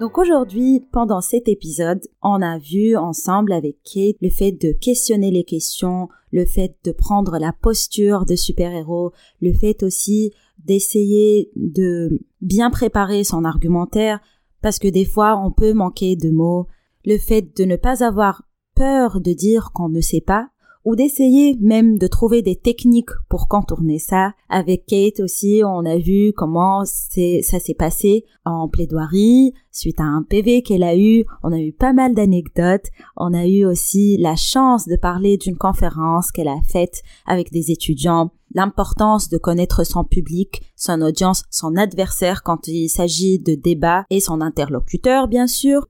Donc 0.04 0.18
aujourd'hui, 0.18 0.86
pendant 0.92 1.22
cet 1.22 1.48
épisode, 1.48 2.02
on 2.22 2.42
a 2.42 2.58
vu 2.58 2.98
ensemble 2.98 3.54
avec 3.54 3.78
Kate 3.86 4.18
le 4.22 4.30
fait 4.30 4.52
de 4.52 4.74
questionner 4.74 5.32
les 5.32 5.46
questions, 5.46 6.10
le 6.34 6.46
fait 6.46 6.76
de 6.84 6.92
prendre 6.92 7.38
la 7.38 7.54
posture 7.54 8.26
de 8.26 8.36
super-héros, 8.36 9.14
le 9.42 9.54
fait 9.54 9.82
aussi 9.82 10.34
d'essayer 10.66 11.52
de 11.56 12.20
bien 12.42 12.70
préparer 12.70 13.24
son 13.24 13.46
argumentaire, 13.46 14.20
parce 14.62 14.78
que 14.78 14.90
des 14.90 15.06
fois 15.06 15.42
on 15.42 15.54
peut 15.54 15.72
manquer 15.72 16.18
de 16.18 16.32
mots, 16.32 16.68
le 17.06 17.18
fait 17.18 17.56
de 17.56 17.64
ne 17.64 17.78
pas 17.78 18.04
avoir 18.04 18.44
peur 18.76 19.22
de 19.22 19.32
dire 19.32 19.72
qu'on 19.74 19.88
ne 19.88 20.02
sait 20.02 20.20
pas, 20.20 20.50
ou 20.86 20.96
d'essayer 20.96 21.58
même 21.62 21.98
de 21.98 22.08
trouver 22.08 22.42
des 22.42 22.56
techniques 22.56 23.12
pour 23.30 23.48
contourner 23.48 24.00
ça. 24.00 24.34
Avec 24.50 24.86
Kate 24.86 25.20
aussi, 25.22 25.62
on 25.66 25.86
a 25.86 25.98
vu 25.98 26.34
comment 26.36 26.84
ça 26.86 27.60
s'est 27.60 27.74
passé 27.74 28.26
en 28.46 28.68
plaidoirie, 28.68 29.54
suite 29.72 30.00
à 30.00 30.04
un 30.04 30.24
PV 30.24 30.62
qu'elle 30.62 30.84
a 30.84 30.98
eu. 30.98 31.26
On 31.42 31.54
a 31.54 31.60
eu 31.60 31.72
pas 31.72 31.94
mal 31.94 32.14
d'anecdotes. 32.14 32.88
On 33.16 33.34
a 33.34 33.48
eu 33.48 33.66
aussi 33.66 34.18
la 34.18 34.36
chance 34.36 34.88
de 34.88 34.96
parler 34.96 35.38
d'une 35.38 35.58
conférence 35.58 36.32
qu'elle 36.32 36.50
a 36.50 36.62
faite 36.70 37.02
avec 37.26 37.52
des 37.52 37.72
étudiants. 37.72 38.32
L'importance 38.54 39.30
de 39.30 39.38
connaître 39.38 39.84
son 39.84 40.04
public, 40.04 40.62
son 40.76 41.02
audience, 41.02 41.44
son 41.50 41.76
adversaire 41.76 42.44
quand 42.44 42.68
il 42.68 42.90
s'agit 42.90 43.40
de 43.40 43.56
débats 43.56 44.06
et 44.10 44.20
son 44.20 44.42
interlocuteur, 44.42 45.28
bien 45.28 45.48
sûr. 45.48 45.88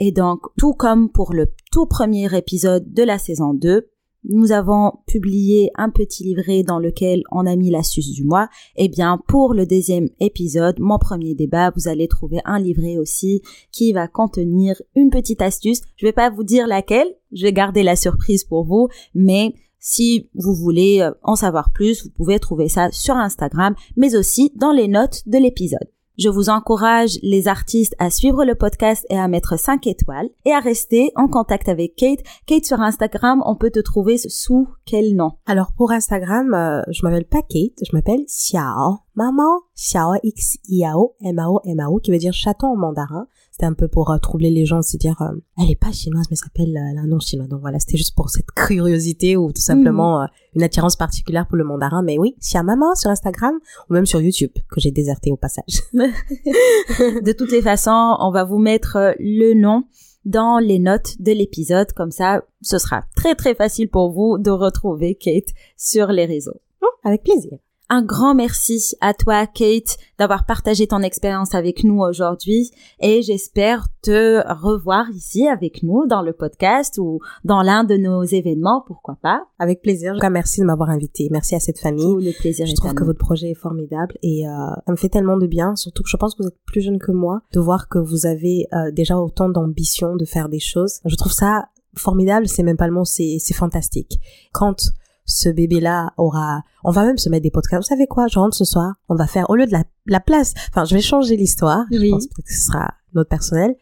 Et 0.00 0.10
donc, 0.10 0.40
tout 0.56 0.72
comme 0.72 1.10
pour 1.10 1.32
le 1.34 1.52
tout 1.70 1.86
premier 1.86 2.34
épisode 2.36 2.92
de 2.92 3.02
la 3.02 3.18
saison 3.18 3.52
2, 3.52 3.88
nous 4.24 4.52
avons 4.52 4.92
publié 5.06 5.70
un 5.76 5.90
petit 5.90 6.24
livret 6.24 6.62
dans 6.62 6.78
lequel 6.78 7.22
on 7.30 7.46
a 7.46 7.56
mis 7.56 7.70
l'astuce 7.70 8.12
du 8.12 8.24
mois. 8.24 8.48
Eh 8.76 8.88
bien, 8.88 9.20
pour 9.26 9.54
le 9.54 9.66
deuxième 9.66 10.08
épisode, 10.20 10.78
mon 10.78 10.98
premier 10.98 11.34
débat, 11.34 11.72
vous 11.76 11.88
allez 11.88 12.08
trouver 12.08 12.40
un 12.44 12.58
livret 12.58 12.98
aussi 12.98 13.42
qui 13.72 13.92
va 13.92 14.08
contenir 14.08 14.80
une 14.94 15.10
petite 15.10 15.42
astuce. 15.42 15.80
Je 15.96 16.06
vais 16.06 16.12
pas 16.12 16.30
vous 16.30 16.44
dire 16.44 16.66
laquelle, 16.66 17.08
je 17.32 17.42
vais 17.42 17.52
garder 17.52 17.82
la 17.82 17.96
surprise 17.96 18.44
pour 18.44 18.64
vous, 18.64 18.88
mais 19.14 19.54
si 19.78 20.28
vous 20.34 20.54
voulez 20.54 21.00
euh, 21.00 21.10
en 21.22 21.34
savoir 21.34 21.72
plus, 21.72 22.04
vous 22.04 22.10
pouvez 22.10 22.38
trouver 22.38 22.68
ça 22.68 22.90
sur 22.92 23.16
Instagram, 23.16 23.74
mais 23.96 24.14
aussi 24.14 24.52
dans 24.54 24.72
les 24.72 24.86
notes 24.86 25.22
de 25.26 25.38
l'épisode. 25.38 25.88
Je 26.18 26.28
vous 26.28 26.50
encourage 26.50 27.18
les 27.22 27.48
artistes 27.48 27.94
à 27.98 28.10
suivre 28.10 28.44
le 28.44 28.54
podcast 28.54 29.06
et 29.08 29.16
à 29.16 29.28
mettre 29.28 29.58
5 29.58 29.86
étoiles 29.86 30.28
et 30.44 30.52
à 30.52 30.60
rester 30.60 31.10
en 31.16 31.26
contact 31.26 31.70
avec 31.70 31.96
Kate. 31.96 32.20
Kate 32.44 32.66
sur 32.66 32.80
Instagram, 32.80 33.42
on 33.46 33.56
peut 33.56 33.70
te 33.70 33.80
trouver 33.80 34.18
sous 34.18 34.68
quel 34.84 35.16
nom? 35.16 35.32
Alors 35.46 35.72
pour 35.74 35.90
Instagram, 35.90 36.52
euh, 36.52 36.82
je 36.90 37.02
m'appelle 37.02 37.24
pas 37.24 37.40
Kate, 37.40 37.82
je 37.82 37.96
m'appelle 37.96 38.26
Xiao. 38.26 38.98
Maman, 39.14 39.60
Xiao 39.74 40.14
X 40.22 40.58
I 40.68 40.84
A 40.84 40.98
O 40.98 41.14
M 41.22 41.38
A 41.38 41.48
O 41.48 41.60
M 41.64 41.80
A 41.80 41.88
O 41.88 41.98
qui 41.98 42.10
veut 42.10 42.18
dire 42.18 42.34
chaton 42.34 42.68
en 42.68 42.76
mandarin. 42.76 43.26
C'était 43.52 43.66
un 43.66 43.74
peu 43.74 43.86
pour 43.86 44.10
euh, 44.10 44.16
troubler 44.16 44.50
les 44.50 44.64
gens, 44.64 44.80
se 44.80 44.96
dire 44.96 45.20
euh, 45.20 45.38
elle 45.58 45.70
est 45.70 45.78
pas 45.78 45.92
chinoise 45.92 46.24
mais 46.30 46.36
s'appelle 46.36 46.74
euh, 46.74 47.00
un 47.00 47.06
nom 47.06 47.20
chinois. 47.20 47.46
Donc 47.46 47.60
voilà, 47.60 47.78
c'était 47.78 47.98
juste 47.98 48.16
pour 48.16 48.30
cette 48.30 48.50
curiosité 48.50 49.36
ou 49.36 49.52
tout 49.52 49.60
simplement 49.60 50.22
mhm. 50.22 50.28
une 50.56 50.62
attirance 50.62 50.96
particulière 50.96 51.46
pour 51.46 51.58
le 51.58 51.64
mandarin. 51.64 52.02
Mais 52.02 52.18
oui, 52.18 52.34
Xia 52.40 52.62
Maman 52.62 52.94
sur 52.94 53.10
Instagram 53.10 53.54
ou 53.90 53.92
même 53.92 54.06
sur 54.06 54.22
YouTube 54.22 54.52
que 54.70 54.80
j'ai 54.80 54.90
déserté 54.90 55.30
au 55.30 55.36
passage. 55.36 55.82
de 55.92 57.32
toutes 57.32 57.52
les 57.52 57.60
façons, 57.60 58.16
on 58.20 58.30
va 58.30 58.44
vous 58.44 58.58
mettre 58.58 59.14
le 59.18 59.52
nom 59.52 59.84
dans 60.24 60.58
les 60.58 60.78
notes 60.78 61.20
de 61.20 61.32
l'épisode. 61.32 61.92
Comme 61.92 62.10
ça, 62.10 62.42
ce 62.62 62.78
sera 62.78 63.04
très 63.16 63.34
très 63.34 63.54
facile 63.54 63.90
pour 63.90 64.12
vous 64.12 64.38
de 64.38 64.50
retrouver 64.50 65.14
Kate 65.14 65.52
sur 65.76 66.06
les 66.06 66.24
réseaux. 66.24 66.60
Oh, 66.80 66.88
avec 67.04 67.22
plaisir. 67.22 67.58
Un 67.94 68.00
grand 68.00 68.34
merci 68.34 68.96
à 69.02 69.12
toi, 69.12 69.46
Kate, 69.46 69.98
d'avoir 70.18 70.46
partagé 70.46 70.86
ton 70.86 71.02
expérience 71.02 71.54
avec 71.54 71.84
nous 71.84 72.00
aujourd'hui 72.00 72.70
et 73.00 73.20
j'espère 73.20 73.86
te 74.00 74.40
revoir 74.50 75.10
ici 75.10 75.46
avec 75.46 75.82
nous 75.82 76.06
dans 76.06 76.22
le 76.22 76.32
podcast 76.32 76.96
ou 76.96 77.20
dans 77.44 77.60
l'un 77.60 77.84
de 77.84 77.98
nos 77.98 78.22
événements, 78.22 78.82
pourquoi 78.86 79.18
pas. 79.20 79.44
Avec 79.58 79.82
plaisir. 79.82 80.14
En 80.22 80.30
merci 80.30 80.62
de 80.62 80.64
m'avoir 80.64 80.88
invité. 80.88 81.28
Merci 81.30 81.54
à 81.54 81.60
cette 81.60 81.78
famille. 81.78 82.14
le 82.18 82.32
plaisir 82.32 82.64
je 82.64 82.74
trouve 82.74 82.94
que 82.94 83.04
votre 83.04 83.18
projet 83.18 83.50
est 83.50 83.60
formidable 83.60 84.16
et 84.22 84.48
euh, 84.48 84.70
ça 84.86 84.92
me 84.92 84.96
fait 84.96 85.10
tellement 85.10 85.36
de 85.36 85.46
bien, 85.46 85.76
surtout 85.76 86.02
que 86.02 86.08
je 86.08 86.16
pense 86.16 86.34
que 86.34 86.44
vous 86.44 86.48
êtes 86.48 86.64
plus 86.64 86.80
jeune 86.80 86.98
que 86.98 87.12
moi, 87.12 87.42
de 87.52 87.60
voir 87.60 87.90
que 87.90 87.98
vous 87.98 88.24
avez 88.24 88.68
euh, 88.72 88.90
déjà 88.90 89.18
autant 89.18 89.50
d'ambition 89.50 90.16
de 90.16 90.24
faire 90.24 90.48
des 90.48 90.60
choses. 90.60 91.00
Je 91.04 91.16
trouve 91.16 91.32
ça 91.32 91.66
formidable, 91.94 92.48
c'est 92.48 92.62
même 92.62 92.78
pas 92.78 92.86
le 92.86 92.94
mot, 92.94 93.04
c'est 93.04 93.38
fantastique. 93.52 94.18
Quand 94.54 94.76
ce 95.24 95.48
bébé-là 95.48 96.12
aura, 96.16 96.62
on 96.84 96.90
va 96.90 97.04
même 97.04 97.18
se 97.18 97.28
mettre 97.28 97.42
des 97.42 97.50
podcasts. 97.50 97.82
Vous 97.82 97.88
savez 97.88 98.06
quoi? 98.06 98.26
Je 98.28 98.38
rentre 98.38 98.56
ce 98.56 98.64
soir. 98.64 98.94
On 99.08 99.14
va 99.14 99.26
faire, 99.26 99.48
au 99.50 99.56
lieu 99.56 99.66
de 99.66 99.72
la, 99.72 99.84
la 100.06 100.20
place, 100.20 100.54
enfin, 100.70 100.84
je 100.84 100.94
vais 100.94 101.00
changer 101.00 101.36
l'histoire. 101.36 101.84
Je 101.90 102.10
pense 102.10 102.26
que 102.26 102.52
ce 102.52 102.66
sera 102.66 102.94
notre 103.14 103.28
personnel. 103.28 103.76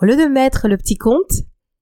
Au 0.00 0.04
lieu 0.04 0.16
de 0.16 0.24
mettre 0.24 0.68
le 0.68 0.76
petit 0.76 0.96
conte 0.96 1.32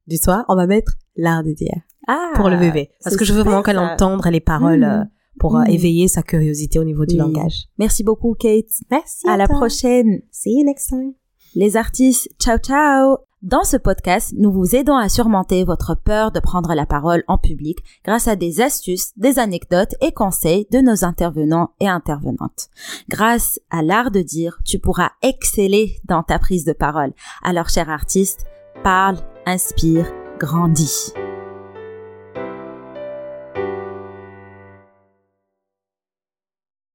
du 0.07 0.17
soir, 0.17 0.45
on 0.49 0.57
va 0.57 0.67
mettre 0.67 0.93
l'art 1.17 1.43
de 1.43 1.53
dire. 1.53 1.77
Ah, 2.07 2.33
pour 2.35 2.49
le 2.49 2.59
bébé. 2.59 2.91
Parce 3.03 3.17
que 3.17 3.25
je 3.25 3.33
veux 3.33 3.43
vraiment 3.43 3.63
qu'elle 3.63 3.79
entende 3.79 4.25
les 4.27 4.41
paroles 4.41 4.81
hmm. 4.81 5.01
euh, 5.01 5.05
pour 5.39 5.57
euh, 5.57 5.63
hmm. 5.63 5.71
éveiller 5.71 6.09
sa 6.09 6.23
curiosité 6.23 6.79
au 6.79 6.85
niveau 6.85 7.07
du 7.07 7.17
langage. 7.17 7.65
Merci 7.79 8.05
beaucoup, 8.05 8.35
Kate. 8.35 8.67
Merci. 8.91 9.29
À, 9.29 9.37
la 9.37 9.49
prochaine. 9.49 10.21
See 10.31 10.59
you 10.59 10.65
next 10.65 10.89
time. 10.89 11.15
Les 11.55 11.77
artistes, 11.77 12.29
ciao 12.39 12.59
ciao. 12.59 13.19
Dans 13.45 13.65
ce 13.65 13.77
podcast, 13.77 14.33
nous 14.39 14.51
vous 14.51 14.75
aidons 14.75 14.97
à 14.97 15.11
surmonter 15.11 15.65
votre 15.65 15.95
peur 15.95 16.33
de 16.33 16.41
prendre 16.41 16.73
la 16.73 16.87
parole 16.87 17.25
en 17.29 17.37
public 17.37 17.81
grâce 18.03 18.27
à 18.27 18.37
des 18.37 18.63
astuces, 18.63 19.13
des 19.19 19.39
anecdotes 19.39 19.95
et 20.01 20.13
conseils 20.13 20.67
de 20.73 20.79
nos 20.79 21.05
intervenants 21.05 21.73
et 21.79 21.87
intervenantes. 21.87 22.71
Grâce 23.11 23.61
à 23.69 23.83
l'art 23.83 24.11
de 24.11 24.23
dire, 24.23 24.57
tu 24.65 24.79
pourras 24.79 25.11
exceller 25.21 25.99
dans 26.07 26.23
ta 26.23 26.39
prise 26.39 26.65
de 26.65 26.73
parole. 26.73 27.13
Alors, 27.43 27.69
cher 27.69 27.91
artiste, 27.91 28.47
parle, 28.83 29.19
inspire, 29.45 30.11
grandis. 30.39 31.13